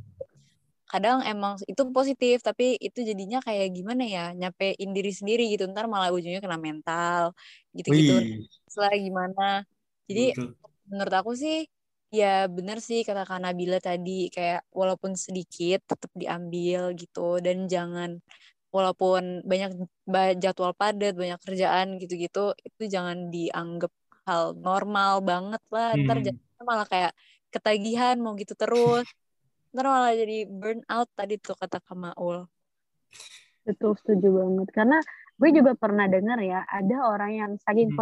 Kadang 0.93 1.19
emang 1.27 1.59
itu 1.67 1.83
positif, 1.97 2.37
tapi 2.45 2.77
itu 2.79 3.01
jadinya 3.03 3.39
kayak 3.43 3.73
gimana 3.77 4.05
ya, 4.07 4.25
nyapein 4.37 4.91
diri 4.97 5.11
sendiri 5.11 5.43
gitu. 5.53 5.65
Ntar 5.73 5.85
malah 5.91 6.13
ujungnya 6.15 6.41
kena 6.45 6.59
mental, 6.61 7.33
gitu-gitu. 7.77 8.13
Wih, 8.21 8.49
Setelah 8.71 8.93
gimana. 9.07 9.43
Jadi 10.09 10.21
betul. 10.37 10.55
menurut 10.91 11.15
aku 11.17 11.33
sih 11.43 11.65
ya 12.19 12.47
bener 12.57 12.79
sih 12.89 13.01
kata 13.09 13.23
Kak 13.29 13.41
Nabila 13.43 13.79
tadi 13.83 14.31
kayak 14.35 14.61
walaupun 14.71 15.13
sedikit 15.25 15.83
tetap 15.91 16.11
diambil 16.15 16.81
gitu 17.01 17.43
dan 17.45 17.67
jangan 17.67 18.11
walaupun 18.75 19.43
banyak 19.51 19.71
ba- 20.07 20.37
jadwal 20.43 20.73
padat 20.81 21.15
banyak 21.19 21.39
kerjaan 21.43 21.99
gitu-gitu 22.03 22.55
itu 22.69 22.83
jangan 22.95 23.19
dianggap 23.35 23.93
hal 24.27 24.45
normal 24.69 25.13
banget 25.31 25.63
lah 25.75 25.99
ntar 25.99 26.17
Hmm. 26.19 26.27
jadinya 26.27 26.63
malah 26.71 26.87
kayak 26.93 27.13
ketagihan 27.55 28.17
mau 28.23 28.33
gitu 28.39 28.55
terus 28.63 29.07
ntar 29.75 29.87
malah 29.91 30.13
jadi 30.15 30.47
burn 30.47 30.81
out 30.87 31.11
tadi 31.19 31.35
tuh 31.43 31.55
kata 31.59 31.83
Kak 31.83 31.99
Maul 31.99 32.47
Betul, 33.65 33.97
setuju 33.97 34.29
banget. 34.29 34.69
Karena 34.77 34.99
gue 35.41 35.51
juga 35.57 35.73
pernah 35.73 36.05
dengar 36.05 36.37
ya, 36.45 36.69
ada 36.69 36.97
orang 37.09 37.31
yang 37.33 37.53
saking 37.65 37.97
Hmm. 37.97 37.99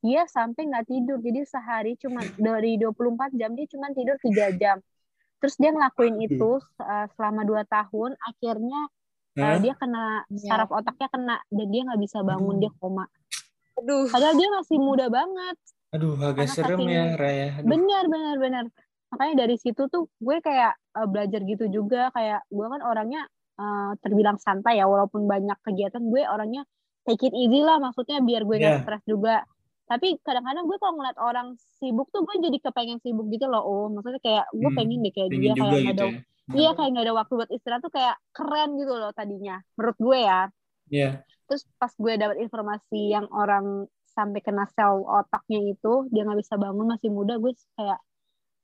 Dia 0.00 0.22
sampai 0.26 0.62
nggak 0.64 0.86
tidur. 0.86 1.18
Jadi 1.18 1.40
sehari 1.44 1.92
cuma 1.96 2.22
dari 2.36 2.76
24 2.76 2.94
jam, 3.34 3.50
dia 3.52 3.66
cuma 3.66 3.90
tidur 3.90 4.16
3 4.16 4.54
jam. 4.54 4.78
Terus 5.38 5.54
dia 5.54 5.70
ngelakuin 5.70 6.18
itu 6.20 6.58
uh, 6.58 7.06
selama 7.14 7.42
2 7.42 7.62
tahun, 7.64 8.10
akhirnya 8.20 8.80
uh, 9.34 9.42
Hah? 9.44 9.58
dia 9.58 9.74
kena, 9.74 10.22
Ya. 10.28 10.50
saraf 10.50 10.70
otaknya 10.70 11.08
kena, 11.08 11.36
dan 11.46 11.66
dia 11.68 11.82
nggak 11.84 12.00
bisa 12.00 12.18
bangun, 12.20 12.58
Aduh. 12.58 12.62
dia 12.64 12.72
koma. 12.76 13.04
Aduh. 13.78 14.06
Padahal 14.10 14.34
dia 14.34 14.48
masih 14.50 14.78
muda 14.78 15.06
banget. 15.06 15.56
Aduh, 15.88 16.14
agak 16.16 16.44
Karena 16.44 16.52
serem 16.52 16.78
saking- 16.78 16.90
ya, 16.90 17.04
Raya. 17.14 17.46
Aduh. 17.54 17.66
Benar, 17.66 18.04
benar, 18.06 18.36
benar. 18.36 18.64
Makanya 19.08 19.34
dari 19.40 19.56
situ 19.56 19.82
tuh 19.88 20.10
gue 20.18 20.36
kayak 20.38 20.74
uh, 20.94 21.06
belajar 21.06 21.40
gitu 21.40 21.64
juga. 21.68 22.10
Kayak 22.12 22.44
gue 22.50 22.66
kan 22.66 22.82
orangnya 22.82 23.22
uh, 23.56 23.96
terbilang 24.02 24.36
santai 24.36 24.76
ya, 24.76 24.84
walaupun 24.84 25.24
banyak 25.24 25.56
kegiatan 25.62 26.02
gue 26.02 26.22
orangnya 26.22 26.66
take 27.02 27.24
it 27.24 27.32
easy 27.32 27.62
lah. 27.62 27.78
Maksudnya 27.78 28.20
biar 28.20 28.42
gue 28.42 28.56
nggak 28.58 28.74
Iya. 28.74 28.84
stres 28.84 29.02
juga. 29.06 29.46
Tapi 29.90 30.06
kadang-kadang 30.26 30.64
gue 30.68 30.76
kalau 30.82 30.94
ngeliat 31.00 31.18
orang 31.20 31.48
sibuk 31.80 32.06
tuh 32.14 32.20
gue 32.28 32.36
jadi 32.46 32.58
kepengen 32.64 32.98
sibuk 33.04 33.26
gitu 33.34 33.46
loh. 33.52 33.62
Oh, 33.64 33.84
maksudnya 33.92 34.20
kayak 34.26 34.44
gue 34.52 34.70
Hmm, 34.70 34.76
pengen 34.76 34.98
deh 35.04 35.12
kayak 35.16 35.30
Pengen 35.30 35.52
dia 35.54 35.54
kayak 35.58 35.80
gitu 35.88 35.88
ada 35.90 36.04
ya. 36.12 36.18
Iya 36.56 36.68
kayak 36.76 36.88
nggak 36.96 37.04
ada 37.06 37.14
waktu 37.20 37.32
buat 37.38 37.50
istirahat 37.52 37.82
tuh 37.84 37.92
kayak 37.92 38.16
keren 38.36 38.68
gitu 38.80 38.92
loh 39.00 39.10
tadinya. 39.18 39.54
Menurut 39.76 39.96
gue 40.00 40.18
ya. 40.28 40.48
Iya. 40.90 41.24
Terus 41.48 41.62
pas 41.80 41.92
gue 41.96 42.12
dapat 42.22 42.36
informasi 42.44 42.98
yang 43.14 43.26
orang 43.32 43.88
sampai 44.16 44.40
kena 44.46 44.64
sel 44.74 45.04
otaknya 45.06 45.60
itu 45.72 45.92
dia 46.12 46.26
nggak 46.26 46.40
bisa 46.42 46.54
bangun 46.58 46.86
masih 46.92 47.10
muda 47.14 47.34
gue 47.42 47.52
kayak 47.78 47.98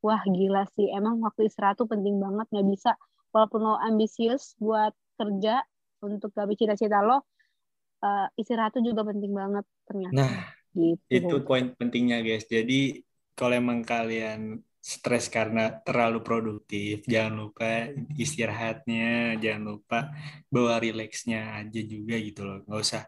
wah 0.07 0.23
gila 0.37 0.63
sih 0.77 0.87
emang 0.99 1.17
waktu 1.25 1.41
istirahat 1.49 1.77
tuh 1.81 1.89
penting 1.93 2.17
banget 2.25 2.47
nggak 2.53 2.69
bisa 2.73 2.91
walaupun 3.35 3.61
lo 3.67 3.75
ambisius 3.89 4.45
buat 4.63 4.93
kerja 5.21 5.63
untuk 6.07 6.31
gapai 6.37 6.57
cita-cita 6.61 6.99
lo 7.09 7.17
eh, 8.07 8.27
istirahat 8.41 8.73
tuh 8.77 8.85
juga 8.89 9.03
penting 9.11 9.33
banget 9.41 9.65
ternyata 9.89 10.21
Nah, 10.21 10.55
gitu 10.75 11.17
itu 11.17 11.35
poin 11.47 11.65
pentingnya, 11.79 12.17
guys. 12.27 12.45
Jadi, 12.57 12.75
kalau 13.37 13.55
emang 13.63 13.81
kalian 13.93 14.41
stres 14.93 15.25
karena 15.37 15.61
terlalu 15.87 16.19
produktif, 16.27 16.95
jangan 17.13 17.35
lupa 17.43 17.65
istirahatnya, 18.25 19.37
jangan 19.43 19.63
lupa 19.71 19.97
bawa 20.53 20.75
rileksnya 20.85 21.39
aja 21.61 21.81
juga 21.93 22.15
gitu 22.27 22.41
loh. 22.49 22.57
Nggak 22.67 22.81
usah, 22.85 23.03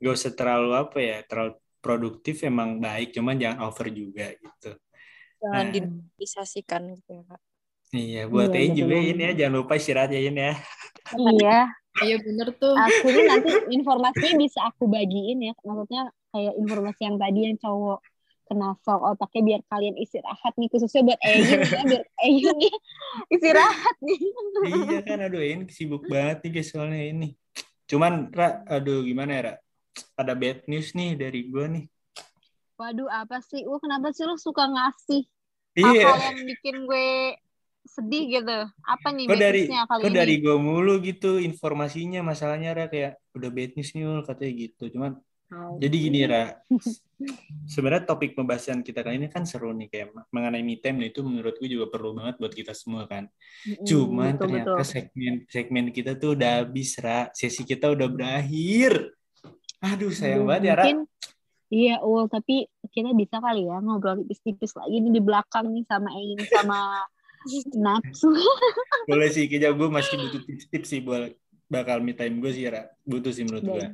nggak 0.00 0.14
usah 0.18 0.32
terlalu 0.38 0.68
apa 0.82 0.98
ya, 1.10 1.16
terlalu 1.28 1.52
produktif 1.84 2.36
emang 2.50 2.70
baik, 2.86 3.08
cuman 3.16 3.34
jangan 3.42 3.58
over 3.68 3.86
juga 4.00 4.24
gitu. 4.44 4.68
Jangan 5.40 5.66
Nah. 5.66 5.74
dinormalisasikan 5.74 6.82
gitu 6.98 7.10
ya, 7.18 7.22
Kak. 7.30 7.40
Iya, 7.96 8.18
buat 8.32 8.50
Iya, 8.58 8.58
juga 8.78 8.94
ini 9.08 9.20
ya, 9.26 9.30
jangan 9.38 9.54
lupa 9.60 9.72
istirahat 9.80 10.10
ya 10.16 10.20
Ein 10.26 10.36
ya. 10.46 10.52
iya 11.16 11.50
Iya 12.02 12.14
bener 12.26 12.48
tuh. 12.60 12.74
akhirnya 12.86 13.22
nanti 13.32 13.48
informasinya 13.76 14.32
bisa 14.42 14.58
aku 14.68 14.84
bagiin 14.94 15.38
ya 15.46 15.52
maksudnya 15.66 16.02
kayak 16.34 16.58
informasi 16.58 17.06
yang 17.06 17.16
tadi 17.16 17.40
yang 17.46 17.56
cowok 17.62 18.02
kena 18.44 18.76
otaknya 18.84 19.40
biar 19.40 19.60
kalian 19.72 19.96
istirahat 19.96 20.52
nih 20.60 20.68
khususnya 20.68 21.00
buat 21.00 21.20
Eyun 21.24 21.60
ya 21.64 21.82
biar 21.88 22.04
Eyun 22.20 22.56
nih 22.60 22.74
istirahat 23.38 23.96
nih 24.04 24.18
iya 24.68 24.98
kan, 25.00 25.18
aduh 25.22 25.40
Ein 25.40 25.64
sibuk 25.72 26.04
banget 26.04 26.44
nih 26.44 26.60
guys 26.60 26.68
soalnya 26.68 27.00
ini. 27.00 27.32
Cuman, 27.88 28.28
Ra, 28.32 28.64
aduh 28.66 29.00
gimana 29.04 29.30
ya, 29.32 29.40
Ra? 29.44 29.54
Ada 30.16 30.32
bad 30.36 30.64
news 30.68 30.92
nih 30.92 31.16
dari 31.16 31.46
gue 31.48 31.64
nih. 31.70 31.84
waduh 32.74 33.06
apa 33.06 33.38
sih 33.38 33.62
lu 33.62 33.78
kenapa 33.78 34.10
sih 34.10 34.26
lu 34.26 34.34
suka 34.34 34.66
ngasih 34.66 35.22
Iya. 35.78 36.10
hal-hal 36.10 36.34
yang 36.34 36.38
bikin 36.42 36.76
gue 36.90 37.38
sedih 37.86 38.24
gitu 38.40 38.58
apa 38.82 39.08
nih 39.14 39.24
Kok 39.30 39.38
dari 39.38 39.62
kali 39.70 40.02
kok 40.02 40.08
ini 40.10 40.16
dari 40.18 40.34
gue 40.42 40.56
mulu 40.58 40.98
gitu 41.00 41.38
informasinya 41.38 42.20
masalahnya 42.26 42.74
Ra 42.74 42.86
kayak 42.90 43.16
udah 43.32 43.50
bad 43.54 43.70
news 43.78 43.94
nih 43.94 44.02
katanya 44.26 44.52
gitu. 44.68 44.84
Cuman. 44.90 45.16
Jadi 45.80 45.96
gini 45.96 46.20
Ra. 46.26 46.44
Sebenarnya 47.72 48.04
topik 48.04 48.36
pembahasan 48.36 48.84
kita 48.84 49.00
kali 49.00 49.16
ini 49.16 49.28
kan 49.32 49.48
seru 49.48 49.72
nih 49.72 49.88
kayak 49.88 50.12
mengenai 50.28 50.60
me 50.60 50.76
time 50.76 51.08
itu 51.08 51.24
menurut 51.24 51.56
gue 51.56 51.70
juga 51.70 51.88
perlu 51.88 52.12
banget 52.12 52.36
buat 52.42 52.52
kita 52.52 52.76
semua 52.76 53.08
kan. 53.08 53.30
Mm-mm, 53.64 53.86
Cuman 53.86 54.36
Hmm, 54.36 54.36
betul, 54.36 54.40
ternyata 54.44 54.70
betul. 54.82 54.90
segmen 54.90 55.34
segmen 55.48 55.86
kita 55.94 56.18
tuh 56.20 56.36
udah 56.36 56.66
habis 56.66 56.98
Ra. 57.00 57.30
Sesi 57.32 57.62
kita 57.64 57.94
udah 57.94 58.08
berakhir. 58.10 59.14
Aduh 59.80 60.12
sayang 60.12 60.44
Aduh, 60.44 60.48
banget 60.50 60.62
ya 60.64 60.74
Ra. 60.74 60.84
mungkin 60.84 60.98
iya 61.72 61.94
Ul 62.04 62.28
tapi 62.28 62.68
kita 62.92 63.10
bisa 63.16 63.36
kali 63.40 63.66
ya 63.66 63.80
ngobrol 63.80 64.22
tipis-tipis 64.22 64.72
lagi 64.78 64.96
nih 65.00 65.12
di 65.16 65.20
belakang 65.24 65.66
nih 65.72 65.84
sama 65.88 66.10
Ein 66.12 66.38
sama 66.50 66.78
Natsu 67.84 68.30
Boleh 69.04 69.28
sih, 69.28 69.44
kayaknya 69.44 69.76
gue 69.76 69.88
masih 69.92 70.16
butuh 70.16 70.40
tips-tips 70.48 70.88
sih 70.88 71.00
buat 71.04 71.28
bakal 71.68 72.00
me 72.04 72.12
time 72.12 72.38
gue 72.38 72.52
sih 72.52 72.64
Ra. 72.68 72.86
Butuh 73.04 73.32
sih 73.32 73.44
menurut 73.44 73.64
gue. 73.64 73.86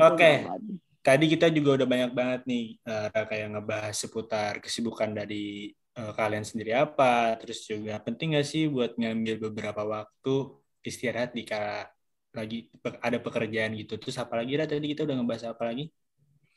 Oke. 0.00 0.32
banget. 0.46 0.62
tadi 1.00 1.24
kita 1.30 1.46
juga 1.54 1.78
udah 1.82 1.88
banyak 1.88 2.12
banget 2.12 2.40
nih 2.50 2.64
eh, 2.82 3.24
kayak 3.30 3.48
ngebahas 3.54 3.94
seputar 3.94 4.58
kesibukan 4.58 5.14
dari 5.14 5.70
eh, 5.72 6.12
kalian 6.12 6.42
sendiri 6.42 6.74
apa, 6.74 7.38
terus 7.38 7.62
juga 7.62 7.98
penting 8.02 8.34
gak 8.34 8.46
sih 8.46 8.66
buat 8.66 8.98
ngambil 8.98 9.50
beberapa 9.50 9.82
waktu 9.86 10.34
istirahat 10.82 11.34
di 11.34 11.42
kala 11.46 11.86
lagi 12.36 12.68
ada 13.00 13.18
pekerjaan 13.18 13.72
gitu. 13.80 13.96
Terus 13.96 14.20
apalagi 14.20 14.60
Ra 14.60 14.68
tadi 14.68 14.92
kita 14.92 15.08
udah 15.08 15.16
ngebahas 15.16 15.56
apa 15.56 15.62
lagi? 15.72 15.88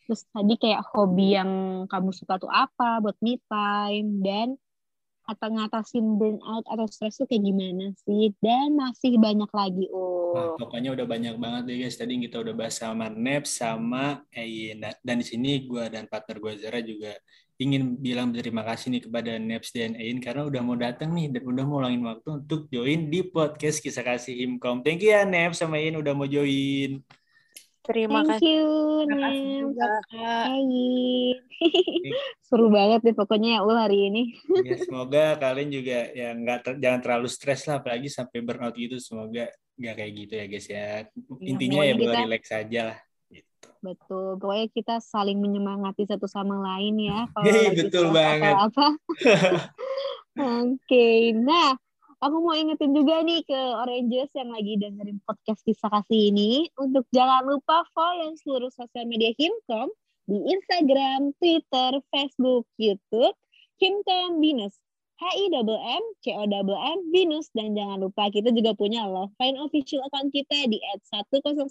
Terus 0.10 0.26
tadi 0.34 0.54
kayak 0.58 0.82
hobi 0.92 1.38
yang 1.38 1.52
kamu 1.86 2.10
suka 2.12 2.42
tuh 2.42 2.50
apa 2.50 2.98
buat 3.00 3.16
me 3.22 3.38
time 3.46 4.10
dan 4.26 4.48
atau 5.30 5.54
ngatasin 5.54 6.18
burnout 6.18 6.66
atau 6.66 6.90
stres 6.90 7.22
tuh 7.22 7.30
kayak 7.30 7.46
gimana 7.46 7.94
sih 8.02 8.34
dan 8.42 8.74
masih 8.74 9.22
banyak 9.22 9.50
lagi 9.54 9.86
oh 9.94 10.20
pokoknya 10.36 10.94
udah 10.94 11.06
banyak 11.10 11.36
banget 11.42 11.62
deh 11.66 11.78
guys. 11.86 11.98
Tadi 11.98 12.14
kita 12.22 12.38
udah 12.42 12.54
bahas 12.54 12.78
sama 12.78 13.10
Nep 13.10 13.50
sama 13.50 14.22
Ein. 14.34 14.86
Dan, 15.02 15.16
di 15.22 15.26
sini 15.26 15.66
gue 15.66 15.84
dan 15.90 16.06
partner 16.06 16.38
gue 16.38 16.54
Zara 16.60 16.80
juga 16.84 17.18
ingin 17.60 18.00
bilang 18.00 18.32
berterima 18.32 18.64
kasih 18.64 18.88
nih 18.96 19.04
kepada 19.04 19.36
Neps 19.36 19.76
dan 19.76 19.92
Ein 20.00 20.24
karena 20.24 20.48
udah 20.48 20.62
mau 20.64 20.80
datang 20.80 21.12
nih 21.12 21.28
dan 21.28 21.44
udah 21.44 21.66
mau 21.68 21.84
ulangin 21.84 22.08
waktu 22.08 22.30
untuk 22.40 22.72
join 22.72 23.12
di 23.12 23.28
podcast 23.28 23.84
kisah 23.84 24.06
kasih 24.06 24.32
Himkom. 24.32 24.80
Thank 24.80 25.04
you 25.04 25.12
ya 25.12 25.28
Neps 25.28 25.60
sama 25.60 25.76
Ein 25.76 26.00
udah 26.00 26.14
mau 26.16 26.24
join. 26.30 27.04
Terima 27.90 28.22
thank 28.22 28.38
kasih. 28.38 28.54
you 28.54 28.70
Terima 29.02 29.18
kasih 29.26 29.50
juga 29.66 29.88
Kak. 30.14 30.46
Seru 32.46 32.68
banget 32.70 33.00
deh 33.02 33.16
pokoknya 33.18 33.50
ya 33.58 33.60
Ul 33.66 33.74
hari 33.74 34.14
ini 34.14 34.22
Ya, 34.62 34.78
semoga 34.78 35.42
kalian 35.42 35.70
juga 35.74 36.06
ya 36.14 36.38
nggak 36.38 36.60
ter- 36.62 36.78
jangan 36.78 37.00
terlalu 37.02 37.28
stres 37.28 37.66
lah 37.66 37.82
apalagi 37.82 38.06
sampai 38.08 38.46
burnout 38.46 38.78
gitu. 38.78 39.02
Semoga 39.02 39.50
nggak 39.74 39.96
kayak 39.98 40.12
gitu 40.14 40.34
ya 40.38 40.46
guys 40.46 40.68
ya. 40.70 40.88
Intinya 41.42 41.82
ya 41.82 41.94
bawa 41.98 42.14
kita- 42.14 42.22
relax 42.24 42.44
aja 42.54 42.82
lah. 42.94 43.00
Gitu. 43.30 43.68
betul 43.80 44.36
pokoknya 44.36 44.68
kita 44.74 44.96
saling 45.00 45.38
menyemangati 45.38 46.02
satu 46.04 46.26
sama 46.26 46.58
lain 46.60 46.98
ya 47.00 47.28
kalau 47.32 47.46
lagi 47.46 47.78
betul 47.86 48.06
banget. 48.10 48.52
atau 48.58 48.66
apa 48.68 48.88
oke 50.66 51.08
nah 51.40 51.78
aku 52.20 52.36
mau 52.44 52.56
ingetin 52.56 52.92
juga 52.92 53.24
nih 53.24 53.42
ke 53.48 53.60
Oranges 53.80 54.30
yang 54.36 54.52
lagi 54.52 54.76
dengerin 54.76 55.20
podcast 55.24 55.64
kisah 55.64 55.88
kasih 55.88 56.36
ini 56.36 56.68
untuk 56.76 57.08
jangan 57.16 57.48
lupa 57.48 57.88
follow 57.96 58.36
seluruh 58.44 58.72
sosial 58.76 59.08
media 59.08 59.32
Himkom 59.40 59.88
di 60.28 60.38
Instagram, 60.52 61.34
Twitter, 61.40 62.04
Facebook, 62.12 62.68
YouTube, 62.78 63.36
Himkom 63.80 64.44
Binus. 64.44 64.76
HI 65.20 65.52
double 65.52 65.76
M, 65.76 66.04
CO 66.24 66.48
double 66.48 66.80
M, 66.80 67.00
Binus. 67.12 67.52
Dan 67.52 67.76
jangan 67.76 68.00
lupa 68.00 68.32
kita 68.32 68.56
juga 68.56 68.72
punya 68.72 69.04
Love 69.04 69.36
Fine 69.36 69.60
official 69.60 70.00
account 70.08 70.32
kita 70.32 70.72
di 70.72 70.80
at 70.96 71.04
101 71.12 71.68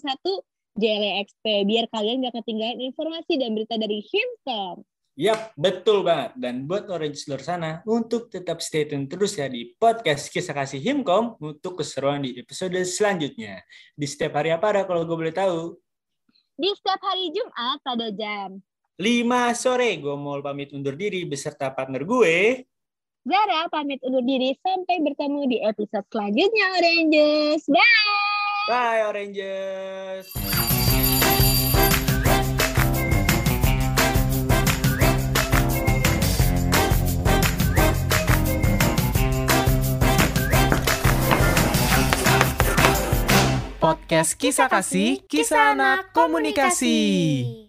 JLXP. 0.77 1.45
Biar 1.65 1.89
kalian 1.89 2.21
gak 2.29 2.37
ketinggalan 2.45 2.77
informasi 2.77 3.41
dan 3.41 3.57
berita 3.57 3.73
dari 3.81 4.05
Himkom. 4.05 4.85
Yap, 5.19 5.51
betul 5.59 6.07
banget. 6.07 6.31
Dan 6.39 6.63
buat 6.63 6.87
Orange 6.87 7.27
luar 7.27 7.43
sana, 7.43 7.83
untuk 7.83 8.31
tetap 8.31 8.63
stay 8.63 8.87
tune 8.87 9.03
terus 9.03 9.35
ya 9.35 9.51
di 9.51 9.75
podcast 9.75 10.31
Kisah 10.31 10.55
Kasih 10.55 10.79
Himkom 10.79 11.35
untuk 11.43 11.83
keseruan 11.83 12.23
di 12.23 12.39
episode 12.39 12.79
selanjutnya. 12.87 13.59
Di 13.99 14.07
setiap 14.07 14.39
hari 14.39 14.55
apa 14.55 14.71
ada 14.71 14.87
kalau 14.87 15.03
gue 15.03 15.19
boleh 15.19 15.35
tahu? 15.35 15.75
Di 16.55 16.71
setiap 16.71 17.03
hari 17.03 17.35
Jumat 17.35 17.83
pada 17.83 18.07
jam 18.15 18.63
5 18.95 19.59
sore, 19.59 19.99
gue 19.99 20.15
mau 20.15 20.39
pamit 20.39 20.71
undur 20.71 20.95
diri 20.95 21.27
beserta 21.27 21.67
partner 21.67 22.07
gue. 22.07 22.63
Zara 23.27 23.67
pamit 23.67 23.99
undur 24.07 24.23
diri. 24.23 24.55
Sampai 24.63 25.03
bertemu 25.03 25.51
di 25.51 25.57
episode 25.59 26.07
selanjutnya 26.15 26.65
Oranges. 26.79 27.67
Bye! 27.67 28.71
Bye 28.71 29.01
Oranges! 29.03 30.68
Podcast 43.79 44.35
Kisah 44.35 44.67
Kasih, 44.67 45.23
Kisah 45.23 45.71
Anak 45.71 46.11
Komunikasi. 46.11 47.68